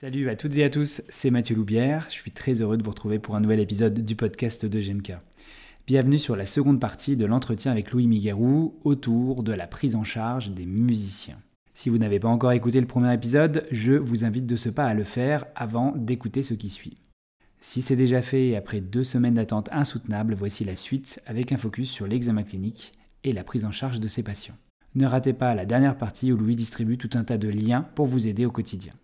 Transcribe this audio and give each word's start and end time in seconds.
Salut 0.00 0.30
à 0.30 0.34
toutes 0.34 0.56
et 0.56 0.64
à 0.64 0.70
tous, 0.70 1.02
c'est 1.10 1.30
Mathieu 1.30 1.54
Loubière. 1.54 2.06
Je 2.08 2.14
suis 2.14 2.30
très 2.30 2.62
heureux 2.62 2.78
de 2.78 2.82
vous 2.82 2.88
retrouver 2.88 3.18
pour 3.18 3.36
un 3.36 3.40
nouvel 3.40 3.60
épisode 3.60 4.02
du 4.02 4.16
podcast 4.16 4.64
de 4.64 4.80
GMK. 4.80 5.12
Bienvenue 5.86 6.18
sur 6.18 6.36
la 6.36 6.46
seconde 6.46 6.80
partie 6.80 7.18
de 7.18 7.26
l'entretien 7.26 7.70
avec 7.70 7.90
Louis 7.90 8.06
Miguerou 8.06 8.80
autour 8.82 9.42
de 9.42 9.52
la 9.52 9.66
prise 9.66 9.96
en 9.96 10.02
charge 10.02 10.52
des 10.52 10.64
musiciens. 10.64 11.36
Si 11.74 11.90
vous 11.90 11.98
n'avez 11.98 12.18
pas 12.18 12.28
encore 12.28 12.52
écouté 12.52 12.80
le 12.80 12.86
premier 12.86 13.12
épisode, 13.12 13.66
je 13.70 13.92
vous 13.92 14.24
invite 14.24 14.46
de 14.46 14.56
ce 14.56 14.70
pas 14.70 14.86
à 14.86 14.94
le 14.94 15.04
faire 15.04 15.44
avant 15.54 15.92
d'écouter 15.94 16.42
ce 16.42 16.54
qui 16.54 16.70
suit. 16.70 16.94
Si 17.60 17.82
c'est 17.82 17.94
déjà 17.94 18.22
fait 18.22 18.48
et 18.48 18.56
après 18.56 18.80
deux 18.80 19.04
semaines 19.04 19.34
d'attente 19.34 19.68
insoutenable, 19.70 20.32
voici 20.32 20.64
la 20.64 20.76
suite 20.76 21.20
avec 21.26 21.52
un 21.52 21.58
focus 21.58 21.90
sur 21.90 22.06
l'examen 22.06 22.42
clinique 22.42 22.92
et 23.22 23.34
la 23.34 23.44
prise 23.44 23.66
en 23.66 23.70
charge 23.70 24.00
de 24.00 24.08
ces 24.08 24.22
patients. 24.22 24.56
Ne 24.94 25.04
ratez 25.04 25.34
pas 25.34 25.54
la 25.54 25.66
dernière 25.66 25.98
partie 25.98 26.32
où 26.32 26.38
Louis 26.38 26.56
distribue 26.56 26.96
tout 26.96 27.10
un 27.18 27.24
tas 27.24 27.36
de 27.36 27.50
liens 27.50 27.82
pour 27.94 28.06
vous 28.06 28.28
aider 28.28 28.46
au 28.46 28.50
quotidien. 28.50 28.94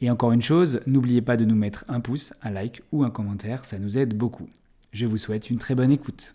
Et 0.00 0.10
encore 0.10 0.32
une 0.32 0.42
chose, 0.42 0.80
n'oubliez 0.86 1.22
pas 1.22 1.36
de 1.36 1.44
nous 1.44 1.54
mettre 1.54 1.84
un 1.88 2.00
pouce, 2.00 2.34
un 2.42 2.50
like 2.50 2.82
ou 2.92 3.04
un 3.04 3.10
commentaire, 3.10 3.64
ça 3.64 3.78
nous 3.78 3.98
aide 3.98 4.14
beaucoup. 4.14 4.48
Je 4.92 5.06
vous 5.06 5.18
souhaite 5.18 5.50
une 5.50 5.58
très 5.58 5.74
bonne 5.74 5.92
écoute. 5.92 6.32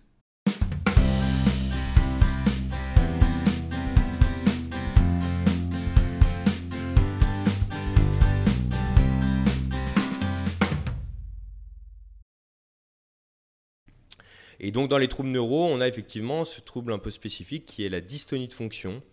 Et 14.59 14.71
donc 14.71 14.89
dans 14.89 14.97
les 14.97 15.09
troubles 15.09 15.29
neuro, 15.29 15.65
on 15.65 15.81
a 15.81 15.89
effectivement 15.89 16.45
ce 16.45 16.61
trouble 16.61 16.93
un 16.93 16.97
peu 16.97 17.11
spécifique 17.11 17.65
qui 17.65 17.85
est 17.85 17.89
la 17.89 17.99
dystonie 17.99 18.47
de 18.47 18.53
fonction 18.53 19.03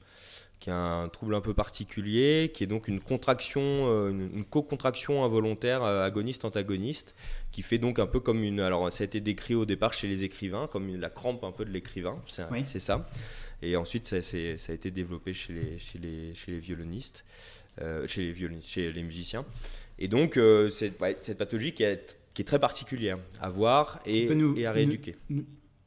qui 0.61 0.69
est 0.69 0.75
un 0.75 1.09
trouble 1.09 1.35
un 1.35 1.41
peu 1.41 1.55
particulier, 1.55 2.51
qui 2.53 2.63
est 2.63 2.67
donc 2.67 2.87
une 2.87 3.01
contraction, 3.01 3.63
euh, 3.63 4.11
une, 4.11 4.45
co-contraction 4.45 5.25
involontaire 5.25 5.83
euh, 5.83 6.05
agoniste-antagoniste, 6.05 7.15
qui 7.51 7.63
fait 7.63 7.79
donc 7.79 7.99
un 7.99 8.07
peu 8.07 8.21
comme 8.21 8.45
une. 8.45 8.61
Alors, 8.61 8.93
ça 8.93 9.03
a 9.03 9.07
été 9.07 9.21
décrit 9.21 9.55
au 9.55 9.65
départ 9.65 9.95
chez 9.95 10.07
les 10.07 10.23
écrivains, 10.23 10.67
comme 10.67 10.95
la 10.95 11.09
crampe 11.09 11.43
un 11.45 11.51
peu 11.51 11.65
de 11.65 11.71
l'écrivain, 11.71 12.23
c'est 12.27 12.79
ça. 12.79 13.09
Et 13.63 13.77
ensuite, 13.77 14.07
ça, 14.07 14.21
ça, 14.21 14.37
a 14.37 14.73
été 14.75 14.91
développé 14.91 15.33
chez 15.33 15.55
les, 15.55 15.79
chez 15.79 15.99
les, 15.99 16.35
chez 16.35 16.53
les 16.53 16.59
violonistes, 16.59 17.25
euh, 17.81 18.07
chez, 18.07 18.23
les 18.23 18.33
violonistes 18.33 18.69
chez 18.69 18.93
les 18.93 19.03
musiciens. 19.03 19.47
Et 19.99 20.09
donc, 20.09 20.35
c'est 20.71 20.93
cette 21.21 21.39
pathologie 21.39 21.73
qui 21.73 21.85
est, 21.85 22.19
qui 22.35 22.43
est, 22.43 22.45
très 22.45 22.59
particulière 22.59 23.19
à 23.41 23.49
voir 23.49 24.01
et, 24.05 24.29
et 24.57 24.67
à 24.67 24.73
rééduquer. 24.73 25.17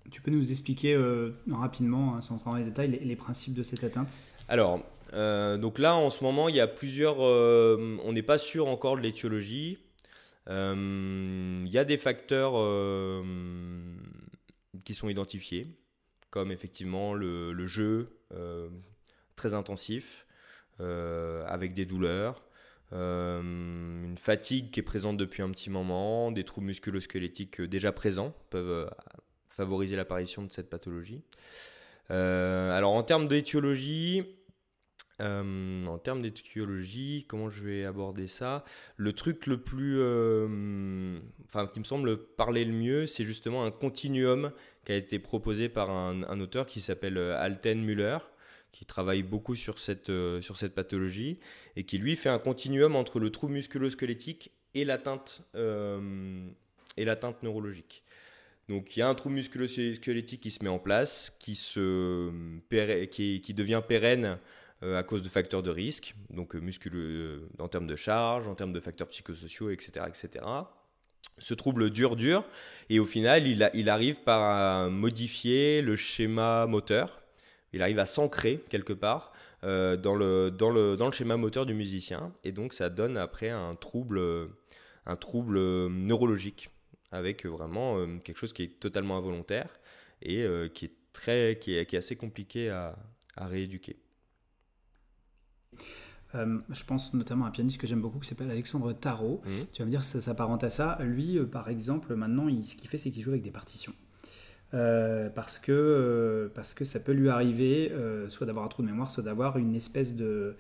tu 0.10 0.22
peux 0.22 0.32
nous 0.32 0.50
expliquer 0.50 1.00
rapidement, 1.52 2.16
hein, 2.16 2.22
sans 2.22 2.38
rentrer 2.38 2.50
dans 2.50 2.58
les 2.58 2.66
détails, 2.66 3.00
les 3.04 3.16
principes 3.16 3.54
de 3.54 3.62
cette 3.62 3.84
atteinte? 3.84 4.10
Alors, 4.48 4.84
euh, 5.14 5.58
donc 5.58 5.80
là, 5.80 5.96
en 5.96 6.10
ce 6.10 6.24
moment, 6.24 6.50
il 6.50 6.56
y 6.56 6.60
a 6.60 6.68
plusieurs. 6.68 7.18
Euh, 7.20 7.98
on 8.04 8.14
n'est 8.14 8.24
pas 8.24 8.38
sûr 8.38 8.68
encore 8.68 8.98
de 8.98 9.02
l'étiologie. 9.02 9.78
Euh, 10.50 11.64
il 11.66 11.72
y 11.72 11.78
a 11.78 11.86
des 11.86 11.98
facteurs 11.98 12.54
qui 14.84 14.94
sont 14.94 15.10
identifiés, 15.10 15.68
comme 16.30 16.52
effectivement 16.52 17.14
le, 17.14 17.66
jeu 17.66 18.10
très 19.36 19.54
intensif, 19.54 20.26
avec 20.80 21.74
des 21.74 21.86
douleurs, 21.86 22.44
une 22.92 24.16
fatigue 24.18 24.72
qui 24.72 24.82
est 24.82 24.84
présente 24.84 25.18
depuis 25.18 25.42
un 25.42 25.52
petit 25.52 25.70
moment, 25.70 26.32
des 26.32 26.44
troubles 26.44 26.68
musculo-squelettiques 26.68 27.62
déjà 27.62 27.92
présents 27.94 28.36
peuvent 28.50 28.90
favoriser 29.48 29.96
l'apparition 29.96 30.44
de 30.44 30.52
cette 30.52 30.70
pathologie. 30.70 31.22
Alors 32.10 32.94
en 32.94 33.04
termes 33.04 33.28
d'étiologie, 33.28 34.24
euh, 35.22 35.86
en 35.86 36.00
termes 36.00 36.22
d'étiologie, 36.22 37.26
comment 37.28 37.50
je 37.50 37.64
vais 37.64 37.86
aborder 37.86 38.28
ça? 38.28 38.66
Le 38.98 39.14
truc 39.14 39.46
le 39.46 39.62
plus, 39.62 40.00
euh, 40.00 41.20
enfin, 41.46 41.68
qui 41.68 41.80
me 41.80 41.86
semble 41.86 42.18
parler 42.18 42.66
le 42.66 42.74
mieux, 42.74 43.06
c'est 43.06 43.24
justement 43.24 43.64
un 43.64 43.72
continuum 43.72 44.52
qui 44.86 44.92
a 44.92 44.96
été 44.96 45.20
proposé 45.20 45.70
par 45.70 45.92
un, 45.92 46.40
auteur 46.40 46.66
qui 46.66 46.82
s'appelle 46.82 47.18
euh, 47.18 47.38
Alten 47.38 47.82
Müller, 47.84 48.18
qui 48.72 48.86
travaille 48.86 49.22
beaucoup 49.22 49.56
sur 49.56 49.78
cette, 49.78 50.12
sur 50.42 50.58
cette 50.58 50.74
pathologie 50.74 51.40
et 51.76 51.84
qui 51.84 52.00
lui 52.00 52.16
fait 52.16 52.30
un 52.30 52.40
continuum 52.40 52.96
entre 52.96 53.20
le 53.20 53.30
trouble 53.30 53.54
musculo-squelettique 53.54 54.52
et 54.74 54.84
l'atteinte 54.84 55.44
et 55.54 57.06
l'atteinte 57.06 57.44
neurologique. 57.44 58.04
Donc 58.70 58.96
il 58.96 59.00
y 59.00 59.04
a 59.04 59.10
un 59.10 59.16
trouble 59.16 59.36
musculo-squelettique 59.36 60.42
qui 60.42 60.52
se 60.52 60.64
met 60.64 60.70
en 60.70 60.80
place, 60.80 61.34
qui, 61.40 61.56
se, 61.56 62.32
qui, 63.08 63.54
devient 63.54 63.82
pérenne 63.86 64.38
euh, 64.84 64.98
à 64.98 65.04
cause 65.04 65.22
de 65.22 65.30
facteurs 65.30 65.64
de 65.64 65.70
risque, 65.70 66.16
donc 66.30 66.56
euh, 66.56 66.62
euh, 66.94 67.40
en 67.60 67.68
termes 67.68 67.88
de 67.88 67.96
charge, 67.96 68.48
en 68.48 68.56
termes 68.56 68.72
de 68.74 68.80
facteurs 68.80 69.10
psychosociaux, 69.10 69.70
etc. 69.70 70.06
etc. 70.08 70.46
Ce 71.40 71.54
trouble 71.54 71.90
dure, 71.90 72.16
dure, 72.16 72.46
et 72.90 73.00
au 73.00 73.06
final, 73.06 73.48
il, 73.48 73.90
arrive 73.90 74.22
par 74.22 74.90
modifier 74.90 75.82
le 75.82 75.96
schéma 75.96 76.66
moteur. 76.68 77.22
Il 77.74 77.82
arrive 77.82 78.00
à 78.00 78.06
s'ancrer 78.06 78.64
quelque 78.70 78.94
part 78.94 79.34
dans, 79.62 80.16
le, 80.16 81.12
schéma 81.12 81.38
moteur 81.38 81.66
du 81.66 81.74
musicien, 81.74 82.34
et 82.44 82.52
donc 82.52 82.74
ça 82.74 82.90
donne 82.90 83.18
après 83.18 83.50
un 83.50 83.76
trouble 83.76 84.38
neurologique, 85.06 86.73
avec 87.14 87.46
vraiment 87.46 88.20
quelque 88.20 88.38
chose 88.38 88.52
qui 88.52 88.64
est 88.64 88.80
totalement 88.80 89.18
involontaire 89.18 89.70
et 90.22 90.46
qui, 90.74 90.86
est 90.86 90.94
très, 91.14 91.58
qui, 91.62 91.76
est, 91.76 91.86
qui 91.86 91.96
est 91.96 92.00
assez 92.00 92.16
compliqué 92.16 92.70
à, 92.70 92.98
à 93.36 93.48
rééduquer. 93.48 93.98
Euh, 96.36 96.60
je 96.70 96.84
pense 96.84 97.14
notamment 97.14 97.46
à 97.46 97.50
un 97.50 97.52
pianiste 97.52 97.80
que 97.80 97.88
j'aime 97.88 98.02
beaucoup 98.02 98.20
qui 98.20 98.28
s'appelle 98.28 98.50
Alexandre 98.50 98.92
Tarot. 98.94 99.42
Mmh. 99.46 99.50
Tu 99.72 99.82
vas 99.82 99.86
me 99.86 99.92
dire 99.92 100.04
ça 100.04 100.20
s'apparente 100.20 100.64
à 100.64 100.70
ça. 100.70 100.98
Lui, 101.02 101.38
euh, 101.38 101.46
par 101.46 101.70
exemple, 101.70 102.16
maintenant, 102.16 102.48
ce 102.64 102.76
qu'il 102.76 102.90
fait, 102.90 102.98
c'est 102.98 103.12
qu'il 103.12 103.22
joue 103.22 103.32
avec 103.32 103.44
des 103.44 103.52
partitions. 103.52 103.94
Euh, 104.74 105.30
parce, 105.30 105.60
que, 105.60 106.52
parce 106.56 106.74
que 106.74 106.84
ça 106.84 107.00
peut 107.00 107.12
lui 107.12 107.30
arriver 107.30 107.92
soit 108.30 108.48
d'avoir 108.48 108.66
un 108.66 108.70
trou 108.70 108.82
de 108.82 108.88
mémoire, 108.88 109.12
soit 109.12 109.24
d'avoir 109.24 109.58
une 109.58 109.76
espèce 109.76 110.16
de. 110.16 110.56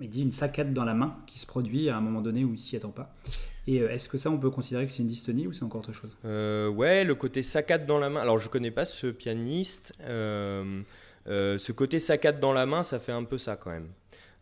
Il 0.00 0.08
dit 0.08 0.22
une 0.22 0.32
saccade 0.32 0.72
dans 0.72 0.84
la 0.84 0.94
main 0.94 1.16
qui 1.26 1.38
se 1.38 1.46
produit 1.46 1.88
à 1.88 1.96
un 1.96 2.00
moment 2.00 2.20
donné 2.20 2.44
où 2.44 2.52
il 2.54 2.58
s'y 2.58 2.76
attend 2.76 2.90
pas. 2.90 3.14
Et 3.66 3.76
est-ce 3.76 4.08
que 4.08 4.18
ça, 4.18 4.30
on 4.30 4.38
peut 4.38 4.50
considérer 4.50 4.86
que 4.86 4.92
c'est 4.92 5.02
une 5.02 5.08
dystonie 5.08 5.46
ou 5.46 5.52
c'est 5.52 5.62
encore 5.62 5.80
autre 5.80 5.92
chose? 5.92 6.10
Ouais, 6.24 7.04
le 7.04 7.14
côté 7.14 7.42
saccade 7.42 7.86
dans 7.86 7.98
la 7.98 8.10
main. 8.10 8.20
Alors, 8.20 8.38
je 8.38 8.48
connais 8.48 8.70
pas 8.70 8.84
ce 8.84 9.06
pianiste. 9.06 9.94
ce 10.06 11.72
côté 11.72 11.98
saccade 11.98 12.40
dans 12.40 12.52
la 12.52 12.66
main, 12.66 12.82
ça 12.82 12.98
fait 12.98 13.12
un 13.12 13.24
peu 13.24 13.38
ça 13.38 13.56
quand 13.56 13.70
même. 13.70 13.88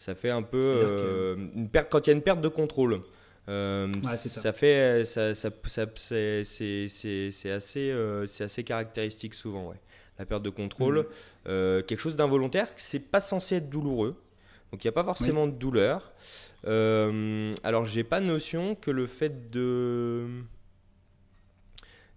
Ça 0.03 0.17
fait 0.17 0.31
un 0.31 0.43
peu 0.43 0.59
euh, 0.59 1.37
une 1.55 1.69
perte 1.69 1.89
quand 1.89 2.05
il 2.05 2.11
y 2.11 2.13
a 2.13 2.17
une 2.17 2.23
perte 2.23 2.41
de 2.41 2.49
contrôle. 2.49 3.03
Euh, 3.49 3.89
ça. 4.03 4.53
fait 4.53 5.05
ça, 5.05 5.33
ça, 5.37 5.51
c'est 5.95 6.43
assez 7.51 7.91
euh, 7.91 8.27
c'est 8.27 8.43
assez 8.43 8.65
caractéristique 8.65 9.35
souvent 9.35 9.69
ouais. 9.69 9.81
la 10.19 10.27
perte 10.27 10.43
de 10.43 10.51
contrôle 10.51 11.07
mm. 11.47 11.83
quelque 11.83 11.99
chose 11.99 12.15
d'involontaire 12.15 12.69
c'est 12.77 13.01
pas 13.01 13.21
censé 13.21 13.57
être 13.57 13.69
douloureux 13.69 14.17
donc 14.73 14.85
il 14.85 14.87
n'y 14.87 14.89
a 14.89 14.93
pas 14.93 15.05
forcément 15.05 15.47
de 15.47 15.53
douleur. 15.53 16.13
Alors 16.65 17.85
j'ai 17.85 18.05
pas 18.05 18.21
notion 18.21 18.75
que 18.75 18.91
le 18.91 19.07
fait 19.07 19.51
de 19.51 20.27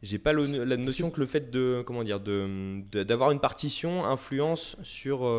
j'ai 0.01 0.19
pas 0.19 0.33
la 0.33 0.77
notion 0.77 1.11
que 1.11 1.19
le 1.19 1.25
fait 1.25 1.51
de 1.51 1.83
comment 1.85 2.03
dire 2.03 2.19
de 2.19 2.81
d'avoir 3.03 3.31
une 3.31 3.39
partition 3.39 4.05
influence 4.05 4.77
sur 4.83 5.29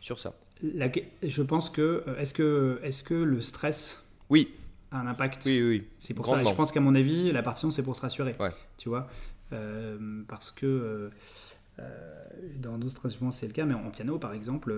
sur 0.00 0.18
ça. 0.18 0.34
Je 0.62 1.42
pense 1.42 1.70
que 1.70 2.04
euh, 2.06 2.18
est-ce 2.18 2.34
que 2.34 2.80
est-ce 2.82 3.02
que 3.02 3.14
le 3.14 3.40
stress 3.40 4.02
oui. 4.28 4.52
a 4.90 5.00
un 5.00 5.06
impact 5.06 5.42
oui 5.46 5.62
oui 5.62 5.84
c'est 5.98 6.14
pour 6.14 6.26
ça 6.26 6.42
je 6.44 6.54
pense 6.54 6.72
qu'à 6.72 6.80
mon 6.80 6.94
avis 6.94 7.32
la 7.32 7.42
partition 7.42 7.70
c'est 7.70 7.82
pour 7.82 7.96
se 7.96 8.02
rassurer 8.02 8.36
tu 8.76 8.88
vois. 8.88 9.06
Euh, 9.52 10.22
parce 10.28 10.52
que 10.52 10.66
euh, 10.66 11.10
dans 12.58 12.78
d'autres 12.78 13.06
instruments 13.06 13.30
c'est 13.30 13.46
le 13.46 13.52
cas 13.52 13.64
mais 13.64 13.74
en 13.74 13.90
piano 13.90 14.18
par 14.18 14.32
exemple 14.32 14.74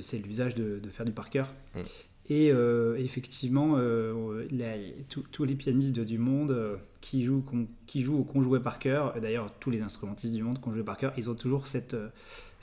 c'est 0.00 0.18
l'usage 0.18 0.54
de, 0.54 0.80
faire 0.90 1.04
du 1.06 1.12
par 1.12 1.30
cœur 1.30 1.54
mm. 1.74 1.80
et 2.30 2.48
effectivement 2.98 3.78
tous 5.08 5.44
les 5.44 5.54
pianistes 5.54 5.98
du 6.00 6.18
monde 6.18 6.78
qui 7.06 7.22
jouent 7.22 7.44
qui 7.86 8.02
jouent 8.02 8.18
ou 8.18 8.24
qu'on 8.24 8.42
jouait 8.42 8.60
par 8.60 8.78
cœur 8.78 9.14
d'ailleurs 9.20 9.52
tous 9.60 9.70
les 9.70 9.80
instrumentistes 9.80 10.34
du 10.34 10.42
monde 10.42 10.60
qui 10.60 10.68
ont 10.68 10.72
joué 10.72 10.82
par 10.82 10.96
cœur 10.96 11.12
ils 11.16 11.30
ont 11.30 11.34
toujours 11.34 11.66
cette 11.66 11.94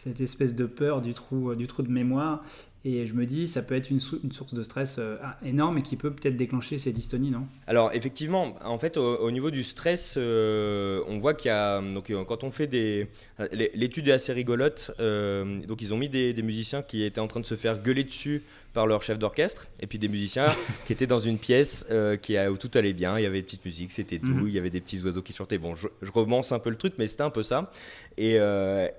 cette 0.04 0.20
espèce 0.20 0.56
de 0.56 0.66
peur 0.66 1.02
du 1.02 1.14
trou, 1.14 1.52
euh, 1.52 1.56
du 1.56 1.68
trou 1.68 1.82
de 1.82 1.92
mémoire. 1.92 2.44
Et 2.86 3.06
je 3.06 3.14
me 3.14 3.26
dis, 3.26 3.48
ça 3.48 3.62
peut 3.62 3.76
être 3.76 3.90
une, 3.90 4.02
source 4.02 4.54
de 4.54 4.62
stress 4.62 4.98
euh, 5.00 5.16
énorme 5.46 5.78
et 5.78 5.82
qui 5.82 5.96
peut 5.96 6.12
peut-être 6.12 6.36
déclencher 6.36 6.78
ces 6.78 6.92
dystonies, 6.92 7.32
non? 7.32 7.48
Alors, 7.66 7.92
effectivement, 7.94 8.56
en 8.66 8.78
fait, 8.78 8.98
au, 8.98 9.32
niveau 9.32 9.52
du 9.52 9.64
stress, 9.64 10.16
euh, 10.18 11.02
on 11.08 11.18
voit 11.18 11.34
qu'il 11.34 11.48
y 11.48 11.52
a. 11.52 11.80
Donc, 11.82 12.12
quand 12.28 12.44
on 12.44 12.52
fait 12.52 12.68
des. 12.68 13.08
L'étude 13.54 14.10
est 14.10 14.12
assez 14.12 14.34
rigolote. 14.34 14.92
donc, 15.00 15.82
ils 15.82 15.94
ont 15.94 15.98
mis 15.98 16.10
des, 16.10 16.34
musiciens 16.44 16.82
qui 16.82 17.04
étaient 17.04 17.22
en 17.22 17.28
train 17.28 17.40
de 17.40 17.46
se 17.46 17.56
faire 17.56 17.82
gueuler 17.82 18.04
dessus 18.04 18.44
par 18.74 18.86
leur 18.86 19.02
chef 19.02 19.18
d'orchestre, 19.18 19.68
et 19.80 19.88
puis 19.88 19.98
des 19.98 20.10
musiciens 20.10 20.54
qui 20.86 20.92
étaient 20.92 21.08
dans 21.08 21.20
une 21.20 21.38
pièce 21.38 21.86
qui 22.22 22.38
où 22.38 22.58
tout 22.58 22.72
allait 22.74 22.92
bien. 22.92 23.18
Il 23.18 23.24
y 23.24 23.26
avait 23.26 23.38
des 23.38 23.44
petites 23.44 23.64
musiques, 23.64 23.94
c'était 23.94 24.20
tout. 24.20 24.33
Mhm. 24.42 24.48
Il 24.48 24.54
y 24.54 24.60
avait 24.60 24.70
des 24.70 24.82
petits 24.82 25.02
oiseaux 25.02 25.22
qui 25.22 25.34
chantaient. 25.34 25.58
Bon, 25.58 25.76
je, 25.76 25.88
je 26.02 26.12
romance 26.12 26.52
un 26.52 26.60
peu 26.60 26.70
le 26.70 26.76
truc, 26.76 26.94
mais 26.98 27.08
c'était 27.08 27.24
un 27.24 27.30
peu 27.30 27.44
ça. 27.44 27.72
Et, 28.18 28.38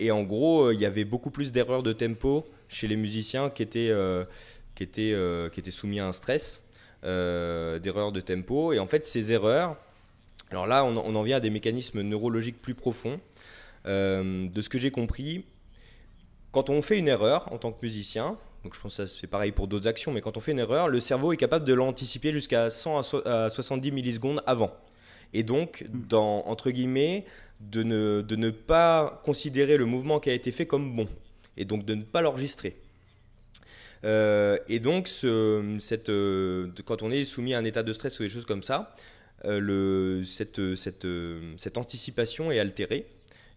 et 0.01 0.11
en 0.11 0.23
gros, 0.23 0.71
il 0.71 0.81
y 0.81 0.87
avait 0.87 1.05
beaucoup 1.05 1.31
plus 1.31 1.53
d'erreurs 1.53 1.83
de 1.83 1.93
tempo 1.93 2.47
chez 2.69 2.87
les 2.87 2.97
musiciens 2.97 3.51
qui 3.51 3.63
étaient, 3.63 3.91
euh, 3.91 4.25
qui 4.75 4.83
étaient, 4.83 5.13
euh, 5.13 5.49
qui 5.49 5.61
étaient 5.61 5.71
soumis 5.71 6.01
à 6.01 6.07
un 6.07 6.13
stress. 6.13 6.61
d'erreurs 7.03 8.13
de 8.13 8.21
tempo. 8.21 8.73
Et 8.73 8.79
en 8.79 8.87
fait, 8.87 9.05
ces 9.05 9.33
erreurs, 9.33 9.77
alors 10.51 10.67
là, 10.67 10.85
on, 10.85 10.97
en 10.97 11.23
vient 11.23 11.37
à 11.37 11.41
des 11.41 11.51
mécanismes 11.51 12.01
neurologiques 12.03 12.61
plus 12.61 12.75
profonds. 12.75 13.21
de 13.85 14.61
ce 14.61 14.69
que 14.69 14.79
j'ai 14.79 14.91
compris, 14.91 15.45
quand 16.51 16.71
on 16.71 16.81
fait 16.83 16.99
une 16.99 17.09
erreur 17.09 17.53
en 17.53 17.59
tant 17.59 17.73
que 17.73 17.85
musicien, 17.85 18.39
donc 18.63 18.75
je 18.75 18.81
pense 18.81 18.97
que 18.97 19.05
c'est 19.05 19.27
pareil 19.27 19.53
pour 19.53 19.69
d'autres 19.69 19.87
actions, 19.89 20.13
mais 20.13 20.23
quand 20.23 20.39
on 20.39 20.41
fait 20.41 20.53
une 20.53 20.61
erreur, 20.61 20.89
le 20.89 21.01
cerveau 21.01 21.33
est 21.33 21.37
capable 21.37 21.67
de 21.67 21.75
l'anticiper 21.75 22.33
jusqu'à 22.33 22.71
100 22.71 23.01
à 23.27 23.51
70 23.51 23.93
millisecondes 23.93 24.43
avant. 24.47 24.73
Et 25.35 25.43
donc, 25.43 25.85
hmm. 25.93 26.07
dans, 26.09 26.45
entre 26.47 26.71
guillemets, 26.71 27.27
de 27.61 27.83
ne, 27.83 28.21
de 28.21 28.37
ne 28.37 28.51
pas 28.51 29.21
considérer 29.25 29.77
le 29.77 29.85
mouvement 29.85 30.21
qui 30.21 30.31
a 30.31 30.33
été 30.35 30.53
fait 30.53 30.67
comme 30.67 30.95
bon. 30.97 31.09
Et 31.57 31.65
donc 31.65 31.85
de 31.85 31.95
ne 31.95 32.03
pas 32.03 32.21
l'enregistrer. 32.21 32.77
Euh, 34.05 34.59
et 34.69 34.81
donc, 34.81 35.09
ce, 35.09 35.77
cette, 35.79 36.09
euh, 36.09 36.69
quand 36.85 37.03
on 37.03 37.11
est 37.11 37.25
soumis 37.25 37.55
à 37.55 37.59
un 37.59 37.65
état 37.65 37.83
de 37.83 37.93
stress 37.93 38.19
ou 38.21 38.23
des 38.23 38.29
choses 38.29 38.45
comme 38.45 38.63
ça, 38.63 38.95
euh, 39.45 39.59
le, 39.59 40.25
cette, 40.25 40.75
cette, 40.75 41.07
cette 41.57 41.79
anticipation 41.79 42.53
est 42.53 42.59
altérée 42.59 43.07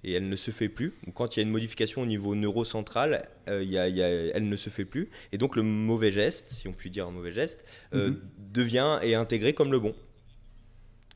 et 0.03 0.13
elle 0.13 0.29
ne 0.29 0.35
se 0.35 0.51
fait 0.51 0.69
plus. 0.69 0.93
Quand 1.15 1.35
il 1.35 1.39
y 1.39 1.41
a 1.41 1.43
une 1.43 1.51
modification 1.51 2.01
au 2.01 2.05
niveau 2.05 2.35
neurocentral, 2.35 3.23
il 3.47 3.69
y 3.69 3.77
a, 3.77 3.87
elle 3.87 4.47
ne 4.47 4.55
se 4.55 4.69
fait 4.69 4.85
plus. 4.85 5.09
Et 5.31 5.37
donc 5.37 5.55
le 5.55 5.63
mauvais 5.63 6.11
geste, 6.11 6.49
si 6.49 6.67
on 6.67 6.73
peut 6.73 6.89
dire 6.89 7.07
un 7.07 7.11
mauvais 7.11 7.31
geste, 7.31 7.65
mhm. 7.91 8.17
devient 8.37 8.99
et 9.01 9.15
intégré 9.15 9.53
comme 9.53 9.71
le 9.71 9.79
bon. 9.79 9.95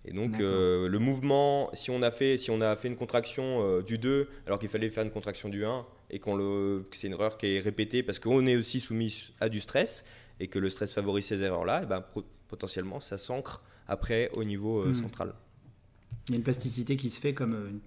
Et 0.05 0.13
donc 0.13 0.39
euh, 0.39 0.87
le 0.87 0.99
mouvement, 0.99 1.69
si 1.73 1.91
on 1.91 2.01
a 2.01 2.09
fait, 2.09 2.37
si 2.37 2.49
on 2.49 2.59
a 2.61 2.75
fait 2.75 2.87
une 2.87 2.95
contraction 2.95 3.81
du 3.81 3.97
2 3.97 4.29
alors 4.47 4.57
qu'il 4.57 4.69
fallait 4.69 4.89
faire 4.89 5.03
une 5.03 5.11
contraction 5.11 5.47
du 5.47 5.63
1 5.63 5.85
et 6.09 6.19
qu'on 6.19 6.35
le, 6.35 6.87
que 6.89 6.97
c'est 6.97 7.07
une 7.07 7.13
erreur 7.13 7.37
qui 7.37 7.55
est 7.55 7.59
répétée 7.59 8.01
parce 8.01 8.19
qu'on 8.19 8.45
est 8.47 8.55
aussi 8.55 8.79
soumis 8.79 9.33
à 9.39 9.47
du 9.47 9.59
stress 9.59 10.03
et 10.39 10.47
que 10.47 10.57
le 10.57 10.69
stress 10.69 10.91
favorise 10.91 11.25
ces 11.25 11.43
erreurs-là, 11.43 11.83
et 11.83 11.85
ben, 11.85 12.03
potentiellement 12.47 12.99
ça 12.99 13.19
s'ancre 13.19 13.61
après 13.87 14.31
au 14.33 14.43
niveau 14.43 14.85
mhm. 14.85 14.95
central. 14.95 15.33
Il 16.27 16.31
y 16.31 16.33
a 16.33 16.37
une 16.37 16.43
plasticité 16.43 16.95
qui 16.97 17.09
se 17.09 17.19
fait 17.19 17.33
comme 17.33 17.79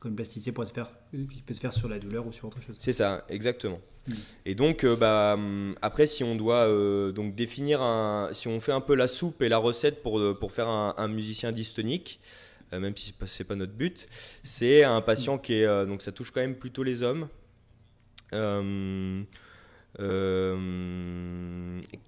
comme 0.00 0.12
une 0.12 0.16
plasticité 0.16 0.52
pourrait 0.52 0.66
se 0.66 0.72
faire, 0.72 0.90
qui 1.12 1.42
peut 1.42 1.54
se 1.54 1.60
faire 1.60 1.72
sur 1.72 1.88
la 1.88 1.98
douleur 1.98 2.26
ou 2.26 2.32
sur 2.32 2.46
autre 2.46 2.60
chose. 2.60 2.76
C'est 2.78 2.92
ça, 2.92 3.24
exactement. 3.28 3.80
Mm. 4.06 4.12
Et 4.46 4.54
donc, 4.54 4.84
euh, 4.84 4.96
bah, 4.96 5.34
hum, 5.34 5.74
après, 5.82 6.06
si 6.06 6.22
on 6.24 6.36
doit 6.36 6.66
euh, 6.66 7.12
donc 7.12 7.34
définir 7.34 7.82
un, 7.82 8.30
si 8.32 8.48
on 8.48 8.60
fait 8.60 8.72
un 8.72 8.80
peu 8.80 8.94
la 8.94 9.08
soupe 9.08 9.42
et 9.42 9.48
la 9.48 9.58
recette 9.58 10.02
pour, 10.02 10.18
euh, 10.18 10.36
pour 10.38 10.52
faire 10.52 10.68
un, 10.68 11.08
musicien 11.08 11.50
dystonique, 11.50 12.20
même 12.70 12.94
si 12.94 13.14
c'est 13.26 13.44
pas 13.44 13.54
notre 13.54 13.72
but, 13.72 14.06
c'est 14.42 14.84
un 14.84 15.00
patient 15.00 15.38
qui 15.38 15.54
est, 15.54 15.86
donc 15.86 16.02
ça 16.02 16.12
touche 16.12 16.30
quand 16.30 16.42
même 16.42 16.54
plutôt 16.54 16.82
les 16.82 17.02
hommes. 17.02 17.28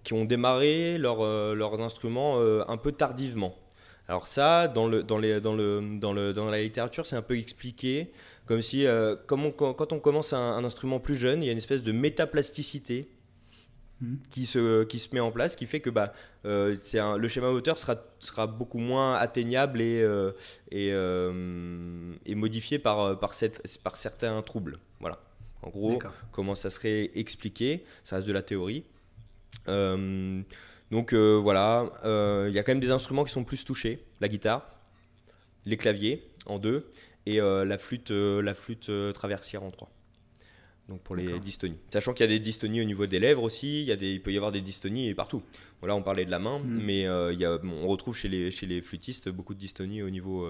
qui 0.04 0.12
ont 0.12 0.24
démarré 0.26 0.98
leur, 0.98 1.24
leurs 1.54 1.80
instruments 1.80 2.38
un 2.38 2.76
peu 2.76 2.92
tardivement. 2.92 3.56
Alors 4.10 4.26
ça, 4.26 4.66
dans, 4.66 4.88
le, 4.88 5.04
dans, 5.04 5.18
les, 5.18 5.40
dans, 5.40 5.54
le, 5.54 5.80
dans, 6.00 6.12
le, 6.12 6.32
dans 6.32 6.50
la 6.50 6.60
littérature, 6.60 7.06
c'est 7.06 7.14
un 7.14 7.22
peu 7.22 7.38
expliqué 7.38 8.10
comme 8.44 8.60
si, 8.60 8.84
euh, 8.84 9.14
comme 9.14 9.52
quand 9.52 9.92
on 9.92 10.00
commence 10.00 10.32
un, 10.32 10.64
instrument 10.64 10.98
plus 10.98 11.14
jeune, 11.14 11.44
il 11.44 11.46
y 11.46 11.48
a 11.48 11.52
une 11.52 11.58
espèce 11.58 11.84
de 11.84 11.92
métaplasticité 11.92 13.08
hmm. 14.00 14.16
qui, 14.28 14.46
se, 14.46 14.82
qui 14.82 14.98
se 14.98 15.14
met 15.14 15.20
en 15.20 15.30
place, 15.30 15.54
qui 15.54 15.64
fait 15.64 15.78
que 15.78 15.90
bah, 15.90 16.12
euh, 16.44 16.74
un, 16.94 17.16
le 17.18 17.28
schéma 17.28 17.52
moteur 17.52 17.78
sera, 17.78 17.94
sera 18.18 18.48
beaucoup 18.48 18.78
moins 18.78 19.14
atteignable 19.14 19.80
et, 19.80 20.02
euh, 20.02 20.32
et, 20.72 20.88
et, 20.88 22.34
modifié 22.34 22.80
par, 22.80 23.16
par, 23.20 23.32
cette, 23.32 23.78
par 23.84 23.96
certains 23.96 24.42
troubles. 24.42 24.80
Voilà. 24.98 25.20
En 25.62 25.68
gros, 25.68 26.00
comment 26.32 26.56
ça 26.56 26.68
serait 26.70 27.12
expliqué, 27.14 27.84
ça 28.02 28.16
reste 28.16 28.26
de 28.26 28.32
la 28.32 28.42
théorie. 28.42 28.82
Donc 30.90 31.12
euh, 31.12 31.36
voilà, 31.36 31.90
euh, 32.04 32.46
il 32.48 32.54
y 32.54 32.58
a 32.58 32.62
quand 32.62 32.72
même 32.72 32.80
des 32.80 32.90
instruments 32.90 33.24
qui 33.24 33.32
sont 33.32 33.44
plus 33.44 33.64
touchés. 33.64 34.04
La 34.20 34.28
guitare, 34.28 34.66
les 35.64 35.76
claviers 35.76 36.28
en 36.46 36.58
deux 36.58 36.88
et 37.26 37.40
euh, 37.40 37.64
la 37.64 37.78
flûte, 37.78 38.10
la 38.10 38.54
flûte 38.54 38.90
traversière 39.14 39.62
en 39.62 39.70
trois. 39.70 39.90
Donc 40.88 41.02
pour 41.02 41.14
les 41.14 41.38
dystonies. 41.38 41.78
Sachant 41.92 42.12
qu'il 42.12 42.26
y 42.26 42.28
a 42.28 42.32
des 42.32 42.40
dystonies 42.40 42.80
au 42.80 42.84
niveau 42.84 43.06
des 43.06 43.20
lèvres 43.20 43.44
aussi, 43.44 43.82
il, 43.82 43.86
y 43.86 43.92
a 43.92 43.96
des, 43.96 44.10
il 44.10 44.22
peut 44.22 44.32
y 44.32 44.36
avoir 44.36 44.50
des 44.50 44.60
dystonies 44.60 45.14
partout. 45.14 45.42
Voilà, 45.78 45.94
on 45.94 46.02
parlait 46.02 46.24
de 46.24 46.32
la 46.32 46.40
main, 46.40 46.58
mm. 46.58 46.82
mais 46.82 47.02
il 47.02 47.38
y 47.38 47.44
a, 47.44 47.58
on 47.62 47.86
retrouve 47.86 48.16
chez 48.16 48.28
les, 48.28 48.50
chez 48.50 48.66
les 48.66 48.82
flûtistes 48.82 49.28
beaucoup 49.28 49.54
de 49.54 49.60
dystonies 49.60 50.02
au 50.02 50.10
niveau, 50.10 50.48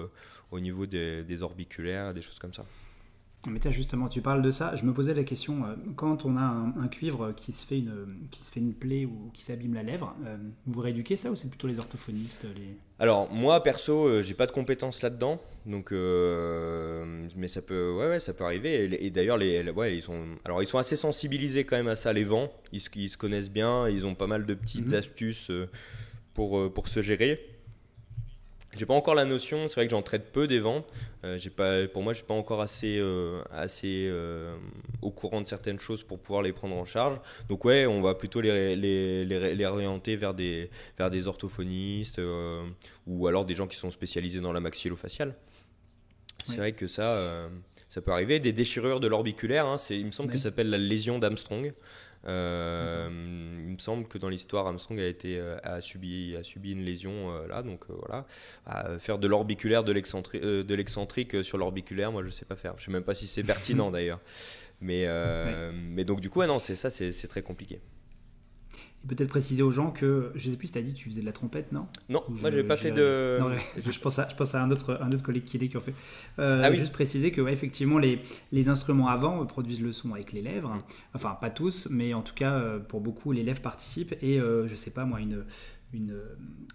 au 0.49 0.59
niveau 0.59 0.87
des, 0.87 1.23
des 1.23 1.43
orbiculaires, 1.43 2.15
des 2.15 2.23
choses 2.23 2.39
comme 2.39 2.53
ça. 2.53 2.65
Mais 3.47 3.59
tiens, 3.59 3.71
justement, 3.71 4.07
tu 4.07 4.21
parles 4.21 4.43
de 4.43 4.51
ça. 4.51 4.75
Je 4.75 4.85
me 4.85 4.93
posais 4.93 5.15
la 5.15 5.23
question, 5.23 5.65
euh, 5.65 5.73
quand 5.95 6.25
on 6.25 6.37
a 6.37 6.41
un, 6.41 6.87
cuivre 6.87 7.33
qui 7.35 7.51
se, 7.51 7.65
fait 7.65 7.79
une, 7.79 8.27
qui 8.29 8.43
se 8.43 8.51
fait 8.51 8.59
une 8.59 8.73
plaie 8.73 9.05
ou 9.05 9.31
qui 9.33 9.41
s'abîme 9.41 9.73
la 9.73 9.81
lèvre, 9.81 10.15
euh, 10.25 10.37
vous 10.67 10.79
rééduquez 10.79 11.15
ça 11.15 11.31
ou 11.31 11.35
c'est 11.35 11.49
plutôt 11.49 11.67
les 11.67 11.79
orthophonistes 11.79 12.45
les... 12.55 12.75
Alors, 12.99 13.33
moi, 13.33 13.63
perso, 13.63 14.05
euh, 14.05 14.21
j'ai 14.21 14.35
pas 14.35 14.45
de 14.45 14.51
compétences 14.51 15.01
là-dedans. 15.01 15.41
Donc, 15.65 15.91
mais 15.91 17.47
ça 17.47 17.63
peut, 17.63 17.91
ouais, 17.93 18.09
ouais, 18.09 18.19
ça 18.19 18.33
peut 18.33 18.43
arriver. 18.43 19.03
Et, 19.03 19.09
d'ailleurs, 19.09 19.37
les, 19.37 19.67
ouais, 19.71 19.95
ils, 19.97 20.03
sont, 20.03 20.23
alors, 20.45 20.61
ils 20.61 20.67
sont 20.67 20.77
assez 20.77 20.95
sensibilisés 20.95 21.63
quand 21.63 21.77
même 21.77 21.87
à 21.87 21.95
ça, 21.95 22.13
les 22.13 22.23
vents. 22.23 22.51
Ils, 22.71 22.81
ils 22.95 23.09
se 23.09 23.17
connaissent 23.17 23.51
bien. 23.51 23.89
Ils 23.89 24.05
ont 24.05 24.13
pas 24.13 24.27
mal 24.27 24.45
de 24.45 24.53
petites 24.53 24.89
mhm. 24.89 24.95
astuces 24.95 25.51
pour, 26.35 26.71
pour 26.71 26.89
se 26.89 27.01
gérer. 27.01 27.39
J'ai 28.77 28.85
pas 28.85 28.93
encore 28.93 29.15
la 29.15 29.25
notion, 29.25 29.67
c'est 29.67 29.75
vrai 29.75 29.85
que 29.85 29.91
j'en 29.91 30.01
traite 30.01 30.31
peu 30.31 30.47
des 30.47 30.59
vents. 30.61 30.85
Euh, 31.25 31.37
j'ai 31.37 31.49
pas, 31.49 31.87
pour 31.87 32.03
moi, 32.03 32.13
je 32.13 32.19
suis 32.19 32.25
pas 32.25 32.33
encore 32.33 32.61
assez, 32.61 32.97
euh, 32.99 33.41
assez 33.51 34.07
euh, 34.09 34.55
au 35.01 35.11
courant 35.11 35.41
de 35.41 35.47
certaines 35.47 35.79
choses 35.79 36.03
pour 36.03 36.19
pouvoir 36.19 36.41
les 36.41 36.53
prendre 36.53 36.75
en 36.77 36.85
charge. 36.85 37.19
Donc 37.49 37.65
ouais, 37.65 37.85
on 37.85 38.01
va 38.01 38.15
plutôt 38.15 38.39
les, 38.39 38.77
les, 38.77 39.25
les, 39.25 39.55
les 39.55 39.65
orienter 39.65 40.15
vers 40.15 40.33
des, 40.33 40.69
vers 40.97 41.09
des 41.09 41.27
orthophonistes 41.27 42.21
ou 43.07 43.27
alors 43.27 43.45
des 43.45 43.55
gens 43.55 43.67
qui 43.67 43.75
sont 43.75 43.91
spécialisés 43.91 44.39
dans 44.39 44.53
la 44.53 44.61
maxillofaciale. 44.61 45.35
C'est 46.43 46.57
vrai 46.57 46.71
que 46.71 46.87
ça, 46.87 47.49
ça 47.89 48.01
peut 48.01 48.11
arriver. 48.11 48.39
Des 48.39 48.53
déchirures 48.53 48.99
de 48.99 49.07
l'orbiculaire, 49.07 49.67
hein, 49.67 49.75
il 49.89 50.05
me 50.05 50.11
semble 50.11 50.31
que 50.31 50.37
ça 50.37 50.43
s'appelle 50.43 50.69
la 50.69 50.77
lésion 50.77 51.19
d'Armstrong. 51.19 51.73
Euh, 52.27 53.09
il 53.65 53.73
me 53.73 53.79
semble 53.79 54.07
que 54.07 54.17
dans 54.17 54.29
l'histoire, 54.29 54.67
Armstrong 54.67 54.99
a, 54.99 55.07
été, 55.07 55.39
euh, 55.39 55.57
a, 55.63 55.81
subi, 55.81 56.35
a 56.35 56.43
subi 56.43 56.71
une 56.71 56.83
lésion 56.83 57.31
euh, 57.31 57.47
là, 57.47 57.63
donc 57.63 57.85
voilà. 57.89 58.25
faire 58.99 59.17
de 59.19 59.27
l'orbiculaire, 59.27 59.83
de 59.83 59.91
l'excentrique 60.73 61.43
sur 61.43 61.57
l'orbiculaire, 61.57 62.11
moi 62.11 62.23
je 62.23 62.29
sais 62.29 62.45
pas 62.45 62.55
faire. 62.55 62.75
Je 62.77 62.85
sais 62.85 62.91
même 62.91 63.03
pas 63.03 63.15
si 63.15 63.27
c'est 63.27 63.43
pertinent 63.43 63.91
d'ailleurs. 63.91 64.19
Mais, 64.81 65.07
mais 65.73 66.05
donc 66.05 66.21
du 66.21 66.29
coup, 66.29 66.43
non, 66.43 66.59
c'est 66.59 66.75
ça, 66.75 66.89
c'est 66.89 67.27
très 67.27 67.41
compliqué 67.41 67.79
peut-être 69.07 69.29
préciser 69.29 69.63
aux 69.63 69.71
gens 69.71 69.91
que, 69.91 70.31
je 70.35 70.49
sais 70.49 70.55
plus 70.55 70.67
si 70.67 70.73
tu 70.73 70.79
as 70.79 70.81
dit 70.81 70.93
tu 70.93 71.09
faisais 71.09 71.21
de 71.21 71.25
la 71.25 71.31
trompette, 71.31 71.71
non? 71.71 71.87
Non, 72.09 72.23
moi 72.29 72.51
j'ai 72.51 72.63
pas 72.63 72.77
fait 72.77 72.91
de... 72.91 73.37
Non, 73.39 73.49
je, 73.77 73.99
pense 73.99 74.19
à, 74.19 74.27
je 74.29 74.35
pense 74.35 74.53
à 74.53 74.61
un 74.61 74.69
autre, 74.69 74.99
un 75.01 75.11
autre 75.11 75.23
collègue 75.23 75.43
qui 75.43 75.57
l'est 75.57 75.69
qui 75.69 75.77
en 75.77 75.81
fait. 75.81 75.93
Euh, 76.39 76.61
ah 76.63 76.69
oui. 76.69 76.77
Juste 76.77 76.93
préciser 76.93 77.31
que 77.31 77.41
ouais, 77.41 77.53
effectivement 77.53 77.97
les, 77.97 78.21
les 78.51 78.69
instruments 78.69 79.07
avant 79.07 79.43
produisent 79.45 79.81
le 79.81 79.91
son 79.91 80.13
avec 80.13 80.33
les 80.33 80.41
lèvres. 80.41 80.77
Enfin, 81.13 81.37
pas 81.39 81.49
tous, 81.49 81.87
mais 81.89 82.13
en 82.13 82.21
tout 82.21 82.35
cas, 82.35 82.53
euh, 82.53 82.79
pour 82.79 83.01
beaucoup, 83.01 83.31
les 83.31 83.43
lèvres 83.43 83.61
participent. 83.61 84.15
Et 84.21 84.39
euh, 84.39 84.67
je 84.67 84.75
sais 84.75 84.91
pas, 84.91 85.05
moi, 85.05 85.19
une, 85.19 85.45
une, 85.93 86.15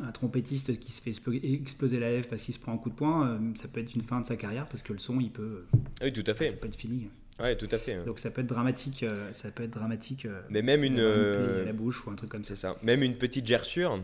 un 0.01 0.11
trompettiste 0.11 0.81
qui 0.81 0.93
se 0.93 1.03
fait 1.03 1.15
exploser 1.45 2.01
la 2.01 2.11
lèvre 2.11 2.29
parce 2.29 2.43
qu'il 2.43 2.55
se 2.55 2.59
prend 2.59 2.73
un 2.73 2.79
coup 2.79 2.91
de 2.91 2.97
poing, 2.97 3.39
ça 3.55 3.69
peut 3.69 3.81
être 3.81 3.95
une 3.95 4.03
fin 4.03 4.21
de 4.21 4.27
sa 4.27 4.37
carrière 4.37 4.67
parce 4.67 4.83
que 4.83 4.93
le 4.93 4.99
son, 4.99 5.21
il 5.21 5.31
peut... 5.31 5.65
Oui, 6.03 6.13
tout 6.13 6.25
à 6.27 6.35
fait. 6.35 6.49
Ça 6.49 6.57
peut 6.57 6.67
être 6.67 6.77
fini. 6.77 7.09
Ouais, 7.39 7.57
tout 7.57 7.69
à 7.71 7.79
fait. 7.79 7.97
Donc 8.05 8.19
ça 8.19 8.31
peut 8.31 8.41
être 8.41 8.47
dramatique, 8.47 9.03
euh, 9.03 9.33
ça 9.33 9.51
peut 9.51 9.65
être 9.65 9.71
dramatique. 9.71 10.25
Euh, 10.25 10.41
Mais 10.49 10.63
même 10.63 10.85
une, 10.85 11.01
euh, 11.01 11.65
la 11.65 11.73
bouche 11.73 12.07
ou 12.07 12.11
un 12.11 12.15
truc 12.15 12.31
comme 12.31 12.45
ça. 12.45 12.57
ça. 12.57 12.77
Même 12.83 13.03
une 13.03 13.17
petite 13.17 13.47
gerçure. 13.47 14.01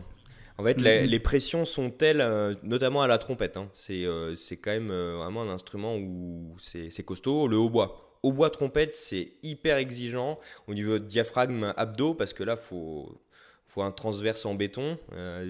En 0.59 0.63
fait, 0.63 0.79
mm-hmm. 0.79 1.07
les, 1.07 1.19
pressions 1.19 1.65
sont 1.65 1.89
telles, 1.89 2.23
notamment 2.61 3.01
à 3.01 3.07
la 3.07 3.17
trompette. 3.17 3.57
Hein. 3.57 3.69
C'est 3.73 4.57
quand 4.57 4.71
même 4.71 4.89
vraiment 4.89 5.41
un 5.41 5.49
instrument 5.49 5.97
où 5.97 6.55
c'est 6.59 7.03
costaud. 7.03 7.47
Le 7.47 7.57
hautbois. 7.57 8.19
Hautbois 8.21 8.51
trompette, 8.51 8.95
c'est 8.95 9.33
hyper 9.41 9.77
exigeant 9.77 10.39
au 10.67 10.75
niveau 10.75 10.99
diaphragme 10.99 11.73
abdos 11.75 12.13
parce 12.13 12.33
que 12.33 12.43
là, 12.43 12.55
faut 12.55 13.19
faut 13.67 13.81
un 13.81 13.91
transverse 13.91 14.45
en 14.45 14.53
béton. 14.53 14.99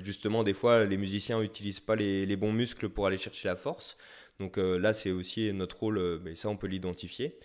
justement, 0.02 0.46
des 0.46 0.54
fois, 0.54 0.86
les 0.86 0.96
musiciens 0.96 1.42
n'utilisent 1.42 1.82
pas 1.82 1.98
les, 1.98 2.26
les, 2.26 2.38
bons 2.38 2.54
muscles 2.54 2.88
pour 2.88 3.06
aller 3.06 3.18
chercher 3.18 3.50
la 3.50 3.58
force. 3.58 3.98
Donc 4.40 4.56
là, 4.56 4.94
c'est 4.94 5.12
aussi 5.12 5.52
notre 5.52 5.80
rôle, 5.80 6.22
mais 6.24 6.34
ça, 6.36 6.48
on 6.48 6.56
peut 6.56 6.68
l'identifier. 6.68 7.38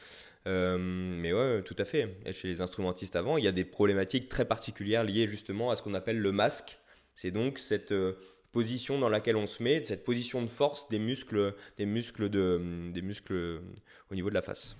Euh, 0.46 0.78
mais 0.78 1.32
ouais, 1.32 1.62
tout 1.62 1.76
à 1.78 1.84
fait. 1.84 2.16
Chez 2.32 2.48
les 2.48 2.60
instrumentistes 2.60 3.16
avant, 3.16 3.36
il 3.36 3.44
y 3.44 3.48
a 3.48 3.52
des 3.52 3.64
problématiques 3.64 4.28
très 4.28 4.44
particulières 4.44 5.04
liées 5.04 5.28
justement 5.28 5.70
à 5.70 5.76
ce 5.76 5.82
qu'on 5.82 5.94
appelle 5.94 6.18
le 6.18 6.32
masque. 6.32 6.78
C'est 7.14 7.30
donc 7.30 7.58
cette 7.58 7.92
euh, 7.92 8.14
position 8.52 8.98
dans 8.98 9.08
laquelle 9.08 9.36
on 9.36 9.46
se 9.46 9.62
met, 9.62 9.82
cette 9.84 10.04
position 10.04 10.42
de 10.42 10.46
force 10.48 10.88
des 10.88 10.98
muscles, 10.98 11.54
des 11.76 11.86
muscles, 11.86 12.28
de, 12.28 12.88
des 12.92 13.02
muscles 13.02 13.32
euh, 13.32 13.60
au 14.10 14.14
niveau 14.14 14.30
de 14.30 14.34
la 14.34 14.42
face. 14.42 14.76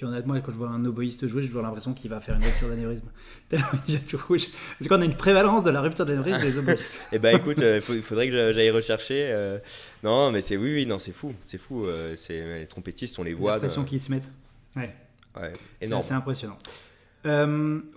Puis 0.00 0.06
honnêtement, 0.06 0.32
quand 0.40 0.50
je 0.50 0.56
vois 0.56 0.70
un 0.70 0.82
oboïste 0.86 1.26
jouer, 1.26 1.42
j'ai 1.42 1.48
toujours 1.48 1.60
l'impression 1.60 1.92
qu'il 1.92 2.08
va 2.08 2.22
faire 2.22 2.34
une 2.34 2.42
rupture 2.42 2.70
d'anévrisme. 2.70 3.04
tout 4.10 4.18
rouge. 4.26 4.46
Parce 4.78 4.88
qu'on 4.88 5.02
a 5.02 5.04
une 5.04 5.14
prévalence 5.14 5.62
de 5.62 5.68
la 5.68 5.82
rupture 5.82 6.06
d'anévrisme 6.06 6.40
des 6.40 6.56
oboïstes. 6.56 7.02
eh 7.12 7.18
ben 7.18 7.36
écoute, 7.36 7.62
il 7.62 8.00
faudrait 8.00 8.30
que 8.30 8.52
j'aille 8.52 8.70
rechercher. 8.70 9.58
non, 10.02 10.32
mais 10.32 10.40
c'est 10.40 10.56
oui, 10.56 10.72
oui, 10.72 10.86
non, 10.86 10.98
c'est 10.98 11.12
fou, 11.12 11.34
c'est 11.44 11.58
fou. 11.58 11.84
c'est 12.16 12.60
les 12.60 12.66
trompettistes, 12.66 13.18
on 13.18 13.24
les 13.24 13.34
voit. 13.34 13.52
L'impression 13.52 13.84
qu'ils 13.84 14.00
se 14.00 14.10
mettent. 14.10 14.30
Ouais. 14.74 14.94
ouais 15.38 15.52
c'est 15.82 15.92
assez 15.92 16.14
impressionnant. 16.14 16.56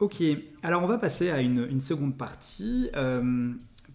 ok, 0.01 0.23
alors 0.61 0.83
on 0.83 0.87
va 0.87 0.97
passer 0.97 1.29
à 1.29 1.39
une, 1.39 1.79
seconde 1.79 2.17
partie 2.17 2.91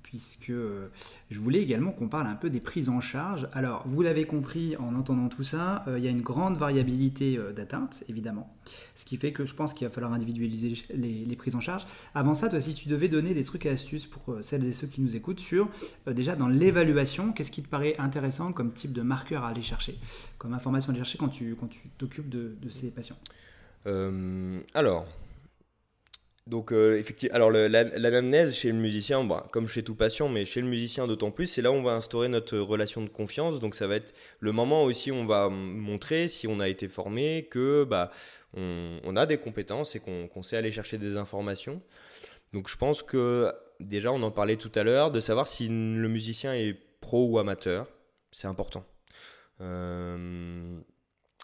puisque 0.09 0.49
euh, 0.49 0.89
je 1.29 1.39
voulais 1.39 1.61
également 1.61 1.93
qu'on 1.93 2.09
parle 2.09 2.29
un 2.29 2.35
peu 2.35 2.49
des 2.49 2.61
prises 2.61 2.89
en 2.89 3.03
charge. 3.03 3.47
Alors, 3.53 3.83
vous 3.87 4.01
l'avez 4.01 4.25
compris 4.25 4.75
en 4.79 4.95
entendant 4.95 5.29
tout 5.29 5.43
ça, 5.43 5.85
euh, 5.87 5.99
il 5.99 6.05
y 6.05 6.09
a 6.09 6.11
une 6.11 6.23
grande 6.23 6.57
variabilité 6.57 7.37
euh, 7.37 7.53
d'atteinte, 7.53 8.05
évidemment, 8.09 8.51
ce 8.95 9.05
qui 9.05 9.19
fait 9.19 9.33
que 9.33 9.45
je 9.45 9.55
pense 9.55 9.75
qu'il 9.75 9.87
va 9.87 9.93
falloir 9.93 10.15
individualiser 10.15 10.73
les, 10.95 11.37
prises 11.37 11.55
en 11.55 11.61
charge. 11.61 11.87
Avant 12.15 12.33
ça, 12.33 12.49
toi, 12.49 12.59
si 12.59 12.75
tu 12.75 12.89
devais 12.89 13.09
donner 13.09 13.35
des 13.35 13.45
trucs 13.45 13.67
et 13.67 13.69
astuces 13.69 14.07
pour 14.07 14.39
celles 14.41 14.65
et 14.65 14.73
ceux 14.73 14.87
qui 14.87 15.03
nous 15.03 15.15
écoutent 15.15 15.41
sur, 15.41 15.69
déjà 16.07 16.37
dans 16.37 16.49
l'évaluation, 16.49 17.33
qu'est-ce 17.33 17.51
qui 17.51 17.63
te 17.63 17.69
paraît 17.69 17.95
intéressant 17.99 18.53
comme 18.53 18.73
type 18.73 18.95
de 18.95 19.03
marqueur 19.03 19.45
à 19.45 19.51
aller 19.51 19.61
chercher, 19.61 19.99
comme 20.39 20.55
information 20.55 20.89
à 20.89 20.93
aller 20.93 21.05
chercher 21.05 21.19
quand 21.19 21.29
tu 21.29 21.55
t'occupes 21.99 22.31
de, 22.31 22.57
ces 22.71 22.91
patients? 22.91 23.19
Alors, 23.85 25.07
donc, 26.49 26.73
euh, 26.73 26.99
effectivement, 26.99 27.37
alors 27.37 27.51
l'anamnèse 27.51 28.55
chez 28.55 28.73
le 28.73 28.79
musicien, 28.79 29.23
bah, 29.23 29.47
comme 29.53 29.69
chez 29.69 29.83
tout 29.83 29.95
patient, 29.95 30.31
mais 30.31 30.47
chez 30.47 30.63
le 30.63 30.67
musicien 30.67 31.07
d'autant 31.07 31.31
plus, 31.31 31.47
c'est 31.47 31.61
là 31.61 31.71
où 31.71 31.75
on 31.75 31.83
va 31.83 31.93
instaurer 31.93 32.29
notre 32.29 32.57
relation 32.57 33.03
de 33.03 33.11
confiance. 33.11 33.61
Donc, 33.61 33.75
ça 33.75 33.87
va 33.87 33.97
être 33.97 34.15
le 34.41 34.53
moment 34.53 34.85
aussi 34.85 35.11
où 35.11 35.15
on 35.15 35.27
va 35.27 35.51
montrer 35.51 36.27
si 36.27 36.49
on 36.49 36.59
a 36.59 36.69
été 36.69 36.89
formé, 36.89 37.49
que 37.51 37.85
bah, 37.85 38.11
on, 38.55 39.15
a 39.15 39.27
des 39.27 39.37
compétences 39.37 39.95
et 39.95 40.01
qu'on 40.01 40.43
sait 40.43 40.57
aller 40.57 40.73
chercher 40.73 40.97
des 40.97 41.19
informations. 41.19 41.83
Donc, 42.55 42.71
je 42.71 42.79
pense 42.79 43.03
que 43.03 43.53
déjà, 43.79 44.11
on 44.11 44.23
en 44.23 44.31
parlait 44.31 44.57
tout 44.57 44.73
à 44.75 44.85
l'heure, 44.85 45.11
de 45.11 45.21
savoir 45.21 45.49
si 45.49 45.69
le 45.69 46.09
musicien 46.09 46.55
est 46.55 46.79
pro 47.03 47.27
ou 47.27 47.39
amateur, 47.39 47.91
c'est 48.33 48.47
important. 48.47 48.87
Euh, 49.61 50.79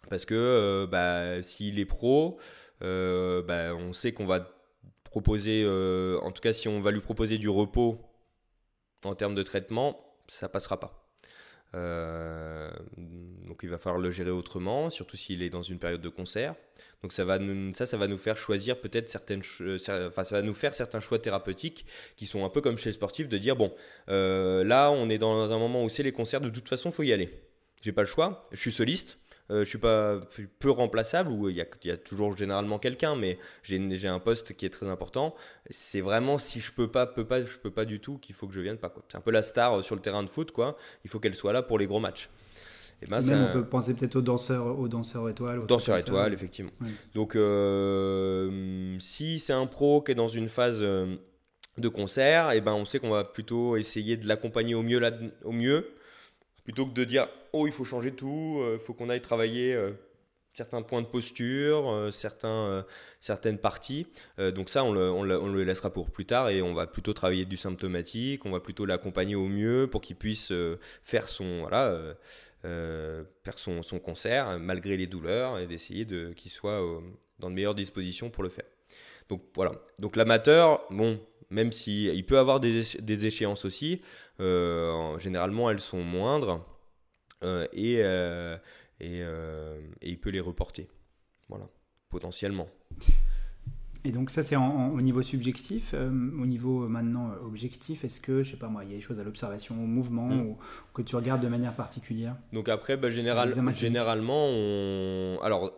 parce 0.08 0.25
que 0.25 0.34
euh, 0.34 0.87
bah, 0.87 1.42
s'il 1.42 1.78
est 1.78 1.84
pro, 1.84 2.38
bah, 2.80 3.75
on 3.76 3.92
sait 3.92 4.12
qu'on 4.12 4.25
va 4.25 4.53
proposer, 5.14 5.62
euh, 5.64 6.18
en 6.23 6.33
tout 6.33 6.42
cas 6.42 6.52
si 6.52 6.66
on 6.66 6.80
va 6.80 6.90
lui 6.90 7.00
proposer 7.00 7.38
du 7.38 7.49
repos 7.49 8.00
en 9.04 9.14
termes 9.14 9.37
de 9.37 9.44
traitement, 9.44 9.97
ça 10.26 10.49
passera 10.49 10.80
pas. 10.80 11.09
Euh, 11.76 12.68
donc 13.47 13.61
il 13.62 13.68
va 13.68 13.78
falloir 13.78 14.02
le 14.02 14.11
gérer 14.11 14.33
autrement, 14.33 14.90
surtout 14.90 15.16
s'il 15.16 15.40
est 15.42 15.50
dans 15.50 15.62
une 15.62 15.78
période 15.78 16.00
de 16.00 16.09
concert. 16.09 16.56
Donc 17.02 17.12
ça 17.12 17.25
va 17.25 17.38
nous, 17.38 17.73
ça, 17.75 17.87
ça 17.87 17.97
va 17.97 18.09
nous 18.09 18.18
faire 18.18 18.37
choisir 18.37 18.80
peut-être 18.80 19.09
certaines, 19.09 19.42
enfin 20.09 20.25
ça 20.25 20.35
va 20.35 20.42
nous 20.42 20.54
faire 20.54 20.75
certains 20.75 21.00
choix 21.00 21.21
thérapeutiques 21.21 21.87
qui 22.16 22.26
sont 22.26 22.44
un 22.44 22.49
peu 22.49 22.61
comme 22.61 22.76
chez 22.76 22.90
le 22.90 22.94
sportif 22.94 23.28
de 23.28 23.38
dire 23.38 23.54
bon, 23.54 23.73
euh, 24.09 24.64
là 24.64 24.90
on 24.90 25.09
est 25.11 25.18
dans 25.18 25.49
un 25.52 25.59
moment 25.61 25.85
où 25.85 25.88
c'est 25.88 26.02
les 26.02 26.12
concerts, 26.12 26.40
de 26.40 26.50
toute 26.50 26.68
façon 26.68 26.90
faut 26.90 27.04
y 27.04 27.12
aller. 27.12 27.30
J'ai 27.83 27.92
pas 27.92 28.02
le 28.02 28.09
choix, 28.09 28.42
je 28.50 28.59
suis 28.59 28.73
soliste, 28.73 29.18
euh, 29.50 29.62
je 29.62 29.68
suis 29.68 29.78
pas 29.78 30.20
peu 30.58 30.70
remplaçable 30.70 31.30
ou 31.30 31.50
il 31.50 31.56
y, 31.56 31.90
a, 31.90 31.96
toujours 31.98 32.34
généralement 32.34 32.78
quelqu'un, 32.78 33.14
mais 33.14 33.38
j'ai 33.62 34.08
un 34.08 34.18
poste 34.18 34.54
qui 34.54 34.64
est 34.64 34.70
très 34.70 34.88
important. 34.88 35.34
C'est 35.68 36.00
vraiment 36.00 36.38
si 36.38 36.60
je 36.60 36.72
peux 36.72 36.90
pas, 36.90 37.06
peux 37.06 37.26
pas, 37.26 37.44
je 37.44 37.58
peux 37.58 37.70
pas 37.70 37.84
du 37.84 38.00
tout 38.00 38.16
qu'il 38.16 38.34
faut 38.34 38.46
que 38.46 38.54
je 38.54 38.60
vienne 38.60 38.78
pas. 38.78 38.92
C'est 39.08 39.18
un 39.18 39.20
peu 39.20 39.32
la 39.32 39.42
star 39.42 39.78
euh, 39.78 39.82
sur 39.82 39.96
le 39.96 40.00
terrain 40.00 40.22
de 40.22 40.30
foot, 40.30 40.50
quoi. 40.50 40.76
Il 41.04 41.10
faut 41.10 41.20
qu'elle 41.20 41.34
soit 41.34 41.52
là 41.52 41.62
pour 41.62 41.78
les 41.78 41.86
gros 41.86 42.00
matchs. 42.00 42.30
Et 43.02 43.06
ben, 43.06 43.20
Même 43.20 43.48
on 43.50 43.52
peut 43.52 43.66
penser 43.66 43.92
peut-être 43.92 44.16
aux 44.16 44.22
danseurs, 44.22 44.78
aux 44.78 44.88
danseurs 44.88 45.28
étoiles. 45.28 45.58
Aux 45.58 45.66
danseurs 45.66 45.98
étoiles, 45.98 46.32
effectivement. 46.32 46.72
Donc, 47.14 47.36
euh, 47.36 48.96
si 48.98 49.38
c'est 49.38 49.52
un 49.52 49.66
pro 49.66 50.00
qui 50.00 50.12
est 50.12 50.14
dans 50.14 50.28
une 50.28 50.48
phase 50.48 50.80
de 50.80 51.88
concert, 51.88 52.52
et 52.52 52.62
ben 52.62 52.72
on 52.72 52.86
sait 52.86 52.98
qu'on 52.98 53.10
va 53.10 53.24
plutôt 53.24 53.76
essayer 53.76 54.16
de 54.16 54.26
l'accompagner 54.26 54.74
au 54.74 54.82
mieux, 54.82 55.00
là, 55.00 55.10
au 55.44 55.52
mieux 55.52 55.90
plutôt 56.64 56.87
que 56.87 56.92
de 56.92 57.04
dire 57.04 57.28
oh 57.52 57.66
il 57.66 57.73
faut 57.73 57.85
changer 57.85 58.12
tout, 58.12 58.56
il 58.59 58.62
euh, 58.62 58.78
faut 58.78 58.94
qu'on 58.94 59.09
aille 59.11 59.21
travailler 59.21 59.75
euh, 59.75 59.92
certains 60.54 60.83
points 60.83 61.02
de 61.02 61.06
posture, 61.06 61.90
euh, 61.90 62.11
certains, 62.11 62.85
certaines 63.21 63.59
parties. 63.59 64.06
donc 64.38 64.71
ça, 64.71 64.85
on 64.85 64.92
le, 64.92 65.11
on, 65.11 65.23
le, 65.23 65.64
laissera 65.64 65.92
pour 65.92 66.11
plus 66.11 66.25
tard 66.25 66.49
et 66.49 66.62
on 66.62 66.75
va 66.75 66.87
plutôt 66.87 67.12
travailler 67.12 67.44
du 67.44 67.56
symptomatique, 67.56 68.44
on 68.47 68.50
va 68.50 68.61
plutôt 68.61 68.87
l'accompagner 68.87 69.35
au 69.35 69.49
mieux 69.49 69.88
pour 69.90 70.00
qu'il 70.00 70.16
puisse 70.16 70.52
faire 71.02 71.28
son 71.28 71.61
voilà, 71.61 72.16
faire 72.62 73.59
son, 73.59 73.83
son, 73.83 73.99
concert 73.99 74.59
malgré 74.59 74.97
les 74.97 75.06
douleurs 75.06 75.59
et 75.59 75.66
d'essayer 75.66 76.04
de 76.04 76.33
qu'il 76.33 76.50
soit 76.50 76.80
dans 77.40 77.50
de 77.50 77.54
meilleures 77.54 77.75
dispositions 77.75 78.30
pour 78.30 78.44
le 78.44 78.49
faire. 78.49 78.66
Donc 79.28 79.42
voilà. 79.54 79.73
Donc 79.99 80.16
l'amateur, 80.16 80.85
bon, 80.90 81.18
même 81.50 81.72
si 81.72 82.06
il 82.06 82.24
peut 82.24 82.38
avoir 82.38 82.60
des, 82.60 82.82
des 83.00 83.26
échéances 83.26 83.64
aussi, 83.64 84.00
euh, 84.40 85.18
généralement 85.18 85.70
elles 85.70 85.80
sont 85.80 86.02
moindres 86.02 86.64
euh, 87.42 87.66
et, 87.72 87.98
euh, 87.98 88.56
et, 89.00 89.18
et, 89.20 90.10
il 90.10 90.18
peut 90.18 90.30
les 90.30 90.40
reporter. 90.40 90.88
Voilà, 91.48 91.68
potentiellement. 92.08 92.68
Et 94.06 94.12
donc 94.12 94.30
ça 94.30 94.42
c'est 94.42 94.56
au 94.56 95.00
niveau 95.00 95.22
subjectif, 95.22 95.94
au 95.94 96.46
niveau 96.46 96.88
maintenant 96.88 97.32
objectif, 97.42 98.04
est-ce 98.04 98.20
que, 98.20 98.42
je 98.42 98.52
sais 98.52 98.56
pas 98.58 98.68
moi, 98.68 98.84
il 98.84 98.90
y 98.90 98.92
a 98.92 98.96
des 98.96 99.02
choses 99.02 99.20
à 99.20 99.24
l'observation, 99.24 99.82
au 99.82 99.86
mouvement, 99.86 100.28
ou, 100.28 100.58
que 100.92 101.00
tu 101.00 101.16
regardes 101.16 101.42
de 101.42 101.48
manière 101.48 101.74
particulière? 101.74 102.36
Donc 102.52 102.68
après, 102.68 102.96
bah, 102.98 103.08
général, 103.08 103.52
généralement, 103.72 104.46
on... 104.48 105.38
alors 105.42 105.72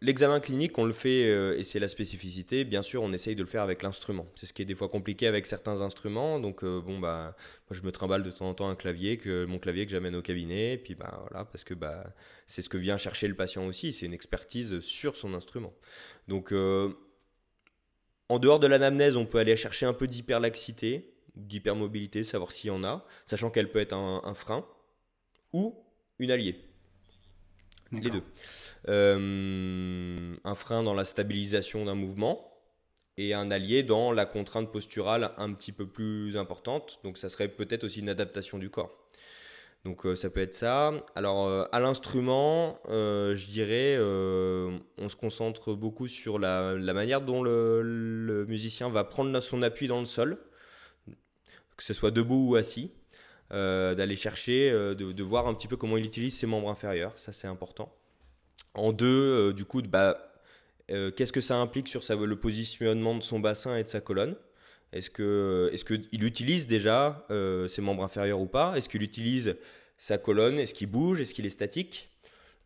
L'examen 0.00 0.40
clinique, 0.40 0.76
on 0.78 0.84
le 0.84 0.92
fait, 0.92 1.28
euh, 1.28 1.56
et 1.56 1.64
c'est 1.64 1.78
la 1.78 1.88
spécificité, 1.88 2.64
bien 2.64 2.82
sûr, 2.82 3.02
on 3.02 3.12
essaye 3.12 3.34
de 3.34 3.42
le 3.42 3.46
faire 3.46 3.62
avec 3.62 3.82
l'instrument. 3.82 4.26
C'est 4.34 4.46
ce 4.46 4.52
qui 4.52 4.62
est 4.62 4.64
des 4.64 4.74
fois 4.74 4.88
compliqué 4.88 5.26
avec 5.26 5.46
certains 5.46 5.80
instruments. 5.80 6.40
Donc, 6.40 6.64
euh, 6.64 6.80
bon, 6.80 6.98
bah, 6.98 7.36
moi, 7.70 7.78
je 7.78 7.82
me 7.82 7.92
trimballe 7.92 8.22
de 8.22 8.30
temps 8.30 8.48
en 8.48 8.54
temps 8.54 8.68
un 8.68 8.74
clavier, 8.74 9.16
que, 9.18 9.44
mon 9.44 9.58
clavier 9.58 9.86
que 9.86 9.92
j'amène 9.92 10.16
au 10.16 10.22
cabinet, 10.22 10.78
puis 10.78 10.94
bah, 10.94 11.24
voilà, 11.28 11.44
parce 11.44 11.64
que 11.64 11.74
bah, 11.74 12.14
c'est 12.46 12.62
ce 12.62 12.68
que 12.68 12.76
vient 12.76 12.96
chercher 12.96 13.28
le 13.28 13.34
patient 13.34 13.66
aussi, 13.66 13.92
c'est 13.92 14.06
une 14.06 14.14
expertise 14.14 14.80
sur 14.80 15.16
son 15.16 15.34
instrument. 15.34 15.72
Donc, 16.28 16.52
euh, 16.52 16.92
en 18.28 18.38
dehors 18.38 18.60
de 18.60 18.66
l'anamnèse, 18.66 19.16
on 19.16 19.26
peut 19.26 19.38
aller 19.38 19.56
chercher 19.56 19.86
un 19.86 19.92
peu 19.92 20.06
d'hyperlaxité, 20.06 21.14
d'hypermobilité, 21.36 22.24
savoir 22.24 22.52
s'il 22.52 22.68
y 22.68 22.70
en 22.70 22.84
a, 22.84 23.06
sachant 23.26 23.50
qu'elle 23.50 23.70
peut 23.70 23.80
être 23.80 23.94
un 23.94 24.34
frein 24.34 24.66
ou 25.52 25.74
une 26.18 26.30
alliée. 26.30 26.71
Les 27.92 28.10
deux. 28.10 28.22
Euh, 28.88 30.34
un 30.44 30.54
frein 30.54 30.82
dans 30.82 30.94
la 30.94 31.04
stabilisation 31.04 31.84
d'un 31.84 31.94
mouvement 31.94 32.48
et 33.18 33.34
un 33.34 33.50
allié 33.50 33.82
dans 33.82 34.12
la 34.12 34.24
contrainte 34.24 34.72
posturale 34.72 35.32
un 35.36 35.52
petit 35.52 35.72
peu 35.72 35.86
plus 35.86 36.36
importante. 36.36 37.00
Donc 37.04 37.18
ça 37.18 37.28
serait 37.28 37.48
peut-être 37.48 37.84
aussi 37.84 38.00
une 38.00 38.08
adaptation 38.08 38.58
du 38.58 38.70
corps. 38.70 38.90
Donc 39.84 40.06
euh, 40.06 40.14
ça 40.14 40.30
peut 40.30 40.40
être 40.40 40.54
ça. 40.54 40.92
Alors 41.14 41.46
euh, 41.46 41.64
à 41.72 41.80
l'instrument, 41.80 42.80
je 42.88 43.46
dirais, 43.46 43.98
on 44.00 45.08
se 45.08 45.16
concentre 45.16 45.74
beaucoup 45.74 46.08
sur 46.08 46.38
la, 46.38 46.74
manière 46.74 47.20
dont 47.20 47.42
le, 47.42 48.46
musicien 48.48 48.88
va 48.88 49.04
prendre 49.04 49.38
son 49.40 49.60
appui 49.62 49.86
dans 49.86 50.00
le 50.00 50.06
sol, 50.06 50.38
que 51.76 51.82
ce 51.82 51.92
soit 51.92 52.10
debout 52.10 52.50
ou 52.50 52.56
assis. 52.56 52.90
Euh, 53.52 53.94
d'aller 53.94 54.16
chercher, 54.16 54.70
euh, 54.70 54.94
de, 54.94 55.22
voir 55.22 55.46
un 55.46 55.52
petit 55.52 55.68
peu 55.68 55.76
comment 55.76 55.98
il 55.98 56.06
utilise 56.06 56.38
ses 56.38 56.46
membres 56.46 56.70
inférieurs, 56.70 57.12
ça 57.18 57.32
c'est 57.32 57.46
important. 57.46 57.94
En 58.72 58.92
deux, 58.92 59.50
euh, 59.50 59.52
du 59.52 59.66
coup, 59.66 59.82
bah, 59.82 60.16
qu'est-ce 60.88 61.32
que 61.32 61.42
ça 61.42 61.56
implique 61.56 61.88
sur 61.88 62.00
le 62.00 62.36
positionnement 62.36 63.14
de 63.14 63.22
son 63.22 63.40
bassin 63.40 63.76
et 63.76 63.84
de 63.84 63.88
sa 63.88 64.00
colonne? 64.00 64.36
Est-ce 64.94 65.10
que 65.10 65.70
est-ce 65.72 65.84
qu'il 65.84 66.24
utilise 66.24 66.66
déjà 66.66 67.26
ses 67.68 67.82
membres 67.82 68.04
inférieurs 68.04 68.40
ou 68.40 68.46
pas? 68.46 68.74
Est-ce 68.76 68.88
qu'il 68.88 69.02
utilise 69.02 69.56
sa 69.98 70.18
colonne? 70.18 70.58
Est-ce 70.58 70.74
qu'il 70.74 70.90
bouge? 70.90 71.20
Est-ce 71.20 71.32
qu'il 71.34 71.46
est 71.46 71.50
statique? 71.50 72.10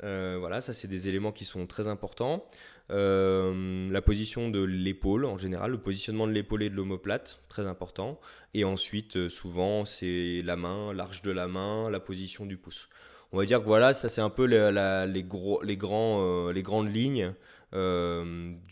Voilà, 0.00 0.60
ça 0.60 0.72
c'est 0.72 0.88
des 0.88 1.08
éléments 1.08 1.32
qui 1.32 1.44
sont 1.44 1.66
très 1.66 1.86
importants. 1.86 2.46
Euh, 2.90 3.90
la 3.90 4.00
position 4.00 4.48
de 4.48 4.62
l'épaule 4.62 5.24
en 5.24 5.36
général, 5.36 5.72
le 5.72 5.78
positionnement 5.78 6.26
de 6.26 6.32
l'épaule 6.32 6.62
et 6.62 6.70
de 6.70 6.76
l'omoplate, 6.76 7.42
très 7.48 7.66
important. 7.66 8.20
Et 8.54 8.64
ensuite, 8.64 9.16
euh, 9.16 9.28
souvent, 9.28 9.84
c'est 9.84 10.42
la 10.44 10.56
main, 10.56 10.92
l'arche 10.92 11.22
de 11.22 11.32
la 11.32 11.48
main, 11.48 11.90
la 11.90 12.00
position 12.00 12.46
du 12.46 12.56
pouce. 12.56 12.88
On 13.32 13.38
va 13.38 13.44
dire 13.44 13.60
que 13.60 13.66
voilà, 13.66 13.92
ça 13.92 14.08
c'est 14.08 14.20
un 14.20 14.30
peu 14.30 14.44
les, 14.44 15.24
gros, 15.24 15.60
les, 15.62 15.76
grands, 15.76 16.20
euh, 16.22 16.52
les 16.52 16.62
grandes 16.62 16.94
lignes 16.94 17.34
de, 17.72 18.62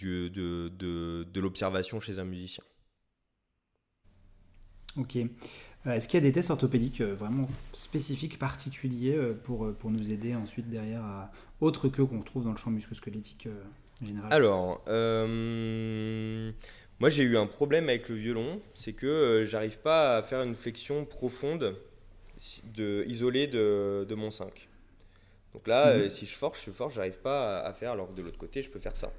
l'observation 1.40 1.98
chez 1.98 2.20
un 2.20 2.24
musicien. 2.24 2.62
Ok. 4.96 5.16
Est-ce 5.86 6.08
qu'il 6.08 6.18
y 6.18 6.22
a 6.22 6.26
des 6.26 6.32
tests 6.32 6.50
orthopédiques 6.50 7.02
vraiment 7.02 7.48
spécifiques, 7.72 8.38
particuliers 8.38 9.18
pour, 9.42 9.74
pour 9.74 9.90
nous 9.90 10.12
aider 10.12 10.36
ensuite 10.36 10.70
derrière, 10.70 11.02
autre 11.60 11.88
que 11.88 12.00
qu'on 12.00 12.20
retrouve 12.20 12.44
dans 12.44 12.52
le 12.52 12.56
champ 12.56 12.70
musculosquelettique 12.70 13.48
alors, 14.30 14.82
euh, 14.88 16.52
moi 16.98 17.08
j'ai 17.08 17.22
eu 17.22 17.36
un 17.36 17.46
problème 17.46 17.88
avec 17.88 18.08
le 18.08 18.16
violon, 18.16 18.60
c'est 18.74 18.92
que 18.92 19.06
euh, 19.06 19.46
j'arrive 19.46 19.78
pas 19.78 20.16
à 20.16 20.22
faire 20.22 20.42
une 20.42 20.54
flexion 20.54 21.04
profonde 21.04 21.76
de, 22.64 23.04
isolée 23.06 23.46
de, 23.46 24.06
de 24.08 24.14
mon 24.14 24.30
5. 24.30 24.68
Donc 25.52 25.68
là, 25.68 25.94
mhm. 25.94 26.02
euh, 26.02 26.10
si 26.10 26.26
je 26.26 26.34
force, 26.34 26.64
je 26.64 26.70
force, 26.70 26.94
j'arrive 26.94 27.18
pas 27.18 27.60
à, 27.60 27.72
faire, 27.72 27.92
alors 27.92 28.08
que 28.08 28.14
de 28.14 28.22
l'autre 28.22 28.38
côté, 28.38 28.62
je 28.62 28.70
peux 28.70 28.80
faire 28.80 28.96
ça. 28.96 29.12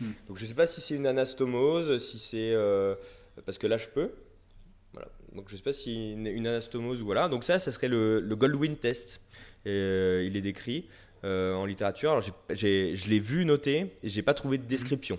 Mhm. 0.00 0.14
Donc 0.28 0.36
je 0.38 0.46
sais 0.46 0.54
pas 0.54 0.66
si 0.66 0.80
c'est 0.80 0.94
une 0.94 1.06
anastomose, 1.06 1.98
si 2.04 2.18
c'est... 2.18 2.54
parce 3.44 3.58
que 3.58 3.66
là, 3.66 3.78
je 3.78 3.88
peux. 3.88 4.12
Voilà. 4.92 5.08
Donc 5.34 5.48
je 5.48 5.56
sais 5.56 5.62
pas 5.62 5.72
si 5.72 6.12
une, 6.12 6.26
une 6.26 6.46
anastomose 6.46 7.02
ou 7.02 7.04
voilà. 7.06 7.28
Donc 7.28 7.44
ça, 7.44 7.58
ça 7.58 7.70
serait 7.70 7.88
le, 7.88 8.20
le 8.20 8.36
Goldwyn 8.36 8.74
test. 8.74 9.20
Et, 9.66 10.24
il 10.24 10.36
est 10.36 10.40
décrit. 10.40 10.86
Euh, 11.22 11.54
en 11.54 11.66
littérature. 11.66 12.12
Alors, 12.12 12.22
je 12.22 13.08
l'ai 13.08 13.18
vu 13.18 13.44
noté 13.44 13.92
et 14.02 14.08
j'ai 14.08 14.22
pas 14.22 14.32
trouvé 14.32 14.56
de 14.56 14.62
description. 14.62 15.18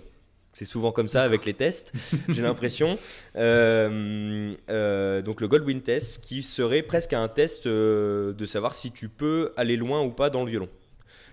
c'est 0.52 0.64
souvent 0.64 0.90
comme 0.90 1.06
ça 1.06 1.22
avec 1.22 1.44
les 1.44 1.54
tests, 1.54 1.92
j'ai 2.28 2.42
l'impression. 2.42 2.98
Euh, 3.36 4.52
euh, 4.68 5.22
donc 5.22 5.40
le 5.40 5.46
Goldwyn 5.46 5.78
test, 5.78 6.20
qui 6.24 6.42
serait 6.42 6.82
presque 6.82 7.12
un 7.12 7.28
test 7.28 7.68
de 7.68 8.46
savoir 8.46 8.74
si 8.74 8.90
tu 8.90 9.08
peux 9.08 9.52
aller 9.56 9.76
loin 9.76 10.02
ou 10.02 10.10
pas 10.10 10.28
dans 10.28 10.42
le 10.42 10.50
violon. 10.50 10.68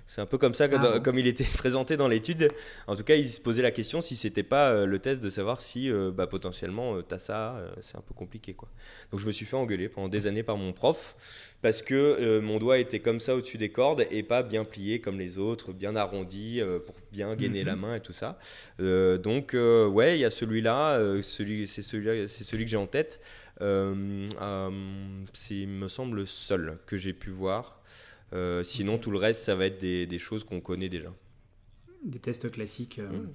C'est 0.09 0.21
un 0.21 0.25
peu 0.25 0.39
comme 0.39 0.55
ça, 0.55 0.65
ah 0.71 0.99
comme 1.01 1.19
il 1.19 1.27
était 1.27 1.43
présenté 1.57 1.95
dans 1.95 2.07
l'étude. 2.07 2.47
En 2.87 2.95
tout 2.95 3.03
cas, 3.03 3.13
il 3.13 3.29
se 3.29 3.39
posait 3.39 3.61
la 3.61 3.69
question 3.69 4.01
si 4.01 4.15
c'était 4.15 4.41
pas 4.41 4.71
euh, 4.71 4.87
le 4.87 4.97
test 4.97 5.21
de 5.21 5.29
savoir 5.29 5.61
si 5.61 5.87
euh, 5.87 6.09
bah, 6.11 6.25
potentiellement 6.25 6.95
euh, 6.95 7.03
tu 7.07 7.13
as 7.13 7.19
ça. 7.19 7.61
c'est 7.81 7.95
un 7.95 8.01
peu 8.01 8.15
compliqué. 8.15 8.55
quoi. 8.55 8.69
Donc 9.11 9.19
je 9.19 9.27
me 9.27 9.31
suis 9.31 9.45
fait 9.45 9.55
engueuler 9.55 9.87
pendant 9.87 10.07
des 10.07 10.25
années 10.25 10.41
par 10.41 10.57
mon 10.57 10.73
prof 10.73 11.15
parce 11.61 11.83
que 11.83 12.39
mon 12.39 12.57
doigt 12.57 12.79
était 12.79 13.01
comme 13.01 13.19
ça 13.19 13.35
au-dessus 13.35 13.59
des 13.59 13.69
cordes 13.69 14.07
et 14.09 14.23
pas 14.23 14.41
bien 14.41 14.63
plié 14.63 14.99
comme 14.99 15.19
les 15.19 15.37
autres, 15.37 15.73
bien 15.73 15.95
arrondi 15.95 16.59
pour 16.87 16.95
bien 17.11 17.35
gainer 17.35 17.63
la 17.63 17.75
mhm. 17.75 17.81
main 17.81 17.95
et 17.95 18.01
tout 18.01 18.13
ça. 18.13 18.39
donc 18.79 19.51
ouais, 19.53 20.17
il 20.17 20.21
y 20.21 20.25
a 20.25 20.31
celui-là, 20.31 21.21
celui, 21.21 21.67
c'est 21.67 21.83
celui, 21.83 22.27
c'est 22.27 22.43
celui 22.43 22.63
que 22.63 22.71
j'ai 22.71 22.77
en 22.77 22.87
tête. 22.87 23.19
c'est, 23.59 23.65
il 25.51 25.67
me 25.67 25.87
semble, 25.87 26.17
le 26.17 26.25
seul 26.25 26.79
que 26.87 26.97
j'ai 26.97 27.13
pu 27.13 27.29
voir. 27.29 27.78
Euh, 28.33 28.63
sinon, 28.63 28.97
tout 28.97 29.11
le 29.11 29.17
reste, 29.17 29.43
ça 29.43 29.55
va 29.55 29.65
être 29.65 29.79
des, 29.79 30.19
choses 30.19 30.43
qu'on 30.43 30.61
connaît 30.61 30.89
déjà. 30.89 31.13
Des 32.03 32.19
tests 32.19 32.49
classiques 32.51 32.99
euh, 32.99 33.09
mm. 33.09 33.29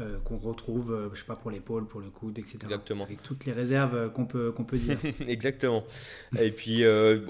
euh, 0.00 0.18
qu'on 0.20 0.36
retrouve, 0.36 1.10
je 1.12 1.18
sais 1.18 1.26
pas, 1.26 1.36
pour 1.36 1.50
l'épaule, 1.50 1.86
pour 1.86 2.00
le 2.00 2.10
coude, 2.10 2.38
etc. 2.38 2.58
Exactement. 2.64 3.04
Avec 3.04 3.22
toutes 3.22 3.44
les 3.46 3.52
réserves 3.52 4.12
qu'on 4.12 4.26
peut, 4.26 4.52
qu'on 4.52 4.64
peut 4.64 4.78
dire. 4.78 4.98
Exactement. 5.26 5.84
Et 6.40 6.50
puis, 6.50 6.84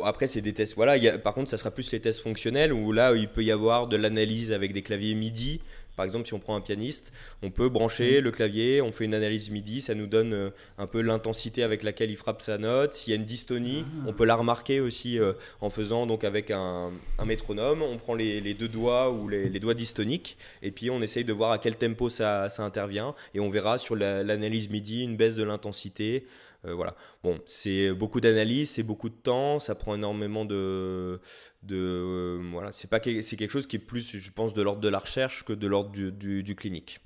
après, 0.05 0.27
c'est 0.27 0.41
des 0.41 0.55
tests. 0.55 0.75
Voilà, 0.75 0.97
y 0.97 1.09
a, 1.09 1.19
par 1.19 1.35
contre, 1.35 1.51
ça 1.51 1.57
sera 1.57 1.71
plus 1.71 1.91
les 1.93 2.01
tests 2.01 2.21
fonctionnels 2.21 2.73
où 2.73 2.93
là, 2.93 3.15
il 3.15 3.29
peut 3.29 3.45
y 3.45 3.53
avoir 3.53 3.87
de 3.87 3.97
l'analyse 3.97 4.53
avec 4.53 4.73
des 4.73 4.83
claviers 4.83 5.15
MIDI. 5.15 5.61
Par 6.01 6.07
exemple, 6.07 6.27
si 6.27 6.33
on 6.33 6.39
prend 6.39 6.57
un 6.57 6.63
pianiste, 6.63 7.13
on 7.43 7.51
peut 7.51 7.69
brancher 7.69 8.23
mm. 8.23 8.25
le 8.25 8.31
clavier, 8.31 8.81
on 8.81 8.91
fait 8.91 9.05
une 9.05 9.13
analyse 9.13 9.51
MIDI, 9.51 9.83
ça 9.83 9.95
nous 9.95 10.07
donne 10.07 10.33
euh, 10.33 10.51
un 10.79 10.87
peu 10.87 11.03
l'intensité 11.03 11.63
avec 11.63 11.83
laquelle 11.83 12.11
il 12.11 12.17
frappe 12.17 12.41
sa 12.41 12.57
note. 12.57 12.95
S'il 12.95 13.11
y 13.11 13.13
a 13.13 13.17
une 13.17 13.27
dystonie, 13.27 13.85
ah. 13.87 14.05
on 14.07 14.15
peut 14.15 14.25
la 14.25 14.35
remarquer 14.35 14.81
aussi 14.81 15.19
euh, 15.19 15.35
en 15.61 15.69
faisant 15.69 16.07
donc 16.07 16.25
avec 16.25 16.51
un, 16.51 16.91
métronome. 17.27 17.83
On 17.83 17.99
prend 17.99 18.15
les, 18.15 18.55
deux 18.55 18.67
doigts 18.67 19.11
ou 19.11 19.29
les, 19.29 19.51
doigts 19.61 19.75
dystoniques 19.75 20.39
et 20.63 20.71
puis 20.71 20.89
on 20.89 21.03
essaye 21.03 21.25
de 21.25 21.35
voir 21.35 21.51
à 21.51 21.59
quel 21.59 21.77
tempo 21.77 22.09
ça, 22.09 22.49
intervient 22.61 23.15
et 23.35 23.41
on 23.41 23.51
verra 23.51 23.77
sur 23.77 23.95
l'analyse 23.95 24.71
MIDI 24.71 25.03
une 25.03 25.19
baisse 25.19 25.35
de 25.35 25.43
l'intensité. 25.43 26.25
Euh, 26.65 26.75
voilà. 26.75 26.95
Bon, 27.23 27.41
c'est 27.47 27.93
beaucoup 27.95 28.21
d'analyse, 28.21 28.71
c'est 28.71 28.83
beaucoup 28.83 29.09
de 29.09 29.15
temps, 29.15 29.59
ça 29.59 29.75
prend 29.75 29.95
énormément 29.95 30.45
de, 30.45 31.21
de 31.63 31.77
euh, 31.77 32.49
voilà. 32.53 32.73
C'est 32.73 32.89
quelque 32.89 33.51
chose 33.51 33.67
qui 33.67 33.77
est 33.77 33.81
plus, 33.81 34.17
je 34.17 34.31
pense, 34.31 34.55
de 34.55 34.63
l'ordre 34.63 34.81
de 34.81 34.89
la 34.89 34.99
recherche 34.99 35.45
que 35.45 35.53
de 35.53 35.67
l'ordre 35.67 35.91
du, 35.91 36.55
clinique. 36.55 37.01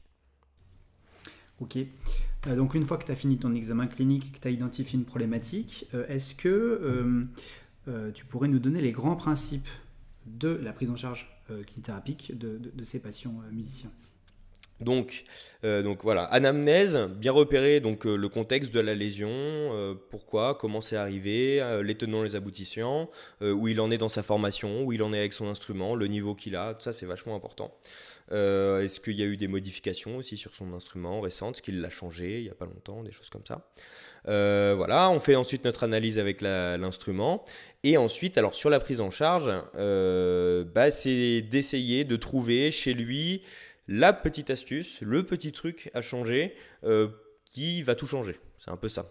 Ok. 1.60 1.76
Euh, 2.46 2.56
donc 2.56 2.74
une 2.74 2.84
fois 2.84 2.98
que 2.98 3.04
tu 3.04 3.12
as 3.12 3.16
fini 3.16 3.38
ton 3.38 3.54
examen 3.54 3.86
clinique, 3.86 4.32
que 4.32 4.40
tu 4.40 4.48
as 4.48 4.50
identifié 4.50 4.98
une 4.98 5.04
problématique, 5.04 5.86
est-ce 6.08 6.34
que 6.34 7.26
tu 8.14 8.24
pourrais 8.24 8.48
nous 8.48 8.58
donner 8.58 8.80
les 8.80 8.92
grands 8.92 9.16
principes 9.16 9.68
de 10.26 10.48
la 10.48 10.72
prise 10.72 10.90
en 10.90 10.96
charge 10.96 11.30
kinésithérapique 11.66 12.36
de, 12.36 12.58
de, 12.58 12.84
ces 12.84 12.98
patients 12.98 13.34
musiciens? 13.52 13.90
Donc, 14.84 15.24
euh, 15.64 15.82
donc 15.82 16.04
voilà, 16.04 16.24
anamnèse, 16.24 16.96
bien 17.16 17.32
repérer 17.32 17.80
donc 17.80 18.06
euh, 18.06 18.14
le 18.14 18.28
contexte 18.28 18.72
de 18.72 18.80
la 18.80 18.94
lésion, 18.94 19.30
euh, 19.30 19.94
pourquoi, 20.10 20.54
comment 20.54 20.80
c'est 20.80 20.96
arrivé, 20.96 21.62
les 21.82 21.94
tenants, 21.96 22.22
les 22.22 22.36
aboutissants, 22.36 23.10
où 23.40 23.66
il 23.66 23.80
en 23.80 23.90
est 23.90 23.98
dans 23.98 24.08
sa 24.08 24.22
formation, 24.22 24.84
où 24.84 24.92
il 24.92 25.02
en 25.02 25.12
est 25.12 25.18
avec 25.18 25.32
son 25.32 25.48
instrument, 25.48 25.94
le 25.94 26.06
niveau 26.06 26.34
qu'il 26.34 26.54
a, 26.54 26.74
tout 26.74 26.82
ça 26.82 26.92
c'est 26.92 27.06
vachement 27.06 27.34
important. 27.34 27.74
Est-ce 28.30 29.00
qu'il 29.00 29.14
y 29.14 29.22
a 29.22 29.26
eu 29.26 29.36
des 29.36 29.48
modifications 29.48 30.16
aussi 30.16 30.36
sur 30.36 30.54
son 30.54 30.72
instrument 30.72 31.20
récentes, 31.20 31.60
qu'il 31.60 31.80
l'a 31.80 31.90
changé 31.90 32.38
il 32.38 32.44
n'y 32.44 32.50
a 32.50 32.54
pas 32.54 32.66
longtemps, 32.66 33.02
des 33.02 33.12
choses 33.12 33.30
comme 33.30 33.44
ça. 33.46 33.66
voilà, 34.24 35.10
on 35.10 35.20
fait 35.20 35.36
ensuite 35.36 35.64
notre 35.64 35.84
analyse 35.84 36.18
avec 36.18 36.40
l'instrument. 36.40 37.44
Et 37.82 37.96
ensuite, 37.96 38.38
alors 38.38 38.54
sur 38.54 38.70
la 38.70 38.80
prise 38.80 39.00
en 39.00 39.10
charge, 39.10 39.50
bah, 40.74 40.90
c'est 40.90 41.42
d'essayer 41.42 42.04
de 42.04 42.16
trouver 42.16 42.70
chez 42.70 42.94
lui 42.94 43.42
la 43.88 44.12
petite 44.12 44.50
astuce, 44.50 45.00
le 45.02 45.24
petit 45.24 45.52
truc 45.52 45.90
à 45.94 46.02
changer 46.02 46.54
euh, 46.84 47.08
qui 47.44 47.82
va 47.82 47.94
tout 47.94 48.06
changer. 48.06 48.38
C'est 48.58 48.70
un 48.70 48.76
peu 48.76 48.88
ça, 48.88 49.10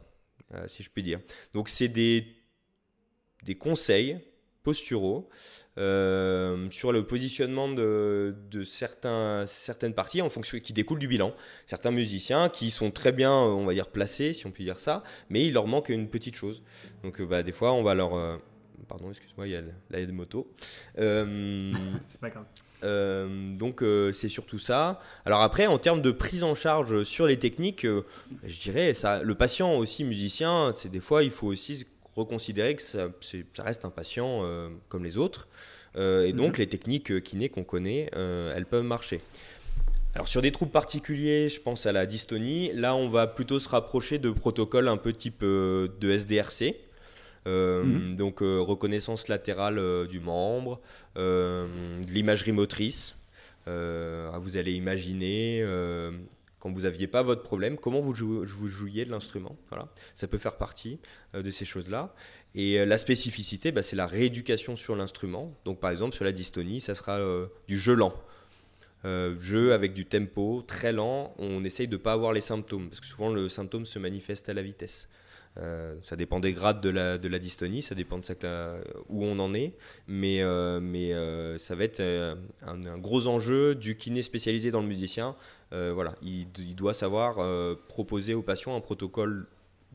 euh, 0.53 0.67
si 0.67 0.83
je 0.83 0.89
puis 0.89 1.03
dire. 1.03 1.19
Donc 1.53 1.69
c'est 1.69 1.87
des, 1.87 2.27
des 3.43 3.55
conseils 3.55 4.19
posturaux 4.63 5.29
euh, 5.77 6.69
sur 6.69 6.93
le 6.93 7.05
positionnement 7.05 7.67
de, 7.67 8.33
certains, 8.63 9.45
certaines 9.45 9.93
parties 9.93 10.21
en 10.21 10.29
fonction 10.29 10.57
qui 10.59 10.71
découlent 10.71 10.99
du 10.99 11.07
bilan. 11.07 11.35
Certains 11.65 11.91
musiciens 11.91 12.47
qui 12.49 12.71
sont 12.71 12.89
très 12.89 13.11
bien, 13.11 13.33
on 13.33 13.65
va 13.65 13.73
dire, 13.73 13.87
placés, 13.87 14.33
si 14.33 14.47
on 14.47 14.51
peut 14.51 14.63
dire 14.63 14.79
ça, 14.79 15.03
mais 15.29 15.45
il 15.45 15.53
leur 15.53 15.67
manque 15.67 15.89
une 15.89 16.09
petite 16.09 16.35
chose. 16.35 16.63
Donc 17.03 17.21
bah, 17.21 17.43
des 17.43 17.51
fois, 17.51 17.73
on 17.73 17.83
va 17.83 17.93
leur... 17.93 18.41
pardon, 18.87 19.09
excuse-moi, 19.09 19.47
il 19.47 19.51
y 19.51 19.55
a 19.57 19.61
la 19.89 20.05
moto. 20.07 20.49
C'est 20.95 22.21
pas 22.21 22.29
grave. 22.29 22.45
Euh, 22.83 23.55
donc 23.55 23.81
euh, 23.81 24.11
c'est 24.11 24.27
surtout 24.29 24.59
ça. 24.59 24.99
Alors 25.25 25.41
après, 25.41 25.67
en 25.67 25.77
termes 25.77 26.01
de 26.01 26.11
prise 26.11 26.43
en 26.43 26.55
charge 26.55 27.03
sur 27.03 27.25
les 27.27 27.37
techniques, 27.37 27.85
euh, 27.85 28.05
je 28.45 28.59
dirais 28.59 28.93
ça, 28.93 29.23
le 29.23 29.35
patient 29.35 29.75
aussi 29.75 30.03
musicien, 30.03 30.73
c'est 30.75 30.91
des 30.91 30.99
fois 30.99 31.23
il 31.23 31.31
faut 31.31 31.47
aussi 31.47 31.85
reconsidérer 32.15 32.75
que 32.75 32.81
ça, 32.81 33.09
reste 33.59 33.85
un 33.85 33.89
patient 33.89 34.45
comme 34.89 35.03
les 35.03 35.17
autres. 35.17 35.47
et 35.97 36.31
donc 36.33 36.53
mhm. 36.53 36.59
les 36.59 36.67
techniques 36.67 37.23
kiné 37.23 37.49
qu'on 37.49 37.63
connaît, 37.63 38.09
elles 38.13 38.67
peuvent 38.67 38.83
marcher. 38.83 39.19
Alors 40.13 40.27
sur 40.27 40.43
des 40.43 40.51
troubles 40.51 40.71
particuliers, 40.71 41.49
je 41.49 41.59
pense 41.59 41.87
à 41.87 41.91
la 41.91 42.05
dystonie, 42.05 42.71
là 42.73 42.95
on 42.95 43.09
va 43.09 43.25
plutôt 43.25 43.57
se 43.57 43.67
rapprocher 43.67 44.19
de 44.19 44.29
protocoles 44.29 44.87
un 44.87 44.97
peu 44.97 45.11
type 45.11 45.41
de 45.41 46.11
SDRC. 46.11 46.75
Euh, 47.47 47.83
mhm. 47.83 48.15
Donc 48.15 48.41
euh, 48.41 48.59
reconnaissance 48.59 49.27
latérale 49.27 49.77
euh, 49.77 50.07
du 50.07 50.19
membre, 50.19 50.79
de 51.15 51.65
l'imagerie 52.11 52.51
motrice. 52.51 53.15
vous 53.65 54.57
allez 54.57 54.73
imaginer 54.73 55.65
quand 56.59 56.71
vous 56.71 56.81
n'aviez 56.81 57.07
pas 57.07 57.23
votre 57.23 57.43
problème, 57.43 57.77
comment 57.77 57.99
vous, 57.99 58.13
vous 58.13 58.67
jouiez 58.67 59.05
de 59.05 59.11
l'instrument. 59.11 59.57
Voilà. 59.69 59.89
Ça 60.15 60.27
peut 60.27 60.37
faire 60.37 60.57
partie 60.57 60.99
de 61.33 61.49
ces 61.49 61.65
choses-là. 61.65 62.15
Et 62.55 62.85
la 62.85 62.97
spécificité, 62.97 63.71
bah, 63.71 63.83
c'est 63.83 63.95
la 63.95 64.07
rééducation 64.07 64.75
sur 64.75 64.95
l'instrument. 64.95 65.53
Donc 65.65 65.79
par 65.79 65.91
exemple, 65.91 66.15
sur 66.15 66.23
la 66.23 66.31
dystonie, 66.31 66.79
ça 66.81 66.95
sera 66.95 67.19
du 67.67 67.77
jeu 67.77 67.93
lent. 67.93 68.13
jeu 69.03 69.73
avec 69.73 69.93
du 69.93 70.05
tempo 70.05 70.63
très 70.65 70.93
lent, 70.93 71.35
on 71.37 71.63
essaye 71.63 71.87
de 71.87 71.97
ne 71.97 72.01
pas 72.01 72.13
avoir 72.13 72.31
les 72.31 72.41
symptômes, 72.41 72.89
parce 72.89 73.01
que 73.01 73.07
souvent 73.07 73.29
le 73.29 73.49
symptôme 73.49 73.85
se 73.85 73.99
manifeste 73.99 74.49
à 74.49 74.53
la 74.53 74.61
vitesse. 74.61 75.09
Euh, 75.59 75.95
ça 76.01 76.15
dépend 76.15 76.39
des 76.39 76.53
grades 76.53 76.81
de 76.81 76.89
la, 76.89 77.39
dystonie, 77.39 77.83
ça 77.83 77.93
dépend 77.93 78.17
de 78.17 78.25
ça 78.25 78.33
où 79.09 79.23
on 79.23 79.37
en 79.39 79.53
est, 79.53 79.73
mais, 80.07 80.41
euh, 80.41 80.79
euh, 80.81 81.57
ça 81.57 81.75
va 81.75 81.83
être 81.83 82.01
un, 82.65 82.97
gros 82.97 83.27
enjeu 83.27 83.75
du 83.75 83.95
kiné 83.95 84.23
spécialisé 84.23 84.71
dans 84.71 84.81
le 84.81 84.87
musicien. 84.87 85.35
voilà, 85.71 86.15
il, 86.21 86.47
doit 86.75 86.93
savoir 86.93 87.77
proposer 87.87 88.33
aux 88.33 88.43
patients 88.43 88.75
un 88.75 88.81
protocole 88.81 89.47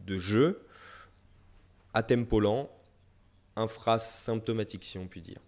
de 0.06 0.18
jeu 0.18 0.60
à 1.94 2.02
tempo 2.02 2.40
lent, 2.40 2.70
infrasymptomatique 3.56 4.84
si 4.84 4.98
on 4.98 5.08
peut 5.08 5.20
dire. 5.20 5.40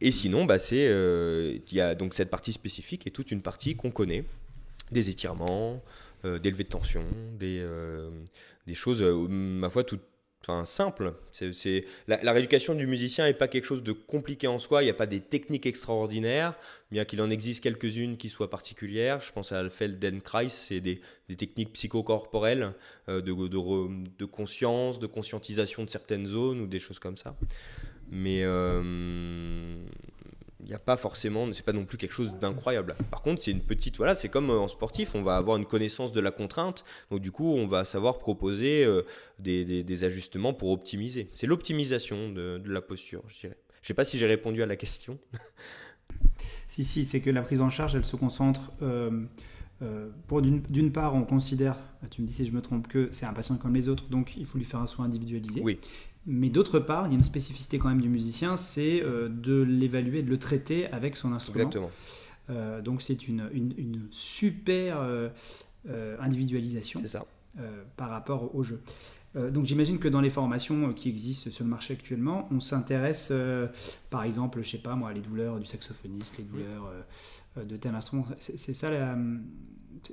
Et 0.00 0.10
sinon, 0.10 0.44
bah, 0.44 0.58
c'est 0.58 0.84
il 0.84 1.74
y 1.74 1.80
a 1.80 1.94
donc 1.94 2.14
cette 2.14 2.30
partie 2.30 2.52
spécifique 2.52 3.06
et 3.06 3.10
toute 3.10 3.30
une 3.30 3.40
partie 3.40 3.74
qu'on 3.74 3.90
connaît, 3.90 4.24
des 4.90 5.08
étirements, 5.08 5.82
des 6.24 6.50
levées 6.50 6.64
de 6.64 6.68
tension, 6.68 7.04
des, 7.38 7.62
des 8.66 8.74
choses, 8.74 9.02
euh, 9.02 9.26
ma 9.28 9.70
foi, 9.70 9.84
tout, 9.84 10.00
enfin, 10.42 10.64
simples. 10.64 11.14
C'est, 11.30 11.84
la, 12.06 12.32
rééducation 12.32 12.74
du 12.74 12.86
musicien 12.86 13.26
n'est 13.26 13.34
pas 13.34 13.48
quelque 13.48 13.64
chose 13.64 13.82
de 13.82 13.92
compliqué 13.92 14.46
en 14.46 14.58
soi, 14.58 14.82
il 14.82 14.86
n'y 14.86 14.90
a 14.90 14.94
pas 14.94 15.06
des 15.06 15.20
techniques 15.20 15.66
extraordinaires, 15.66 16.54
bien 16.90 17.04
qu'il 17.04 17.20
en 17.20 17.30
existe 17.30 17.62
quelques-unes 17.62 18.16
qui 18.16 18.28
soient 18.28 18.50
particulières. 18.50 19.20
Je 19.20 19.32
pense 19.32 19.52
à 19.52 19.68
Feldenkrais, 19.70 20.48
c'est 20.48 20.80
des, 20.80 21.00
techniques 21.36 21.72
psychocorporelles 21.72 22.72
de, 23.08 23.20
de, 23.20 23.48
de, 23.48 24.24
conscience, 24.24 24.98
de 24.98 25.06
conscientisation 25.06 25.84
de 25.84 25.90
certaines 25.90 26.26
zones 26.26 26.60
ou 26.60 26.66
des 26.66 26.80
choses 26.80 26.98
comme 26.98 27.16
ça. 27.16 27.36
Mais 28.10 28.44
il 30.64 30.68
n'y 30.68 30.74
a 30.74 30.78
pas 30.78 30.96
forcément, 30.96 31.46
c'est 31.52 31.64
pas 31.64 31.74
non 31.74 31.84
plus 31.84 31.98
quelque 31.98 32.14
chose 32.14 32.34
d'incroyable. 32.38 32.96
Par 33.10 33.22
contre, 33.22 33.42
c'est 33.42 33.50
une 33.50 33.60
petite, 33.60 33.98
voilà, 33.98 34.14
c'est 34.14 34.30
comme 34.30 34.50
euh, 34.50 34.58
en 34.58 34.68
sportif, 34.68 35.14
on 35.14 35.22
va 35.22 35.36
avoir 35.36 35.58
une 35.58 35.66
connaissance 35.66 36.12
de 36.12 36.20
la 36.20 36.30
contrainte, 36.30 36.84
donc 37.10 37.20
du 37.20 37.30
coup, 37.30 37.52
on 37.52 37.66
va 37.66 37.84
savoir 37.84 38.18
proposer 38.18 38.84
euh, 38.84 39.02
des, 39.38 40.04
ajustements 40.04 40.54
pour 40.54 40.70
optimiser. 40.70 41.28
C'est 41.34 41.46
l'optimisation 41.46 42.30
de, 42.30 42.62
la 42.64 42.80
posture, 42.80 43.22
je 43.28 43.40
dirais. 43.40 43.58
Je 43.82 43.88
sais 43.88 43.94
pas 43.94 44.04
si 44.04 44.18
j'ai 44.18 44.26
répondu 44.26 44.62
à 44.62 44.66
la 44.66 44.76
question. 44.76 45.18
si, 46.66 46.82
si, 46.82 47.04
c'est 47.04 47.20
que 47.20 47.30
la 47.30 47.42
prise 47.42 47.60
en 47.60 47.68
charge, 47.68 47.94
elle 47.94 48.04
se 48.04 48.16
concentre. 48.16 48.72
Euh, 48.80 49.26
pour 50.26 50.42
d'une 50.42 50.92
part, 50.92 51.14
on 51.14 51.24
considère, 51.24 51.78
tu 52.10 52.22
me 52.22 52.26
dis 52.26 52.32
si 52.32 52.44
je 52.44 52.52
me 52.52 52.62
trompe, 52.62 52.88
que 52.88 53.08
c'est 53.10 53.26
un 53.26 53.32
patient 53.32 53.56
comme 53.56 53.74
les 53.74 53.88
autres, 53.88 54.08
donc 54.08 54.36
il 54.36 54.46
faut 54.46 54.58
lui 54.58 54.64
faire 54.64 54.80
un 54.80 54.86
soin 54.86 55.06
individualisé. 55.06 55.60
Oui. 55.62 55.78
Mais 56.26 56.48
d'autre 56.48 56.78
part, 56.78 57.06
il 57.06 57.10
y 57.10 57.12
a 57.12 57.18
une 57.18 57.24
spécificité 57.24 57.78
quand 57.78 57.88
même 57.88 58.00
du 58.00 58.08
musicien, 58.08 58.56
c'est 58.56 59.02
euh, 59.02 59.28
de 59.28 59.60
l'évaluer, 59.60 60.22
de 60.22 60.30
le 60.30 60.38
traiter 60.38 60.86
avec 60.86 61.16
son 61.16 61.32
instrument. 61.32 61.66
Exactement. 61.66 61.90
donc 62.82 63.02
c'est 63.02 63.28
une, 63.28 63.50
une, 63.52 64.06
super 64.10 64.98
individualisation 66.20 67.02
ça. 67.04 67.24
par 67.96 68.10
rapport 68.10 68.54
au 68.54 68.62
jeu. 68.62 68.80
donc 69.34 69.64
j'imagine 69.64 69.98
que 69.98 70.08
dans 70.08 70.20
les 70.20 70.30
formations 70.30 70.92
qui 70.92 71.08
existent 71.08 71.50
sur 71.50 71.64
le 71.64 71.70
marché 71.70 71.94
actuellement, 71.94 72.48
on 72.50 72.60
s'intéresse, 72.60 73.32
par 74.08 74.24
exemple, 74.24 74.62
je 74.62 74.70
sais 74.70 74.78
pas 74.78 74.94
moi, 74.94 75.12
les 75.12 75.20
douleurs 75.20 75.58
du 75.58 75.66
saxophoniste, 75.66 76.38
les 76.38 76.44
douleurs 76.44 76.90
de 77.56 77.76
tel 77.76 77.94
instrument. 77.94 78.26
C'est 78.38 78.74
ça 78.74 78.90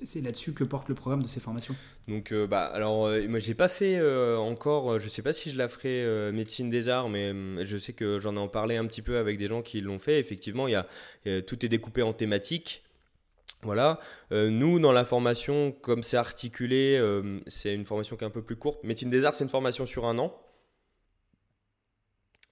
c'est 0.04 0.22
là-dessus 0.22 0.54
que 0.54 0.64
porte 0.64 0.90
le 0.90 0.96
programme 0.96 1.24
de 1.24 1.28
ces 1.28 1.40
formations. 1.40 1.76
Donc, 2.08 2.32
euh, 2.32 2.48
bah, 2.48 2.66
alors, 2.66 3.08
euh, 3.08 3.28
moi, 3.28 3.40
j'ai 3.40 3.54
pas 3.54 3.68
fait 3.68 3.98
euh, 3.98 4.38
encore, 4.38 5.00
je 5.00 5.08
sais 5.08 5.22
pas 5.22 5.34
si 5.34 5.52
je 5.52 5.58
la 5.58 5.68
ferai 5.68 6.32
médecine 6.32 6.70
des 6.70 6.90
arts, 6.90 7.10
mais 7.10 7.34
je 7.66 7.78
sais 7.78 7.94
que 7.94 8.20
j'en 8.20 8.36
ai 8.36 8.40
en 8.40 8.48
parlé 8.48 8.78
un 8.78 8.86
petit 8.86 9.02
peu 9.02 9.18
avec 9.18 9.38
des 9.38 9.48
gens 9.48 9.62
qui 9.62 9.82
l'ont 9.82 10.00
fait. 10.00 10.20
Effectivement, 10.20 10.68
il 10.68 10.72
y 10.72 10.76
a, 10.76 11.42
tout 11.42 11.66
est 11.66 11.70
découpé 11.70 12.02
en 12.02 12.14
thématiques. 12.14 12.84
Voilà. 13.64 14.00
nous, 14.32 14.80
dans 14.80 14.92
la 14.92 15.06
formation, 15.06 15.72
comme 15.72 16.02
c'est 16.02 16.18
articulé, 16.18 17.00
c'est 17.48 17.74
une 17.74 17.86
formation 17.86 18.16
qui 18.16 18.24
est 18.24 18.28
un 18.28 18.32
peu 18.32 18.42
plus 18.42 18.56
courte. 18.56 18.84
Médecine 18.84 19.10
des 19.10 19.24
arts, 19.26 19.36
c'est 19.36 19.44
une 19.44 19.50
formation 19.50 19.86
sur 19.86 20.08
un 20.08 20.18
an. 20.18 20.36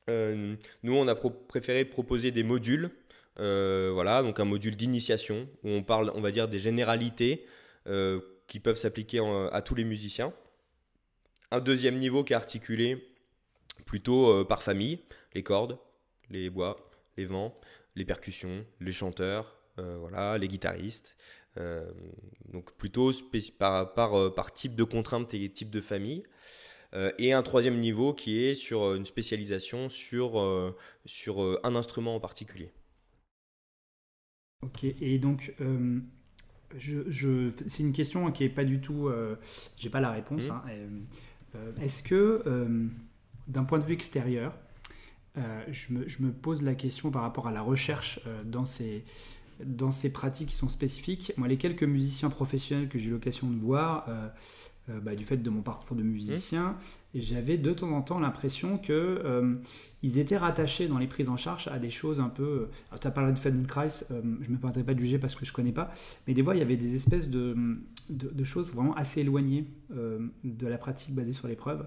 nous, 0.07 0.95
on 0.95 1.07
a 1.07 1.15
préféré 1.15 1.85
proposer 1.85 2.31
des 2.31 2.43
modules 2.43 2.91
euh, 3.39 3.91
voilà, 3.93 4.21
donc 4.21 4.39
un 4.39 4.45
module 4.45 4.75
d'initiation 4.75 5.47
où 5.63 5.69
on 5.69 5.83
parle, 5.83 6.11
on 6.13 6.21
va 6.21 6.31
dire, 6.31 6.47
des 6.47 6.59
généralités 6.59 7.45
euh, 7.87 8.19
qui 8.47 8.59
peuvent 8.59 8.77
s'appliquer 8.77 9.19
à 9.51 9.61
tous 9.61 9.75
les 9.75 9.85
musiciens. 9.85 10.33
Un 11.51 11.61
deuxième 11.61 11.97
niveau 11.97 12.23
qui 12.23 12.33
est 12.33 12.35
articulé 12.35 13.07
plutôt 13.85 14.31
euh, 14.31 14.43
par 14.43 14.61
famille, 14.61 14.99
les 15.33 15.43
cordes, 15.43 15.77
les 16.29 16.49
bois, 16.49 16.91
les 17.17 17.25
vents, 17.25 17.57
les 17.95 18.05
percussions, 18.05 18.65
les 18.79 18.91
chanteurs, 18.91 19.55
voilà, 19.77 20.37
les 20.37 20.49
guitaristes. 20.49 21.15
donc 22.51 22.73
plutôt 22.75 23.13
par, 23.57 24.53
type 24.53 24.75
de 24.75 24.83
contrainte 24.83 25.33
et 25.33 25.49
type 25.49 25.69
de 25.69 25.79
famille. 25.79 26.23
et 27.17 27.31
un 27.31 27.41
troisième 27.43 27.79
niveau 27.79 28.13
qui 28.13 28.43
est 28.43 28.55
sur 28.55 28.93
une 28.93 29.05
spécialisation 29.05 29.87
sur, 29.87 30.75
sur 31.05 31.59
un 31.63 31.75
instrument 31.75 32.15
en 32.15 32.19
particulier. 32.19 32.73
Ok, 34.61 34.83
et 34.83 35.19
donc, 35.19 35.53
euh, 35.61 35.99
je, 36.77 37.49
c'est 37.67 37.83
une 37.83 37.93
question 37.93 38.29
qui 38.31 38.43
est 38.43 38.49
pas 38.49 38.65
du 38.65 38.81
tout. 38.81 39.07
Euh, 39.07 39.35
j'ai 39.77 39.89
pas 39.89 40.01
la 40.01 40.11
réponse. 40.11 40.49
Mmh. 40.49 40.51
Hein, 40.51 40.63
euh, 41.55 41.71
est-ce 41.81 42.03
que, 42.03 42.43
d'un 43.47 43.63
point 43.63 43.79
de 43.79 43.85
vue 43.85 43.93
extérieur, 43.93 44.57
je 45.35 45.93
me, 45.93 46.07
je, 46.07 46.21
me, 46.23 46.31
pose 46.31 46.61
la 46.61 46.75
question 46.75 47.11
par 47.11 47.21
rapport 47.21 47.47
à 47.47 47.51
la 47.51 47.61
recherche 47.61 48.19
dans 48.45 48.65
ces 48.65 49.05
dans 49.63 49.91
ces 49.91 50.11
pratiques 50.11 50.49
qui 50.49 50.55
sont 50.55 50.69
spécifiques. 50.69 51.33
Moi, 51.37 51.47
les 51.47 51.57
quelques 51.57 51.83
musiciens 51.83 52.29
professionnels 52.29 52.87
que 52.87 52.97
j'ai 52.97 53.07
eu 53.07 53.11
l'occasion 53.11 53.49
de 53.49 53.59
voir, 53.59 54.05
euh, 54.07 54.29
bah, 55.03 55.15
du 55.15 55.25
fait 55.25 55.37
de 55.37 55.49
mon 55.49 55.61
parcours 55.61 55.95
de 55.95 56.03
musicien, 56.03 56.77
et 57.13 57.21
j'avais 57.21 57.57
de 57.57 57.73
temps 57.73 57.91
en 57.91 58.01
temps 58.01 58.19
l'impression 58.19 58.77
que 58.77 58.93
euh, 58.93 59.55
ils 60.03 60.17
étaient 60.17 60.37
rattachés 60.37 60.87
dans 60.87 60.97
les 60.97 61.07
prises 61.07 61.29
en 61.29 61.37
charge 61.37 61.67
à 61.67 61.79
des 61.79 61.89
choses 61.89 62.19
un 62.19 62.29
peu. 62.29 62.67
tu 62.99 63.07
as 63.07 63.11
parlé 63.11 63.33
de 63.33 63.39
Feldenkrais, 63.39 63.87
euh, 64.11 64.21
je 64.41 64.49
ne 64.49 64.55
me 64.55 64.57
permettrai 64.57 64.83
pas 64.83 64.93
de 64.93 64.99
juger 64.99 65.19
parce 65.19 65.35
que 65.35 65.45
je 65.45 65.51
ne 65.51 65.55
connais 65.55 65.71
pas, 65.71 65.91
mais 66.27 66.33
des 66.33 66.43
fois 66.43 66.55
il 66.55 66.59
y 66.59 66.61
avait 66.61 66.77
des 66.77 66.95
espèces 66.95 67.29
de, 67.29 67.55
de, 68.09 68.43
choses 68.43 68.73
vraiment 68.73 68.95
assez 68.95 69.21
éloignées 69.21 69.67
de 69.89 70.67
la 70.67 70.77
pratique 70.77 71.13
basée 71.13 71.33
sur 71.33 71.47
l'épreuve. 71.47 71.85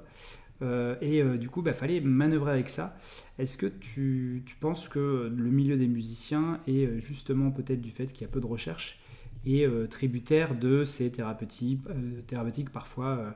et 1.01 1.23
du 1.39 1.49
coup, 1.49 1.61
il 1.61 1.65
bah, 1.65 1.73
fallait 1.73 2.01
manœuvrer 2.01 2.53
avec 2.53 2.69
ça. 2.69 2.97
Est-ce 3.39 3.57
que 3.57 3.67
tu, 3.67 4.43
tu, 4.47 4.55
penses 4.57 4.89
que 4.89 5.33
le 5.35 5.51
milieu 5.51 5.77
des 5.77 5.89
musiciens 5.89 6.61
est 6.69 7.01
justement 7.01 7.51
peut-être 7.51 7.81
du 7.81 7.91
fait 7.91 8.07
qu'il 8.07 8.23
y 8.23 8.25
a 8.25 8.33
peu 8.33 8.41
de 8.41 8.47
recherche 8.47 9.02
et 9.45 9.67
euh, 9.67 9.87
tributaire 9.87 10.55
de 10.55 10.85
ces 10.85 11.11
thérapeutiques, 11.11 11.81
euh, 11.89 12.21
thérapeutiques 12.27 12.71
parfois, 12.71 13.07
euh, 13.07 13.31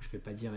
je 0.00 0.08
ne 0.08 0.12
vais 0.12 0.18
pas 0.18 0.32
dire 0.32 0.52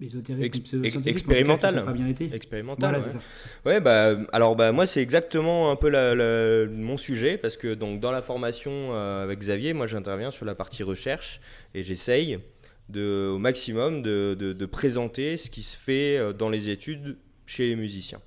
ésotériques, 0.00 0.72
Ex 0.82 1.06
expérimental. 1.06 1.84
Pas 1.84 1.92
bien 1.92 2.08
été. 2.08 2.30
Expérimental. 2.34 2.90
Voilà, 2.90 3.04
ouais. 3.04 3.12
Ça. 3.12 3.18
ouais. 3.66 3.80
bah 3.80 4.16
alors 4.32 4.56
bah 4.56 4.72
moi 4.72 4.86
c'est 4.86 5.00
exactement 5.00 5.70
un 5.70 5.76
peu 5.76 5.88
la, 5.88 6.66
mon 6.66 6.96
sujet 6.96 7.38
parce 7.38 7.56
que 7.56 7.74
donc 7.74 8.00
dans 8.00 8.10
la 8.10 8.22
formation 8.22 8.94
avec 8.94 9.38
Xavier, 9.38 9.74
moi 9.74 9.86
j'interviens 9.86 10.30
sur 10.30 10.44
la 10.44 10.54
partie 10.54 10.82
recherche 10.82 11.40
et 11.74 11.82
j'essaye 11.84 12.38
de 12.88 13.30
au 13.32 13.38
maximum 13.38 14.02
de, 14.02 14.34
de, 14.38 14.52
de, 14.52 14.66
présenter 14.66 15.36
ce 15.36 15.50
qui 15.50 15.62
se 15.62 15.78
fait 15.78 16.34
dans 16.34 16.50
les 16.50 16.68
études 16.68 17.16
chez 17.46 17.68
les 17.68 17.76
musiciens. 17.76 18.20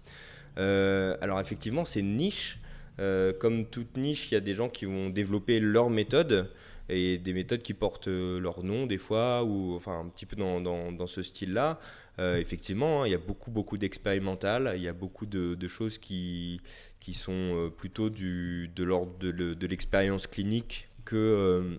alors 0.56 1.42
effectivement 1.42 1.84
c'est 1.84 2.00
une 2.00 2.16
niche 2.16 2.60
euh, 3.00 3.34
comme 3.34 3.66
toute 3.66 3.98
niche, 3.98 4.32
il 4.32 4.36
y 4.36 4.38
a 4.38 4.42
des 4.42 4.54
gens 4.54 4.70
qui 4.70 4.86
vont 4.86 5.10
développer 5.10 5.60
leur 5.60 5.90
méthode 5.90 6.50
et 6.88 7.18
des 7.18 7.34
méthodes 7.34 7.62
qui 7.62 7.74
portent 7.74 8.08
euh, 8.08 8.40
leur 8.40 8.64
nom 8.64 8.86
des 8.86 9.00
fois, 9.00 9.44
ou 9.44 9.76
enfin 9.76 10.00
un 10.00 10.08
petit 10.08 10.26
peu 10.26 10.36
dans, 10.36 10.62
dans, 10.62 11.08
ce 11.08 11.24
style-là. 11.24 11.80
Euh, 12.20 12.38
effectivement, 12.38 13.02
hein, 13.02 13.08
il 13.08 13.12
y 13.12 13.16
a 13.16 13.20
beaucoup, 13.20 13.52
beaucoup 13.52 13.78
d'expérimental, 13.78 14.74
il 14.76 14.82
y 14.82 14.88
a 14.88 14.94
beaucoup 14.94 15.26
de, 15.26 15.68
choses 15.68 15.98
qui, 15.98 16.62
qui 17.00 17.14
sont 17.14 17.72
plutôt 17.78 18.10
du, 18.10 18.70
de 18.76 18.84
l'ordre 18.84 19.18
de, 19.20 19.68
l'expérience 19.68 20.28
clinique 20.28 20.88
que, 21.04 21.78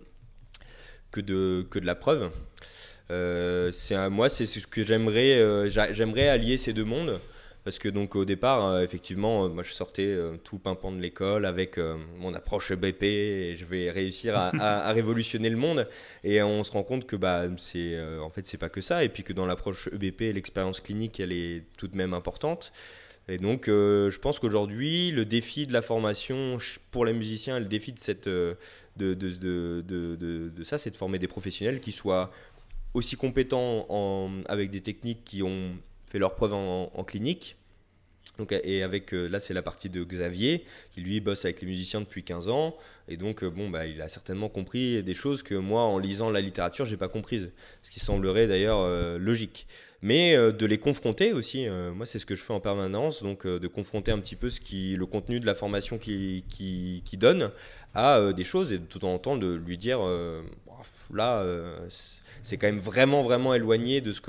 que, 1.13 1.21
de, 1.21 1.67
que 1.71 1.79
de 1.79 1.87
la 1.87 1.95
preuve. 1.95 2.31
moi, 3.09 4.29
c'est 4.29 4.47
ce 4.47 4.67
que 4.67 4.83
j'aimerais, 4.83 5.71
j'aimerais 5.71 6.29
allier 6.29 6.59
ces 6.59 6.75
deux 6.75 6.85
mondes. 6.85 7.21
Parce 7.67 7.81
que 7.81 7.89
donc 7.89 8.15
au 8.15 8.25
départ, 8.25 8.65
euh, 8.65 8.85
effectivement, 8.85 9.45
euh, 9.45 9.49
moi 9.49 9.65
je 9.65 9.73
sortais 9.73 10.07
euh, 10.07 10.37
tout 10.37 10.61
pimpant 10.61 10.93
de 10.93 11.01
l'école 11.01 11.45
avec 11.45 11.81
mon 12.17 12.33
approche 12.33 12.73
BP 12.73 13.03
et 13.03 13.57
je 13.57 13.65
vais 13.65 13.91
réussir 13.91 14.37
à, 14.37 14.93
révolutionner 14.93 15.51
le 15.51 15.57
monde. 15.57 15.89
Et 16.23 16.41
on 16.45 16.63
se 16.63 16.71
rend 16.71 16.85
compte 16.85 17.07
que 17.07 17.17
bah 17.17 17.47
c'est 17.57 18.01
en 18.21 18.31
fait 18.31 18.47
c'est 18.47 18.57
pas 18.57 18.69
que 18.69 18.81
ça 18.81 19.03
et 19.03 19.09
puis 19.09 19.25
que 19.25 19.33
dans 19.33 19.47
l'approche 19.47 19.89
EBP, 19.89 20.33
l'expérience 20.33 20.79
clinique 20.79 21.19
elle 21.19 21.33
est 21.33 21.65
tout 21.77 21.89
de 21.89 21.97
même 21.97 22.15
importante. 22.15 22.73
Et 23.27 23.39
donc 23.39 23.65
je 23.67 24.19
pense 24.19 24.39
qu'aujourd'hui 24.39 25.11
le 25.11 25.25
défi 25.25 25.67
de 25.67 25.73
la 25.73 25.83
formation 25.83 26.59
pour 26.93 27.05
les 27.05 27.15
musiciens, 27.15 27.59
le 27.59 27.65
défi 27.65 27.93
de 27.93 27.99
cette 27.99 28.29
de, 28.29 28.55
de, 28.97 29.13
de, 29.17 30.63
ça, 30.63 30.79
c'est 30.79 30.93
de 30.93 30.97
former 30.97 31.19
des 31.19 31.27
professionnels 31.27 31.81
qui 31.81 31.91
soient 31.91 32.31
aussi 32.95 33.17
compétents 33.17 33.87
en, 33.89 34.31
avec 34.47 34.71
des 34.71 34.83
techniques 34.83 35.25
qui 35.25 35.43
ont 35.43 35.73
fait 36.17 36.21
leurs 36.21 36.53
en, 36.53 37.05
clinique. 37.05 37.57
Donc, 38.39 38.53
et 38.53 38.83
avec, 38.83 39.15
euh, 39.15 39.29
là, 39.29 39.41
c'est 39.41 39.55
la 39.55 39.63
partie 39.63 39.89
de 39.89 40.05
Xavier, 40.05 40.65
qui 40.93 41.01
lui 41.01 41.21
bosse 41.21 41.47
avec 41.47 41.63
les 41.63 41.67
musiciens 41.67 42.01
depuis 42.01 42.23
15 42.23 42.51
ans. 42.51 42.77
Et 43.09 43.17
donc, 43.17 43.43
euh, 43.43 43.49
bon, 43.49 43.71
bah, 43.71 43.87
il 43.87 44.03
a 44.03 44.09
certainement 44.09 44.51
compris 44.51 45.03
des 45.03 45.15
choses 45.15 45.43
que 45.43 45.55
moi, 45.55 45.83
en 45.83 45.99
lisant 45.99 46.29
la 46.29 46.43
littérature, 46.43 46.85
j'ai 46.85 46.99
pas 46.99 47.09
comprises. 47.09 47.51
Ce 47.83 47.91
qui 47.91 48.01
semblerait 48.01 48.47
d'ailleurs 48.47 48.81
euh, 48.81 49.17
logique. 49.19 49.67
Mais 50.03 50.37
de 50.37 50.67
les 50.67 50.79
confronter 50.79 51.33
aussi, 51.33 51.67
moi, 51.95 52.07
c'est 52.07 52.19
ce 52.19 52.27
que 52.27 52.37
je 52.37 52.43
fais 52.43 52.53
en 52.53 52.61
permanence. 52.61 53.23
Donc, 53.23 53.47
de 53.47 53.67
confronter 53.67 54.13
un 54.13 54.19
petit 54.19 54.37
peu 54.37 54.51
ce 54.51 54.61
qui, 54.61 54.95
le 54.97 55.07
contenu 55.07 55.41
de 55.41 55.47
la 55.47 55.55
formation 55.55 55.99
qui, 55.99 56.45
qui, 56.49 57.17
donne 57.17 57.51
à 57.95 58.33
des 58.33 58.45
choses 58.45 58.73
et 58.73 58.79
de 58.79 58.85
tout 58.85 59.05
en 59.05 59.19
temps 59.19 59.37
de 59.37 59.55
lui 59.55 59.79
dire 59.79 60.01
là 61.13 61.45
c'est 62.43 62.57
quand 62.59 62.69
même 62.69 62.79
vraiment, 62.79 63.23
vraiment 63.23 63.55
éloigné 63.55 64.01
de 64.01 64.13
ce 64.13 64.21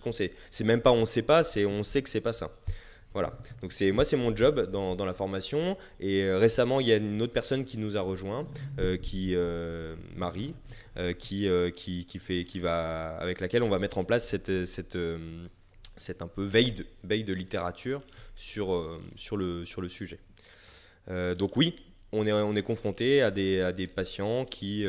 qu'on 0.00 0.12
sait. 0.12 0.32
C'est 0.50 0.64
même 0.64 0.80
pas 0.80 0.92
on 0.92 1.06
sait 1.06 1.22
pas, 1.22 1.44
c'est 1.44 1.64
on 1.64 1.82
sait 1.82 2.02
que 2.02 2.10
c'est 2.10 2.20
pas 2.20 2.32
ça. 2.32 2.50
Voilà. 3.14 3.32
Donc 3.60 3.72
c'est 3.72 3.92
moi 3.92 4.04
c'est 4.04 4.16
mon 4.16 4.34
job 4.34 4.70
dans, 4.70 5.04
la 5.04 5.14
formation 5.14 5.76
et 6.00 6.22
euh, 6.22 6.38
récemment 6.38 6.80
il 6.80 6.86
y 6.86 6.92
a 6.92 6.96
une 6.96 7.20
autre 7.20 7.32
personne 7.32 7.64
qui 7.64 7.78
nous 7.78 7.96
a 7.96 8.00
rejoint, 8.00 8.46
euh, 8.78 8.96
qui 8.96 9.34
euh, 9.34 9.96
Marie, 10.16 10.54
qui, 11.18 11.48
qui, 11.76 12.06
qui 12.06 12.44
qui 12.44 12.58
va 12.58 13.16
avec 13.16 13.40
laquelle 13.40 13.62
on 13.62 13.68
va 13.68 13.78
mettre 13.78 13.98
en 13.98 14.04
place 14.04 14.26
cette 14.26 14.96
un 16.20 16.28
peu 16.28 16.42
veille 16.42 16.72
de, 16.72 17.32
littérature 17.32 18.02
sur 18.34 19.36
le 19.36 19.88
sujet. 19.88 20.18
donc 21.08 21.56
oui, 21.56 21.76
on 22.12 22.26
est, 22.26 22.32
on 22.32 22.54
est 22.54 22.62
confronté 22.62 23.22
à 23.22 23.30
des 23.30 23.86
patients 23.94 24.44
qui, 24.44 24.86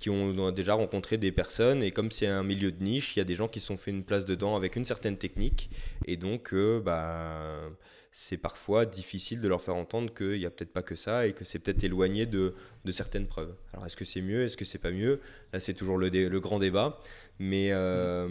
qui 0.00 0.08
ont 0.08 0.50
déjà 0.50 0.72
rencontré 0.72 1.18
des 1.18 1.30
personnes 1.30 1.82
et 1.82 1.90
comme 1.90 2.10
c'est 2.10 2.26
un 2.26 2.42
milieu 2.42 2.72
de 2.72 2.82
niche, 2.82 3.14
il 3.14 3.18
y 3.18 3.22
a 3.22 3.24
des 3.24 3.34
gens 3.34 3.48
qui 3.48 3.60
se 3.60 3.66
sont 3.66 3.76
fait 3.76 3.90
une 3.90 4.02
place 4.02 4.24
dedans 4.24 4.56
avec 4.56 4.76
une 4.76 4.86
certaine 4.86 5.18
technique 5.18 5.68
et 6.06 6.16
donc 6.16 6.54
euh, 6.54 6.80
bah, 6.80 7.70
c'est 8.10 8.38
parfois 8.38 8.86
difficile 8.86 9.42
de 9.42 9.48
leur 9.48 9.60
faire 9.60 9.76
entendre 9.76 10.10
qu'il 10.14 10.38
n'y 10.38 10.46
a 10.46 10.50
peut-être 10.50 10.72
pas 10.72 10.82
que 10.82 10.96
ça 10.96 11.26
et 11.26 11.34
que 11.34 11.44
c'est 11.44 11.58
peut-être 11.58 11.84
éloigné 11.84 12.24
de, 12.24 12.54
certaines 12.90 13.26
preuves. 13.26 13.54
Alors 13.74 13.84
est-ce 13.84 13.96
que 13.98 14.06
c'est 14.06 14.22
mieux, 14.22 14.44
est-ce 14.44 14.56
que 14.56 14.64
c'est 14.64 14.78
pas 14.78 14.90
mieux? 14.90 15.20
Là 15.52 15.60
c'est 15.60 15.74
toujours 15.74 15.98
le, 15.98 16.40
grand 16.40 16.58
débat. 16.58 16.98
Mais, 17.38 17.68
euh, 17.70 18.26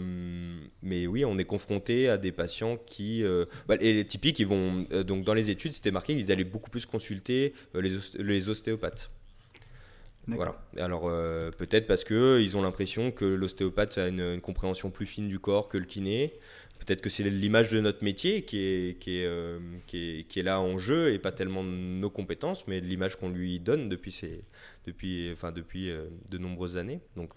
mais 0.82 1.06
oui, 1.06 1.24
on 1.24 1.38
est 1.38 1.44
confronté 1.44 2.08
à 2.08 2.18
des 2.18 2.32
patients 2.32 2.78
qui... 2.78 3.22
Euh, 3.22 3.44
bah, 3.68 3.76
et 3.80 3.92
les 3.92 4.04
typiques, 4.04 4.40
ils 4.40 4.46
vont... 4.46 4.86
donc 5.04 5.24
dans 5.24 5.34
les 5.34 5.50
études, 5.50 5.72
c'était 5.72 5.92
marqué 5.92 6.16
qu'ils 6.16 6.32
allaient 6.32 6.42
beaucoup 6.42 6.70
plus 6.70 6.84
consulter 6.84 7.54
les 7.74 8.48
ostéopathes. 8.48 9.10
Voilà. 10.26 10.60
Alors 10.76 11.10
peut-être 11.56 11.86
parce 11.86 12.04
que 12.04 12.40
ils 12.40 12.56
ont 12.56 12.62
l'impression 12.62 13.10
que 13.10 13.24
l'ostéopathe 13.24 13.98
a 13.98 14.08
une, 14.08 14.40
compréhension 14.40 14.90
plus 14.90 15.06
fine 15.06 15.28
du 15.28 15.38
corps 15.38 15.68
que 15.68 15.78
le 15.78 15.84
kiné. 15.84 16.34
Peut-être 16.78 17.02
que 17.02 17.10
c'est 17.10 17.24
l'image 17.24 17.70
de 17.70 17.80
notre 17.80 18.02
métier 18.04 18.42
qui 18.42 18.58
est, 18.58 18.98
qui, 18.98 19.18
est, 19.18 19.60
qui, 19.86 20.20
est, 20.20 20.24
qui 20.24 20.40
est 20.40 20.42
là 20.42 20.60
en 20.60 20.78
jeu 20.78 21.12
et 21.12 21.18
pas 21.18 21.30
tellement 21.30 21.62
nos 21.62 22.08
compétences, 22.08 22.66
mais 22.66 22.80
l'image 22.80 23.16
qu'on 23.16 23.28
lui 23.28 23.60
donne 23.60 23.90
depuis, 23.90 24.12
ses, 24.12 24.44
depuis, 24.86 25.30
enfin, 25.32 25.52
depuis 25.52 25.90
de 26.30 26.38
nombreuses 26.38 26.78
années. 26.78 27.00
Donc, 27.16 27.32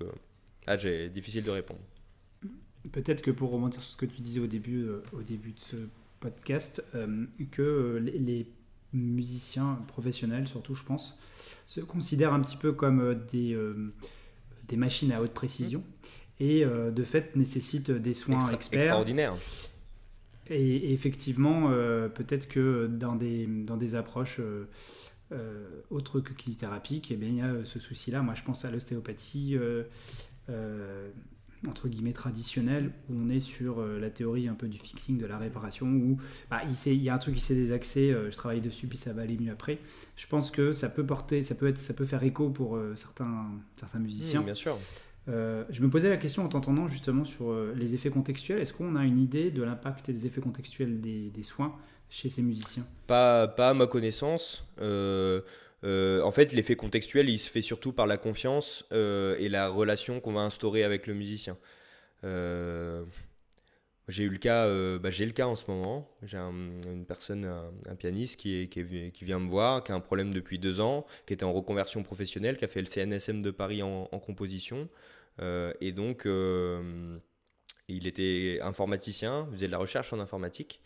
ah, 0.66 0.78
j'ai 0.78 1.10
difficile 1.10 1.44
de 1.44 1.52
répondre. 1.52 1.82
Peut-être 2.94 3.22
que 3.22 3.32
pour 3.32 3.52
remonter 3.52 3.76
sur 3.76 3.84
ce 3.84 3.98
que 3.98 4.06
tu 4.06 4.22
disais 4.22 4.40
au 4.40 4.48
début, 4.48 4.88
au 5.12 5.22
début 5.22 5.52
de 5.52 5.60
ce 5.60 5.76
podcast, 6.22 6.82
que 7.52 8.02
les 8.02 8.48
musiciens 8.94 9.80
professionnels, 9.88 10.48
surtout, 10.48 10.76
je 10.76 10.84
pense, 10.84 11.20
se 11.66 11.82
considèrent 11.82 12.34
un 12.34 12.42
petit 12.42 12.58
peu 12.58 12.72
comme 12.72 13.02
euh, 13.02 13.16
des, 13.32 13.54
euh, 13.54 13.94
des 14.68 14.78
machines 14.78 15.12
à 15.12 15.22
haute 15.22 15.34
précision 15.34 15.84
et 16.40 16.64
euh, 16.64 16.92
de 16.92 17.04
fait 17.04 17.36
nécessitent 17.36 17.92
des 17.92 18.14
soins 18.14 18.52
experts. 18.52 18.82
Extraordinaires. 18.82 19.34
Et, 20.50 20.92
effectivement, 20.94 21.70
peut-être 22.14 22.50
que 22.50 22.88
dans 22.88 23.16
des, 23.16 23.48
dans 23.48 23.78
des 23.78 23.96
approches 23.96 24.42
autres 25.90 26.20
que 26.20 26.34
kinésithérapiques, 26.34 27.12
eh 27.12 27.16
bien, 27.16 27.30
il 27.30 27.38
y 27.38 27.42
a 27.42 27.64
ce 27.64 27.80
souci-là. 27.80 28.22
Moi, 28.22 28.34
je 28.34 28.44
pense 28.44 28.66
à 28.66 28.70
l'ostéopathie 28.70 29.58
entre 31.68 31.88
guillemets 31.88 32.14
traditionnel 32.14 32.92
où 33.10 33.16
on 33.16 33.30
est 33.30 33.40
sur 33.40 33.80
euh, 33.80 34.00
la 34.00 34.10
théorie 34.10 34.48
un 34.48 34.54
peu 34.54 34.68
du 34.68 34.78
fixing, 34.78 35.18
de 35.18 35.26
la 35.26 35.38
réparation, 35.38 35.88
où 35.88 36.18
bah, 36.50 36.62
il, 36.66 36.94
il, 36.94 37.04
y 37.04 37.10
a 37.10 37.14
un 37.14 37.18
truc 37.18 37.36
qui 37.36 37.42
s'est 37.42 37.56
désaxé, 37.56 38.12
euh, 38.12 38.32
je 38.32 38.36
travaille 38.36 38.62
dessus 38.62 38.88
puis 38.88 38.98
ça 38.98 39.14
va 39.14 39.22
aller 39.24 39.38
mieux 39.38 39.52
après. 39.52 39.80
Je 40.16 40.28
pense 40.28 40.52
que 40.52 40.74
ça 40.74 40.90
peut 40.90 41.06
porter, 41.06 41.44
ça 41.44 41.56
peut, 41.56 41.68
être, 41.68 41.78
ça 41.78 41.94
peut 41.94 42.06
faire 42.06 42.24
écho 42.24 42.50
pour 42.50 42.76
euh, 42.76 42.94
certains, 42.96 43.52
certains 43.76 44.00
musiciens. 44.00 44.42
bien 44.42 44.56
sûr. 44.56 44.78
je 45.28 45.82
me 45.82 45.90
posais 45.90 46.10
la 46.10 46.18
question 46.18 46.44
en 46.44 46.50
t'entendant 46.50 46.88
justement 46.88 47.24
sur 47.24 47.56
les 47.76 47.96
effets 47.96 48.10
contextuels. 48.10 48.60
Est-ce 48.60 48.74
qu'on 48.74 48.96
a 48.96 49.04
une 49.06 49.20
idée 49.20 49.52
de 49.52 49.64
l'impact 49.64 50.12
des 50.12 50.26
effets 50.26 50.42
contextuels 50.42 51.00
des, 51.00 51.30
des, 51.30 51.44
soins 51.44 51.76
chez 52.10 52.30
ces 52.30 52.42
musiciens? 52.42 52.86
Pas, 53.08 53.48
pas 53.48 53.70
à 53.70 53.74
ma 53.74 53.88
connaissance. 53.88 54.68
Euh, 55.84 56.22
en 56.22 56.32
fait, 56.32 56.54
l'effet 56.54 56.76
contextuel, 56.76 57.30
il 57.30 57.40
se 57.40 57.50
fait 57.50 57.62
surtout 57.62 57.94
par 57.94 58.08
la 58.08 58.18
confiance 58.18 58.86
euh, 58.94 59.36
et 59.40 59.50
la 59.50 59.68
relation 59.68 60.20
qu'on 60.20 60.34
va 60.34 60.42
instaurer 60.42 60.84
avec 60.84 61.08
le 61.08 61.14
musicien. 61.14 61.58
Euh, 62.24 63.04
j'ai 64.08 64.24
eu 64.24 64.30
le 64.30 64.38
cas, 64.38 64.68
bah, 65.00 65.12
j'ai 65.12 65.26
le 65.26 65.32
cas 65.32 65.48
en 65.48 65.56
ce 65.56 65.66
moment. 65.70 66.10
J'ai 66.24 66.38
une 66.38 67.06
personne, 67.08 67.46
un, 67.90 67.96
pianiste 67.96 68.38
qui, 68.38 68.68
qui, 68.68 68.84
vient 68.84 69.40
me 69.40 69.48
voir, 69.48 69.84
qui 69.84 69.92
a 69.92 69.96
un 69.96 70.02
problème 70.02 70.34
depuis 70.34 70.60
deux 70.60 70.82
ans, 70.82 71.06
qui 71.26 71.34
était 71.34 71.46
en 71.46 71.54
reconversion 71.54 72.04
professionnelle, 72.04 72.58
qui 72.58 72.66
a 72.66 72.68
fait 72.68 72.82
le 72.82 72.88
CNSM 72.88 73.42
de 73.42 73.52
Paris 73.52 73.82
en, 73.82 74.10
en 74.12 74.20
composition. 74.20 74.90
et 75.40 75.92
donc, 75.94 76.28
il 77.90 78.08
était 78.08 78.60
informaticien, 78.62 79.48
faisait 79.52 79.68
de 79.68 79.72
la 79.72 79.78
recherche 79.78 80.14
en 80.14 80.20
informatique, 80.20 80.80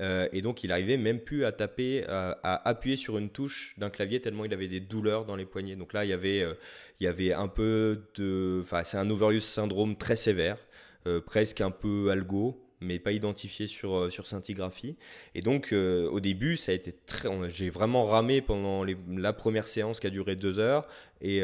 euh, 0.00 0.28
et 0.32 0.42
donc 0.42 0.64
il 0.64 0.72
arrivait 0.72 0.96
même 0.96 1.20
plus 1.20 1.44
à 1.44 1.52
taper, 1.52 2.04
à, 2.08 2.68
appuyer 2.68 2.96
sur 2.96 3.18
une 3.18 3.30
touche 3.30 3.74
d'un 3.78 3.90
clavier 3.90 4.20
tellement 4.20 4.44
il 4.44 4.52
avait 4.52 4.68
des 4.68 4.80
douleurs 4.80 5.24
dans 5.24 5.36
les 5.36 5.46
poignets. 5.46 5.76
Donc 5.76 5.92
là, 5.92 6.04
il 6.04 6.08
y 6.08 6.12
avait, 6.12 6.42
euh, 6.42 6.54
il 6.98 7.04
y 7.04 7.06
avait 7.06 7.32
un 7.32 7.48
peu 7.48 8.02
de, 8.16 8.60
enfin, 8.62 8.82
c'est 8.84 8.96
un 8.96 9.08
overuse 9.10 9.44
syndrome 9.44 9.96
très 9.96 10.16
sévère, 10.16 10.58
euh, 11.06 11.20
presque 11.20 11.60
un 11.60 11.70
peu 11.70 12.10
algo, 12.10 12.60
mais 12.80 12.98
pas 12.98 13.12
identifié 13.12 13.66
sur, 13.66 14.10
sur 14.10 14.26
scintigraphie. 14.26 14.96
Et 15.34 15.42
donc, 15.42 15.72
au 15.72 16.18
début, 16.18 16.56
ça 16.56 16.72
a 16.72 16.74
été 16.74 16.94
très. 17.04 17.28
J'ai 17.50 17.68
vraiment 17.68 18.06
ramé 18.06 18.40
pendant 18.40 18.84
la 18.84 19.32
première 19.34 19.68
séance 19.68 20.00
qui 20.00 20.06
a 20.06 20.10
duré 20.10 20.34
deux 20.34 20.58
heures 20.58 20.88
et, 21.20 21.42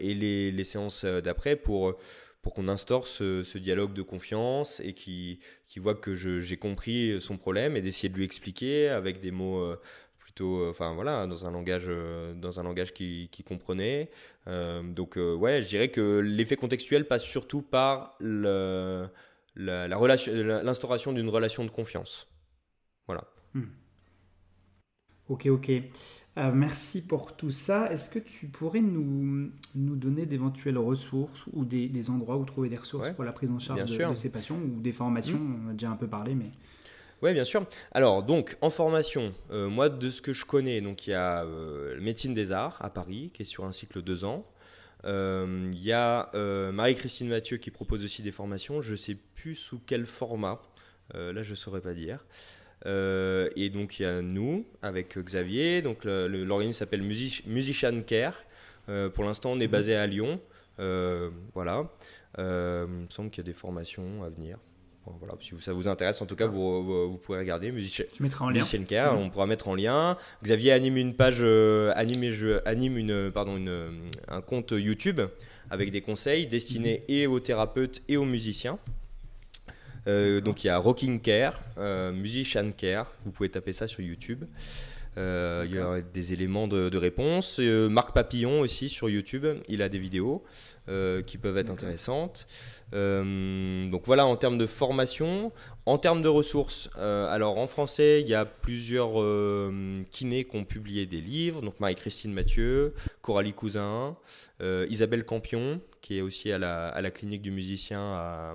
les 0.00 0.64
séances 0.64 1.04
d'après 1.04 1.56
pour 1.56 1.98
pour 2.42 2.54
qu'on 2.54 2.68
instaure 2.68 3.06
ce, 3.06 3.58
dialogue 3.58 3.92
de 3.92 4.02
confiance 4.02 4.80
et 4.80 4.94
qui, 4.94 5.40
voit 5.76 5.94
que 5.94 6.14
j'ai 6.14 6.56
compris 6.56 7.20
son 7.20 7.36
problème 7.36 7.76
et 7.76 7.82
d'essayer 7.82 8.08
de 8.08 8.16
lui 8.16 8.24
expliquer 8.24 8.88
avec 8.88 9.20
des 9.20 9.30
mots 9.30 9.58
euh, 9.58 9.80
plutôt, 10.18 10.62
euh, 10.62 10.70
enfin 10.70 10.94
voilà, 10.94 11.26
dans 11.26 11.46
un 11.46 11.50
langage, 11.50 11.86
euh, 11.88 12.32
dans 12.34 12.60
un 12.60 12.62
langage 12.62 12.94
qui, 12.94 13.28
comprenait. 13.46 14.10
donc 14.46 15.16
ouais, 15.16 15.60
je 15.62 15.68
dirais 15.68 15.88
que 15.88 16.18
l'effet 16.18 16.56
contextuel 16.56 17.06
passe 17.06 17.24
surtout 17.24 17.62
par 17.62 18.16
l'instauration 19.56 21.12
d'une 21.12 21.28
relation 21.28 21.64
de 21.64 21.70
confiance. 21.70 22.28
Voilà. 23.06 23.24
Hmm. 23.54 23.66
Ok, 25.28 25.46
ok. 25.46 25.70
Euh, 26.38 26.52
merci 26.54 27.02
pour 27.02 27.36
tout 27.36 27.50
ça. 27.50 27.92
Est-ce 27.92 28.10
que 28.10 28.20
tu 28.20 28.46
pourrais 28.46 28.80
nous, 28.80 29.50
nous 29.74 29.96
donner 29.96 30.24
d'éventuelles 30.24 30.78
ressources 30.78 31.44
ou 31.52 31.64
des, 31.64 31.88
des, 31.88 32.10
endroits 32.10 32.36
où 32.36 32.44
trouver 32.44 32.68
des 32.68 32.76
ressources 32.76 33.10
pour 33.10 33.24
la 33.24 33.32
prise 33.32 33.50
en 33.50 33.58
charge 33.58 33.84
de, 33.84 34.14
ces 34.14 34.30
patients 34.30 34.56
ou 34.56 34.80
des 34.80 34.92
formations 34.92 35.38
mmh. 35.38 35.64
On 35.66 35.70
a 35.70 35.72
déjà 35.72 35.90
un 35.90 35.96
peu 35.96 36.06
parlé, 36.06 36.36
mais. 36.36 36.50
Oui, 37.22 37.32
bien 37.32 37.44
sûr. 37.44 37.66
Alors, 37.90 38.22
donc, 38.22 38.56
en 38.60 38.70
formation, 38.70 39.34
euh, 39.50 39.68
moi, 39.68 39.88
de 39.88 40.10
ce 40.10 40.22
que 40.22 40.32
je 40.32 40.44
connais, 40.44 40.80
donc 40.80 41.08
il 41.08 41.10
y 41.10 41.14
a 41.14 41.44
euh, 41.44 42.00
médecine 42.00 42.34
des 42.34 42.52
arts 42.52 42.78
à 42.80 42.90
Paris, 42.90 43.32
qui 43.34 43.42
est 43.42 43.46
sur 43.46 43.64
un 43.64 43.72
cycle 43.72 43.96
de 43.96 44.02
deux 44.02 44.24
ans. 44.24 44.46
Il 45.04 45.80
y 45.80 45.92
a 45.92 46.30
Marie-Christine 46.72 47.28
Mathieu 47.28 47.56
qui 47.56 47.70
propose 47.70 48.04
aussi 48.04 48.22
des 48.22 48.32
formations. 48.32 48.80
Je 48.80 48.92
ne 48.92 48.96
sais 48.96 49.16
plus 49.34 49.56
sous 49.56 49.80
quel 49.84 50.06
format. 50.06 50.60
là, 51.14 51.42
je 51.42 51.50
ne 51.50 51.56
saurais 51.56 51.80
pas 51.80 51.94
dire. 51.94 52.24
Euh, 52.86 53.48
et 53.56 53.70
donc 53.70 53.98
il 53.98 54.02
y 54.02 54.06
a 54.06 54.22
nous 54.22 54.64
avec 54.82 55.18
Xavier. 55.18 55.82
Donc 55.82 56.04
l'organisme 56.04 56.78
s'appelle 56.78 57.02
Musician 57.02 58.02
Care. 58.06 58.34
Euh, 58.88 59.08
pour 59.08 59.24
l'instant, 59.24 59.52
on 59.52 59.60
est 59.60 59.68
basé 59.68 59.94
à 59.94 60.06
Lyon. 60.06 60.40
Euh, 60.80 61.30
voilà. 61.54 61.90
il 62.38 62.44
me 62.44 63.06
semble 63.10 63.30
qu'il 63.30 63.44
y 63.44 63.46
a 63.46 63.50
des 63.50 63.58
formations 63.58 64.22
à 64.22 64.28
venir. 64.28 64.58
voilà, 65.18 65.34
si 65.40 65.52
ça 65.60 65.72
vous 65.72 65.88
intéresse, 65.88 66.22
en 66.22 66.26
tout 66.26 66.36
cas, 66.36 66.46
vous, 66.46 67.10
vous, 67.10 67.18
pouvez 67.18 67.38
regarder 67.38 67.72
Musician, 67.72 68.04
en 68.40 68.50
lien. 68.50 68.64
Care. 68.86 69.18
On 69.18 69.30
pourra 69.30 69.46
mettre 69.46 69.68
en 69.68 69.74
lien. 69.74 70.16
Xavier 70.42 70.72
anime 70.72 70.96
une 70.96 71.14
page, 71.14 71.42
anime, 71.94 72.30
je, 72.30 72.60
anime 72.66 72.96
une, 72.96 73.30
pardon, 73.32 73.56
une, 73.56 74.10
un 74.28 74.40
compte 74.40 74.72
YouTube 74.72 75.20
avec 75.70 75.90
des 75.90 76.00
conseils 76.00 76.46
destinés 76.46 77.04
et 77.08 77.26
aux 77.26 77.40
thérapeutes 77.40 78.02
et 78.08 78.16
aux 78.16 78.24
musiciens. 78.24 78.78
Euh, 80.06 80.40
donc 80.40 80.64
il 80.64 80.68
y 80.68 80.70
a 80.70 80.78
Rocking 80.78 81.20
Care, 81.20 81.60
euh, 81.76 82.12
Musician 82.12 82.70
Care, 82.76 83.10
vous 83.24 83.32
pouvez 83.32 83.48
taper 83.48 83.72
ça 83.72 83.86
sur 83.86 84.00
YouTube. 84.00 84.44
Euh, 85.16 85.66
il 85.68 85.74
y 85.74 85.78
a 85.78 86.00
des 86.00 86.32
éléments 86.32 86.68
de, 86.68 86.96
réponse. 86.96 87.58
Marc 87.58 88.14
Papillon 88.14 88.60
aussi 88.60 88.88
sur 88.88 89.10
YouTube, 89.10 89.46
il 89.68 89.82
a 89.82 89.88
des 89.88 89.98
vidéos 89.98 90.44
qui 91.26 91.36
peuvent 91.36 91.58
être 91.58 91.70
intéressantes. 91.70 92.46
donc 92.92 94.02
voilà 94.06 94.26
en 94.26 94.36
termes 94.36 94.58
de 94.58 94.66
formation. 94.66 95.52
En 95.86 95.98
termes 95.98 96.22
de 96.22 96.28
ressources, 96.28 96.88
alors 96.96 97.58
en 97.58 97.66
français, 97.66 98.20
il 98.20 98.28
y 98.28 98.34
a 98.34 98.44
plusieurs 98.44 99.14
kinés 100.10 100.44
qui 100.44 100.56
ont 100.56 100.64
publié 100.64 101.06
des 101.06 101.20
livres. 101.20 101.62
Donc 101.62 101.80
Marie-Christine 101.80 102.32
Mathieu, 102.32 102.94
Coralie 103.20 103.54
Cousin, 103.54 104.16
Isabelle 104.60 105.24
Campion, 105.24 105.80
qui 106.00 106.18
est 106.18 106.20
aussi 106.20 106.52
à 106.52 106.58
la, 106.58 106.86
à 106.86 107.02
la 107.02 107.10
clinique 107.10 107.42
du 107.42 107.50
musicien 107.50 108.00
à, 108.00 108.54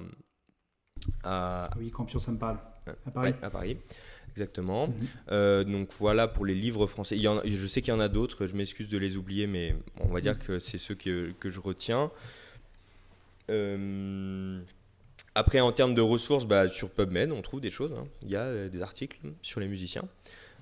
à... 1.24 1.70
Oui, 1.78 1.90
Campion, 1.92 2.20
ça 2.20 2.32
me 2.32 2.38
parle. 2.38 2.58
À 3.06 3.12
Paris. 3.12 3.34
à 3.42 3.50
Paris. 3.50 3.78
Exactement. 4.32 4.88
Mhm. 4.88 4.94
Euh, 5.32 5.64
donc 5.64 5.92
voilà 6.00 6.28
pour 6.28 6.46
les 6.46 6.56
livres 6.56 6.88
français. 6.88 7.16
Il 7.16 7.22
y 7.22 7.28
en, 7.28 7.42
je 7.46 7.68
sais 7.68 7.82
qu'il 7.82 7.94
y 7.94 7.96
en 7.96 8.00
a 8.00 8.10
d'autres, 8.10 8.48
je 8.48 8.56
m'excuse 8.56 8.90
de 8.90 8.98
les 8.98 9.16
oublier, 9.16 9.48
mais 9.48 9.76
on 10.00 10.08
va 10.08 10.22
dire 10.22 10.34
mhm. 10.34 10.40
que 10.40 10.60
c'est 10.60 10.78
ceux 10.78 10.96
que, 10.96 11.32
que, 11.40 11.50
je 11.50 11.60
retiens. 11.60 12.12
Euh, 13.50 14.60
après, 15.36 15.60
en 15.60 15.72
termes 15.72 15.94
de 15.94 16.02
ressources, 16.02 16.46
bah, 16.46 16.70
sur 16.70 16.90
PubMed, 16.90 17.32
on 17.32 17.42
trouve 17.42 17.62
des 17.62 17.72
choses. 17.72 17.94
Hein. 17.94 18.08
Il 18.22 18.30
y 18.30 18.36
a 18.36 18.42
euh, 18.42 18.70
des 18.70 18.82
articles 18.82 19.20
sur 19.42 19.60
les 19.60 19.68
musiciens. 19.68 20.04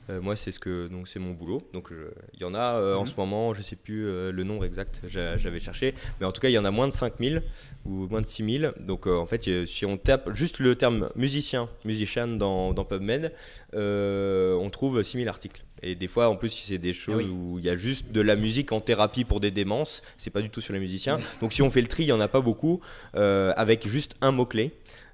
Euh, 0.09 0.21
moi, 0.21 0.35
c'est 0.35 0.51
ce 0.51 0.59
que 0.59 0.87
donc 0.87 1.07
c'est 1.07 1.19
mon 1.19 1.31
boulot. 1.31 1.61
Donc 1.73 1.91
il 2.33 2.41
y 2.41 2.43
en 2.43 2.53
a 2.53 2.75
euh, 2.75 2.95
en 2.95 3.01
mhm. 3.01 3.07
ce 3.07 3.15
moment, 3.17 3.53
je 3.53 3.61
sais 3.61 3.75
plus 3.75 4.05
euh, 4.05 4.31
le 4.31 4.43
nombre 4.43 4.65
exact, 4.65 5.01
j'avais 5.05 5.59
cherché, 5.59 5.93
mais 6.19 6.25
en 6.25 6.31
tout 6.31 6.41
cas, 6.41 6.49
il 6.49 6.53
y 6.53 6.57
en 6.57 6.65
a 6.65 6.71
moins 6.71 6.87
de 6.87 6.93
5000 6.93 7.43
ou 7.85 8.07
moins 8.07 8.21
de 8.21 8.27
6000. 8.27 8.73
Donc 8.79 9.07
en 9.07 9.25
fait, 9.25 9.65
si 9.65 9.85
on 9.85 9.97
tape 9.97 10.33
juste 10.33 10.59
le 10.59 10.75
terme 10.75 11.09
musicien, 11.15 11.69
musician 11.85 12.27
dans, 12.27 12.73
dans 12.73 12.85
PubMed, 12.85 13.33
on 13.73 14.69
trouve 14.71 15.01
6000 15.01 15.27
articles. 15.27 15.63
Et 15.83 15.95
des 15.95 16.07
fois, 16.07 16.29
en 16.29 16.35
plus, 16.35 16.49
si 16.49 16.67
c'est 16.67 16.77
des 16.77 16.93
choses 16.93 17.27
où 17.27 17.57
il 17.59 17.65
y 17.65 17.69
a 17.69 17.75
juste 17.75 18.11
de 18.11 18.21
la 18.21 18.35
musique 18.35 18.71
en 18.71 18.79
thérapie 18.79 19.25
pour 19.25 19.39
des 19.39 19.51
démences, 19.51 20.01
c'est 20.17 20.29
pas 20.29 20.41
du 20.41 20.49
tout 20.49 20.61
sur 20.61 20.73
les 20.73 20.79
musiciens. 20.79 21.19
Donc 21.41 21.53
si 21.53 21.61
on 21.61 21.69
fait 21.69 21.81
le 21.81 21.87
tri, 21.87 22.03
il 22.03 22.07
y 22.07 22.11
en 22.11 22.21
a 22.21 22.27
pas 22.27 22.41
beaucoup, 22.41 22.81
avec 23.13 23.87
juste 23.87 24.15
un 24.21 24.31
mot-clé. 24.31 24.71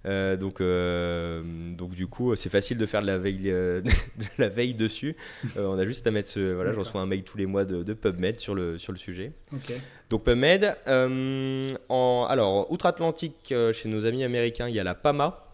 Euh, 0.07 0.37
donc, 0.37 0.61
euh, 0.61 1.41
donc 1.75 1.93
du 1.93 2.07
coup, 2.07 2.35
c'est 2.35 2.49
facile 2.49 2.77
de 2.77 2.85
faire 2.85 3.01
de 3.01 3.07
la 3.07 3.17
veille, 3.17 3.41
euh, 3.47 3.81
de 4.17 4.25
la 4.37 4.49
veille 4.49 4.73
dessus. 4.73 5.15
on 5.57 5.77
a 5.77 5.85
juste 5.85 6.07
à 6.07 6.11
mettre 6.11 6.29
ce, 6.29 6.53
voilà, 6.53 6.73
je 6.73 6.79
reçois 6.79 7.01
un 7.01 7.05
mail 7.05 7.23
tous 7.23 7.37
les 7.37 7.45
mois 7.45 7.65
de, 7.65 7.93
PubMed 7.93 8.39
sur 8.39 8.55
le, 8.55 8.77
sur 8.77 8.91
le 8.91 8.97
sujet. 8.97 9.31
Donc 10.09 10.23
PubMed, 10.23 10.75
en, 10.87 12.25
alors 12.29 12.71
outre-Atlantique, 12.71 13.53
chez 13.73 13.89
nos 13.89 14.05
amis 14.05 14.23
américains, 14.23 14.67
il 14.69 14.75
y 14.75 14.79
a 14.79 14.83
la 14.83 14.95
PAMA, 14.95 15.46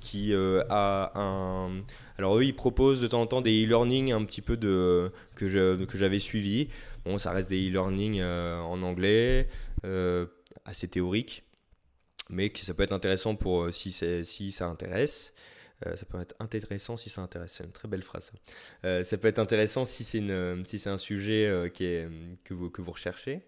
qui 0.00 0.34
a 0.34 1.12
un. 1.14 1.82
Alors 2.18 2.38
eux, 2.38 2.44
ils 2.44 2.54
proposent 2.54 3.00
de 3.00 3.06
temps 3.06 3.22
en 3.22 3.26
temps 3.26 3.40
des 3.40 3.64
e-learning 3.64 4.12
un 4.12 4.24
petit 4.24 4.42
peu 4.42 4.56
de 4.56 5.12
que 5.34 5.84
que 5.84 5.98
j'avais 5.98 6.20
suivi. 6.20 6.68
Bon, 7.04 7.18
ça 7.18 7.30
reste 7.30 7.48
des 7.48 7.68
e-learning 7.68 8.22
en 8.22 8.82
anglais, 8.82 9.48
assez 10.64 10.88
théorique, 10.88 11.44
mais 12.28 12.48
que 12.50 12.60
ça 12.60 12.74
peut 12.74 12.82
être 12.82 12.92
intéressant 12.92 13.34
pour 13.36 13.72
si, 13.72 13.92
si 14.24 14.52
ça 14.52 14.66
intéresse. 14.66 15.32
Euh, 15.86 15.96
ça 15.96 16.04
peut 16.04 16.20
être 16.20 16.34
intéressant 16.40 16.96
si 16.96 17.08
ça 17.08 17.22
intéresse. 17.22 17.52
C'est 17.52 17.64
une 17.64 17.72
très 17.72 17.88
belle 17.88 18.02
phrase. 18.02 18.32
Euh, 18.84 19.02
ça 19.04 19.16
peut 19.16 19.28
être 19.28 19.38
intéressant 19.38 19.84
si 19.84 20.04
c'est 20.04 20.20
si 20.64 20.88
un 20.88 20.98
sujet 20.98 21.46
euh, 21.46 21.68
qui 21.68 21.84
est, 21.84 22.08
que, 22.44 22.54
vous, 22.54 22.70
que 22.70 22.82
vous 22.82 22.92
recherchez. 22.92 23.42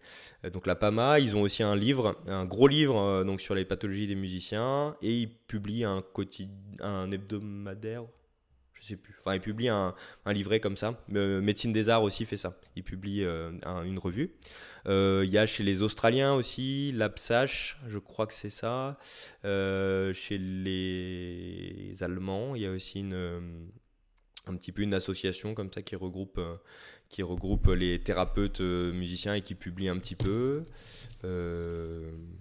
donc 0.52 0.66
la 0.66 0.74
PAMA, 0.74 1.20
ils 1.20 1.36
ont 1.36 1.42
aussi 1.42 1.62
un 1.62 1.76
livre, 1.76 2.20
un 2.26 2.44
gros 2.44 2.68
livre 2.68 3.24
donc 3.24 3.40
sur 3.40 3.54
les 3.54 3.64
pathologies 3.64 4.06
des 4.06 4.14
musiciens 4.14 4.96
et 5.02 5.12
ils 5.12 5.34
publient 5.46 5.84
un, 5.84 6.02
un 6.80 7.10
hebdomadaire 7.10 8.04
je 8.82 8.88
sais 8.88 8.96
plus. 8.96 9.14
Enfin, 9.20 9.34
il 9.34 9.40
publie 9.40 9.68
un, 9.68 9.94
livret 10.26 10.58
comme 10.58 10.76
ça. 10.76 11.00
Euh, 11.14 11.40
Médecine 11.40 11.72
des 11.72 11.88
Arts 11.88 12.02
aussi 12.02 12.26
fait 12.26 12.36
ça. 12.36 12.58
Il 12.74 12.82
publie 12.82 13.22
euh, 13.22 13.52
une 13.84 13.98
revue. 13.98 14.32
Euh, 14.86 15.22
il 15.24 15.30
y 15.30 15.38
a 15.38 15.46
chez 15.46 15.62
les 15.62 15.82
Australiens 15.82 16.34
aussi, 16.34 16.90
l'APSACH, 16.92 17.78
je 17.86 17.98
crois 17.98 18.26
que 18.26 18.34
c'est 18.34 18.50
ça. 18.50 18.98
chez 19.44 20.38
les 20.38 21.94
Allemands, 22.00 22.56
il 22.56 22.62
y 22.62 22.66
a 22.66 22.72
aussi 22.72 23.00
une, 23.00 23.70
un 24.48 24.56
petit 24.56 24.72
peu 24.72 24.82
une 24.82 24.94
association 24.94 25.54
comme 25.54 25.72
ça 25.72 25.82
qui 25.82 25.94
regroupe, 25.94 26.40
qui 27.08 27.22
regroupe 27.22 27.68
les 27.68 28.00
thérapeutes 28.00 28.60
musiciens 28.60 29.34
et 29.34 29.42
qui 29.42 29.54
publie 29.54 29.88
un 29.88 29.98
petit 29.98 30.16
peu. 30.16 30.64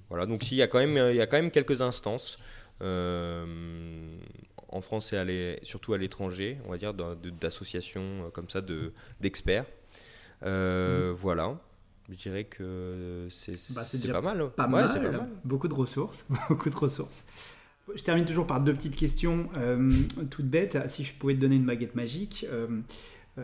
voilà, 0.09 0.25
donc 0.25 0.51
il 0.51 0.57
y, 0.57 0.63
a 0.63 0.67
quand 0.67 0.79
même, 0.79 1.11
il 1.11 1.17
y 1.17 1.21
a 1.21 1.27
quand 1.27 1.37
même 1.37 1.51
quelques 1.51 1.81
instances 1.81 2.39
en 4.71 4.81
France 4.81 5.13
et 5.13 5.59
surtout 5.63 5.93
à 5.93 5.97
l'étranger, 5.97 6.57
on 6.65 6.71
va 6.71 6.77
dire, 6.77 6.93
d'associations 6.93 8.25
euh, 8.25 8.29
comme 8.29 8.49
ça, 8.49 8.61
d'experts. 9.19 9.65
Euh, 10.43 11.11
mm. 11.11 11.13
Voilà. 11.13 11.59
Je 12.09 12.15
dirais 12.15 12.43
que 12.45 13.27
c'est 13.29 13.57
bah, 13.73 13.83
pas 14.11 14.21
mal. 14.21 14.49
Pas, 14.51 14.67
mal, 14.67 15.29
Beaucoup 15.45 15.67
de 15.67 15.73
ressources. 15.73 16.25
beaucoup 16.49 16.69
de 16.69 16.75
ressources. 16.75 17.23
Je 17.93 18.03
termine 18.03 18.25
toujours 18.25 18.47
par 18.47 18.61
deux 18.61 18.73
petites 18.73 18.95
questions 18.95 19.49
euh, 19.57 19.91
toutes 20.29 20.47
bêtes. 20.47 20.77
Si 20.87 21.03
je 21.03 21.13
pouvais 21.13 21.35
te 21.35 21.39
donner 21.39 21.55
une 21.55 21.65
baguette 21.65 21.95
magique, 21.95 22.45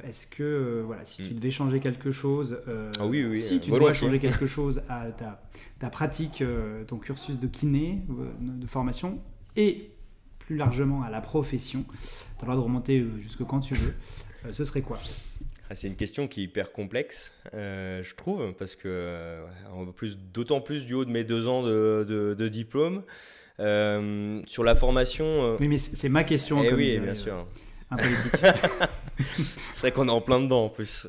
est-ce 0.03 0.27
que, 0.27 0.83
voilà, 0.85 1.05
si 1.05 1.23
tu 1.23 1.33
mm. 1.33 1.37
devais 1.37 1.51
changer 1.51 1.79
quelque 1.79 2.11
chose, 2.11 2.59
ah 2.99 3.05
oui, 3.05 3.25
oui, 3.25 3.39
si 3.39 3.59
tu 3.61 3.71
dois 3.71 3.93
changer 3.93 4.19
quelque 4.19 4.47
chose 4.47 4.81
à 4.89 5.11
ta, 5.11 5.41
ta 5.79 5.89
pratique, 5.89 6.43
ton 6.87 6.97
cursus 6.97 7.39
de 7.39 7.47
kiné, 7.47 8.01
de 8.39 8.67
formation, 8.67 9.21
et 9.55 9.91
plus 10.47 10.55
largement 10.55 11.03
à 11.03 11.09
la 11.09 11.19
profession, 11.19 11.83
tu 11.83 11.93
as 11.93 12.41
le 12.41 12.45
droit 12.45 12.55
de 12.55 12.61
remonter 12.61 12.99
euh, 12.99 13.19
jusque 13.19 13.43
quand 13.43 13.59
tu 13.59 13.75
veux, 13.75 13.93
euh, 14.45 14.51
ce 14.53 14.63
serait 14.63 14.81
quoi? 14.81 14.97
Ah, 15.69 15.75
c'est 15.75 15.87
une 15.87 15.97
question 15.97 16.29
qui 16.29 16.39
est 16.39 16.43
hyper 16.45 16.71
complexe, 16.71 17.33
euh, 17.53 18.01
je 18.01 18.15
trouve, 18.15 18.53
parce 18.53 18.77
que 18.77 19.41
plus, 19.97 20.17
d'autant 20.17 20.61
plus 20.61 20.85
du 20.85 20.93
haut 20.93 21.03
de 21.03 21.11
mes 21.11 21.25
deux 21.25 21.49
ans 21.49 21.61
de, 21.63 22.47
diplôme. 22.49 23.03
sur 23.59 24.63
la 24.63 24.75
formation. 24.75 25.57
Oui, 25.59 25.67
mais 25.67 25.77
c'est 25.77 26.09
ma 26.09 26.23
question. 26.23 26.63
Eh 26.63 26.73
oui, 26.73 26.97
bien 26.99 27.13
sûr. 27.13 27.45
C'est 29.73 29.79
vrai 29.79 29.91
qu'on 29.91 30.07
est 30.07 30.11
en 30.11 30.21
plein 30.21 30.39
dedans 30.39 30.65
en 30.65 30.69
plus. 30.69 31.07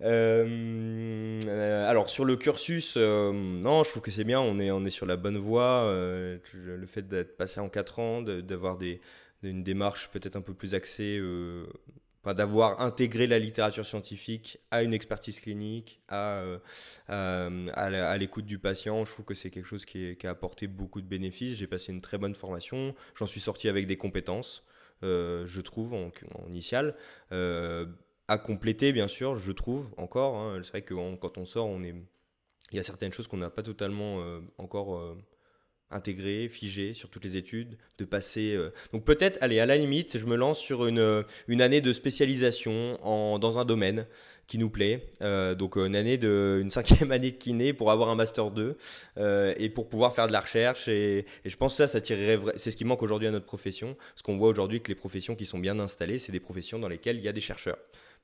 Euh, 0.00 1.40
euh, 1.46 1.90
alors 1.90 2.08
sur 2.08 2.24
le 2.24 2.36
cursus, 2.36 2.94
euh, 2.96 3.32
non, 3.32 3.82
je 3.82 3.90
trouve 3.90 4.02
que 4.02 4.10
c'est 4.10 4.24
bien, 4.24 4.40
on 4.40 4.60
est, 4.60 4.70
on 4.70 4.84
est 4.84 4.90
sur 4.90 5.06
la 5.06 5.16
bonne 5.16 5.38
voie. 5.38 5.90
le 5.92 6.86
fait 6.86 7.08
d'être 7.08 7.36
passé 7.36 7.60
en 7.60 7.68
4 7.68 7.98
ans, 7.98 8.22
d'avoir 8.22 8.78
une 9.42 9.64
démarche 9.64 10.10
peut-être 10.10 10.36
un 10.36 10.42
peu 10.42 10.54
plus 10.54 10.74
axée, 10.74 11.20
d'avoir 12.24 12.82
intégré 12.82 13.26
la 13.26 13.38
littérature 13.38 13.86
scientifique 13.86 14.58
à 14.70 14.82
une 14.82 14.92
expertise 14.92 15.40
clinique, 15.40 16.00
à, 16.08 16.44
à, 17.08 18.18
l'écoute 18.18 18.44
du 18.44 18.58
patient, 18.58 19.04
je 19.04 19.12
trouve 19.12 19.24
que 19.24 19.34
c'est 19.34 19.50
quelque 19.50 19.66
chose 19.66 19.84
qui, 19.84 20.16
a 20.24 20.30
apporté 20.30 20.66
beaucoup 20.66 21.00
de 21.00 21.06
bénéfices. 21.06 21.56
J'ai 21.56 21.66
passé 21.66 21.92
une 21.92 22.02
très 22.02 22.18
bonne 22.18 22.34
formation, 22.34 22.94
j'en 23.14 23.26
suis 23.26 23.40
sorti 23.40 23.68
avec 23.68 23.86
des 23.86 23.96
compétences. 23.96 24.64
je 25.02 25.60
trouve, 25.60 25.94
en, 25.94 26.10
en 26.34 26.48
initial 26.50 26.94
à 28.28 28.36
compléter, 28.36 28.92
bien 28.92 29.08
sûr, 29.08 29.36
je 29.36 29.52
trouve 29.52 29.88
encore. 29.96 30.36
Hein. 30.36 30.60
C'est 30.62 30.70
vrai 30.70 30.82
que 30.82 30.94
quand 31.16 31.38
on 31.38 31.46
sort, 31.46 31.68
on 31.68 31.82
est... 31.82 31.94
il 32.70 32.76
y 32.76 32.78
a 32.78 32.82
certaines 32.82 33.12
choses 33.12 33.26
qu'on 33.26 33.38
n'a 33.38 33.50
pas 33.50 33.62
totalement 33.62 34.20
euh, 34.20 34.40
encore 34.58 34.98
euh, 34.98 35.16
intégrées, 35.90 36.50
figées 36.50 36.92
sur 36.92 37.08
toutes 37.08 37.24
les 37.24 37.38
études, 37.38 37.78
de 37.96 38.04
passer. 38.04 38.52
Euh, 38.52 38.70
donc 38.92 39.04
peut-être, 39.04 39.38
allez, 39.40 39.60
à 39.60 39.64
la 39.64 39.78
limite, 39.78 40.18
je 40.18 40.26
me 40.26 40.36
lance 40.36 40.58
sur 40.58 40.84
une, 40.84 41.24
une 41.48 41.62
année 41.62 41.80
de 41.80 41.90
spécialisation 41.94 42.98
en, 43.02 43.38
dans 43.38 43.58
un 43.58 43.64
domaine 43.64 44.06
qui 44.46 44.58
nous 44.58 44.68
plaît. 44.68 45.10
donc 45.58 45.76
une 45.76 45.96
année 45.96 46.18
de, 46.18 46.58
une 46.60 46.70
cinquième 46.78 47.12
année 47.12 47.32
de 47.32 47.36
kiné 47.36 47.72
pour 47.72 47.90
avoir 47.90 48.10
un 48.10 48.14
master 48.14 48.50
2 48.50 48.76
et 49.56 49.70
pour 49.70 49.88
pouvoir 49.88 50.14
faire 50.14 50.26
de 50.26 50.32
la 50.32 50.40
recherche. 50.40 50.86
Et, 50.88 51.24
je 51.46 51.56
pense 51.56 51.72
que 51.72 51.78
ça, 51.78 51.88
ça 51.88 52.02
tirerait, 52.02 52.38
c'est 52.56 52.70
ce 52.70 52.76
qui 52.76 52.84
manque 52.84 53.02
aujourd'hui 53.02 53.28
à 53.28 53.30
notre 53.30 53.46
profession. 53.46 53.96
Ce 54.16 54.22
qu'on 54.22 54.36
voit 54.36 54.48
aujourd'hui 54.48 54.82
que 54.82 54.88
les 54.88 54.94
professions 54.94 55.34
qui 55.34 55.46
sont 55.46 55.58
bien 55.58 55.78
installées, 55.78 56.18
c'est 56.18 56.32
des 56.32 56.40
professions 56.40 56.78
dans 56.78 56.88
lesquelles 56.88 57.16
il 57.16 57.24
y 57.24 57.28
a 57.28 57.32
des 57.32 57.40
chercheurs 57.40 57.78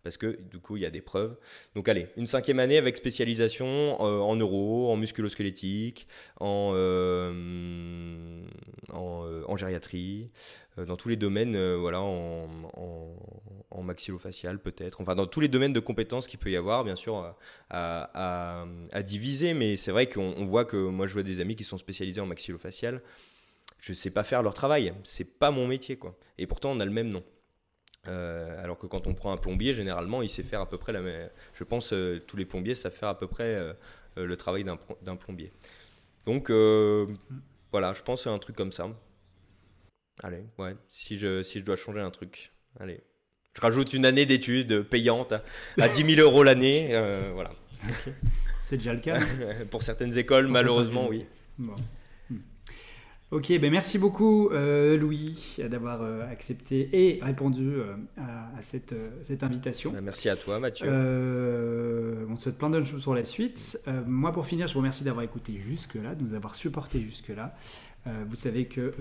parce 0.05 0.19
que 0.19 0.39
du 0.51 0.61
coup 0.61 0.77
il 0.77 0.83
y 0.83 0.87
a 0.87 0.91
des 0.91 1.01
preuves. 1.01 1.37
Donc 1.75 1.89
allez, 1.89 2.07
une 2.17 2.27
cinquième 2.29 2.61
année 2.61 2.77
avec 2.77 2.97
spécialisation 2.97 3.97
euh, 4.01 4.21
en 4.21 4.37
neuro, 4.37 4.93
en 4.93 4.97
musculosquelettique, 4.97 6.07
en, 6.39 6.73
euh, 6.75 7.33
euh, 8.93 9.43
en, 9.47 9.57
gériatrie, 9.57 10.31
dans 10.77 10.97
tous 10.97 11.09
les 11.09 11.17
domaines, 11.17 11.57
voilà, 11.77 12.03
en, 12.03 12.49
en, 13.71 13.83
maxillofacial 13.83 14.59
peut-être, 14.61 15.03
enfin 15.03 15.15
dans 15.15 15.27
tous 15.27 15.41
les 15.41 15.49
domaines 15.49 15.75
de 15.75 15.81
compétences 15.81 16.27
qu'il 16.27 16.39
peut 16.39 16.51
y 16.51 16.57
avoir, 16.57 16.85
bien 16.85 16.97
sûr, 16.97 17.35
à, 17.71 18.67
diviser, 19.05 19.53
mais 19.53 19.77
c'est 19.77 19.91
vrai 19.91 20.09
qu'on 20.09 20.45
voit 20.45 20.65
que 20.65 20.77
moi 20.77 21.07
je 21.07 21.13
vois 21.13 21.23
des 21.23 21.41
amis 21.41 21.55
qui 21.55 21.65
sont 21.65 21.77
spécialisés 21.77 22.21
en 22.21 22.27
maxillofacial, 22.27 23.03
je 23.81 23.93
sais 23.93 24.11
pas 24.11 24.25
faire 24.25 24.43
leur 24.43 24.55
travail, 24.55 24.95
c'est 25.03 25.39
pas 25.39 25.51
mon 25.51 25.67
métier 25.67 25.97
quoi, 25.97 26.17
et 26.39 26.47
pourtant 26.47 26.73
on 26.73 26.81
a 26.81 26.85
le 26.85 26.91
même 26.91 27.11
nom. 27.11 27.23
Euh, 28.09 28.63
alors 28.63 28.79
que 28.79 28.87
quand 28.87 29.07
on 29.07 29.15
prend 29.15 29.33
un 29.33 29.37
plombier, 29.37 29.75
généralement, 29.75 30.23
il 30.23 30.29
sait 30.29 30.43
faire 30.43 30.61
à 30.61 30.69
peu 30.69 30.79
près 30.79 30.93
la 30.93 31.01
même. 31.01 31.31
Je 31.55 31.65
pense 31.65 31.93
euh, 31.93 32.23
tous 32.27 32.37
les 32.37 32.45
plombiers 32.45 32.75
savent 32.75 32.93
faire 32.93 33.09
à 33.09 33.19
peu 33.19 33.27
près 33.27 33.55
euh, 33.55 33.73
le 34.17 34.37
travail 34.37 34.65
d'un 34.65 35.17
plombier. 35.17 35.53
Donc 36.27 36.51
voilà, 36.51 37.93
je 37.95 38.03
pense 38.03 38.27
à 38.27 38.31
un 38.31 38.39
truc 38.39 38.57
comme 38.57 38.73
ça. 38.73 38.89
Allez, 40.23 40.45
ouais, 40.59 40.77
si 40.89 41.19
je, 41.19 41.43
si 41.43 41.59
je 41.59 41.65
dois 41.65 41.77
changer 41.77 42.01
un 42.01 42.11
truc, 42.11 42.53
allez. 42.79 43.01
Je 43.57 43.61
rajoute 43.61 43.93
une 43.93 44.05
année 44.05 44.27
d'études 44.27 44.83
payante 44.83 45.33
à, 45.81 45.89
10 45.89 46.17
000 46.17 46.29
euros 46.29 46.43
l'année. 46.43 46.89
voilà. 47.35 47.53
C'est 48.61 48.77
déjà 48.79 48.95
le 48.95 49.01
cas. 49.01 49.21
Pour 49.71 49.83
certaines 49.83 50.17
écoles, 50.17 50.49
malheureusement, 50.49 51.09
oui. 51.09 51.27
Ok, 53.35 53.49
ben 53.59 53.69
merci 53.69 53.99
beaucoup 53.99 54.51
euh, 54.51 54.97
Louis 54.97 55.57
d'avoir 55.69 56.03
euh, 56.03 56.23
accepté 56.31 56.89
et 56.93 57.21
répondu 57.21 57.69
euh, 57.69 57.97
à, 58.17 58.63
cette, 58.63 58.95
cette, 59.23 59.43
invitation. 59.43 59.91
Ben, 59.91 60.03
merci 60.03 60.29
à 60.29 60.37
toi 60.37 60.61
Mathieu. 60.61 60.87
on 60.89 62.37
te 62.37 62.41
souhaite 62.41 62.59
plein 62.59 62.71
de 62.71 62.81
choses 62.81 63.03
sur 63.03 63.13
la 63.13 63.25
suite. 63.25 63.83
moi 64.07 64.31
pour 64.31 64.47
finir, 64.47 64.69
je 64.69 64.75
vous 64.75 64.79
remercie 64.79 65.03
d'avoir 65.03 65.25
écouté 65.25 65.59
jusque-là, 65.59 66.15
de 66.15 66.23
nous 66.23 66.35
avoir 66.35 66.55
supporté 66.55 67.01
jusque-là. 67.01 67.57
Euh, 68.07 68.25
vous 68.27 68.37
savez 68.37 68.67
que 68.67 68.81
euh, 68.81 68.93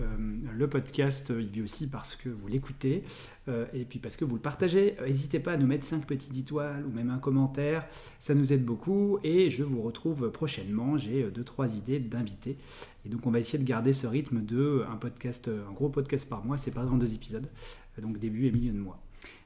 le 0.53 0.69
podcast, 0.69 1.33
il 1.37 1.47
vit 1.47 1.61
aussi 1.61 1.89
parce 1.89 2.15
que 2.15 2.29
vous 2.29 2.47
l'écoutez 2.47 3.03
euh, 3.49 3.65
et 3.73 3.83
puis 3.83 3.99
parce 3.99 4.15
que 4.15 4.25
vous 4.25 4.35
le 4.35 4.41
partagez. 4.41 4.95
N'hésitez 5.01 5.39
pas 5.39 5.53
à 5.53 5.57
nous 5.57 5.67
mettre 5.67 5.85
5 5.85 6.05
petites 6.05 6.37
étoiles 6.37 6.85
ou 6.85 6.91
même 6.91 7.09
un 7.09 7.19
commentaire, 7.19 7.85
ça 8.19 8.33
nous 8.33 8.53
aide 8.53 8.63
beaucoup 8.63 9.19
et 9.23 9.49
je 9.49 9.63
vous 9.63 9.81
retrouve 9.81 10.31
prochainement. 10.31 10.97
J'ai 10.97 11.27
2-3 11.27 11.77
idées 11.77 11.99
d'invités 11.99 12.57
et 13.05 13.09
donc 13.09 13.25
on 13.25 13.31
va 13.31 13.39
essayer 13.39 13.61
de 13.61 13.67
garder 13.67 13.93
ce 13.93 14.07
rythme 14.07 14.41
de 14.41 14.85
un 14.89 14.95
podcast, 14.95 15.49
un 15.49 15.71
gros 15.73 15.89
podcast 15.89 16.29
par 16.29 16.45
mois, 16.45 16.57
c'est 16.57 16.71
pas 16.71 16.83
dans 16.83 16.97
deux 16.97 17.13
épisodes, 17.13 17.47
donc 18.01 18.17
début 18.19 18.47
et 18.47 18.51
milieu 18.51 18.71
de 18.71 18.79
mois. 18.79 19.01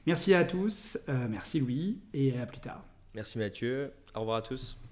Merci 0.06 0.34
à 0.34 0.44
tous, 0.44 0.98
merci 1.28 1.60
Louis 1.60 1.98
et 2.14 2.38
à 2.38 2.46
plus 2.46 2.60
tard. 2.60 2.84
Merci 3.14 3.38
Mathieu, 3.38 3.92
au 4.14 4.20
revoir 4.20 4.38
à 4.38 4.42
tous. 4.42 4.87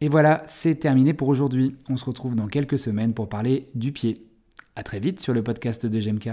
Et 0.00 0.08
voilà, 0.08 0.42
c'est 0.46 0.74
terminé 0.76 1.14
pour 1.14 1.28
aujourd'hui. 1.28 1.76
On 1.88 1.96
se 1.96 2.04
retrouve 2.04 2.36
dans 2.36 2.48
quelques 2.48 2.78
semaines 2.78 3.14
pour 3.14 3.28
parler 3.28 3.68
du 3.74 3.92
pied. 3.92 4.26
A 4.74 4.82
très 4.82 5.00
vite 5.00 5.20
sur 5.20 5.32
le 5.32 5.42
podcast 5.42 5.86
de 5.86 5.98
GMK. 5.98 6.30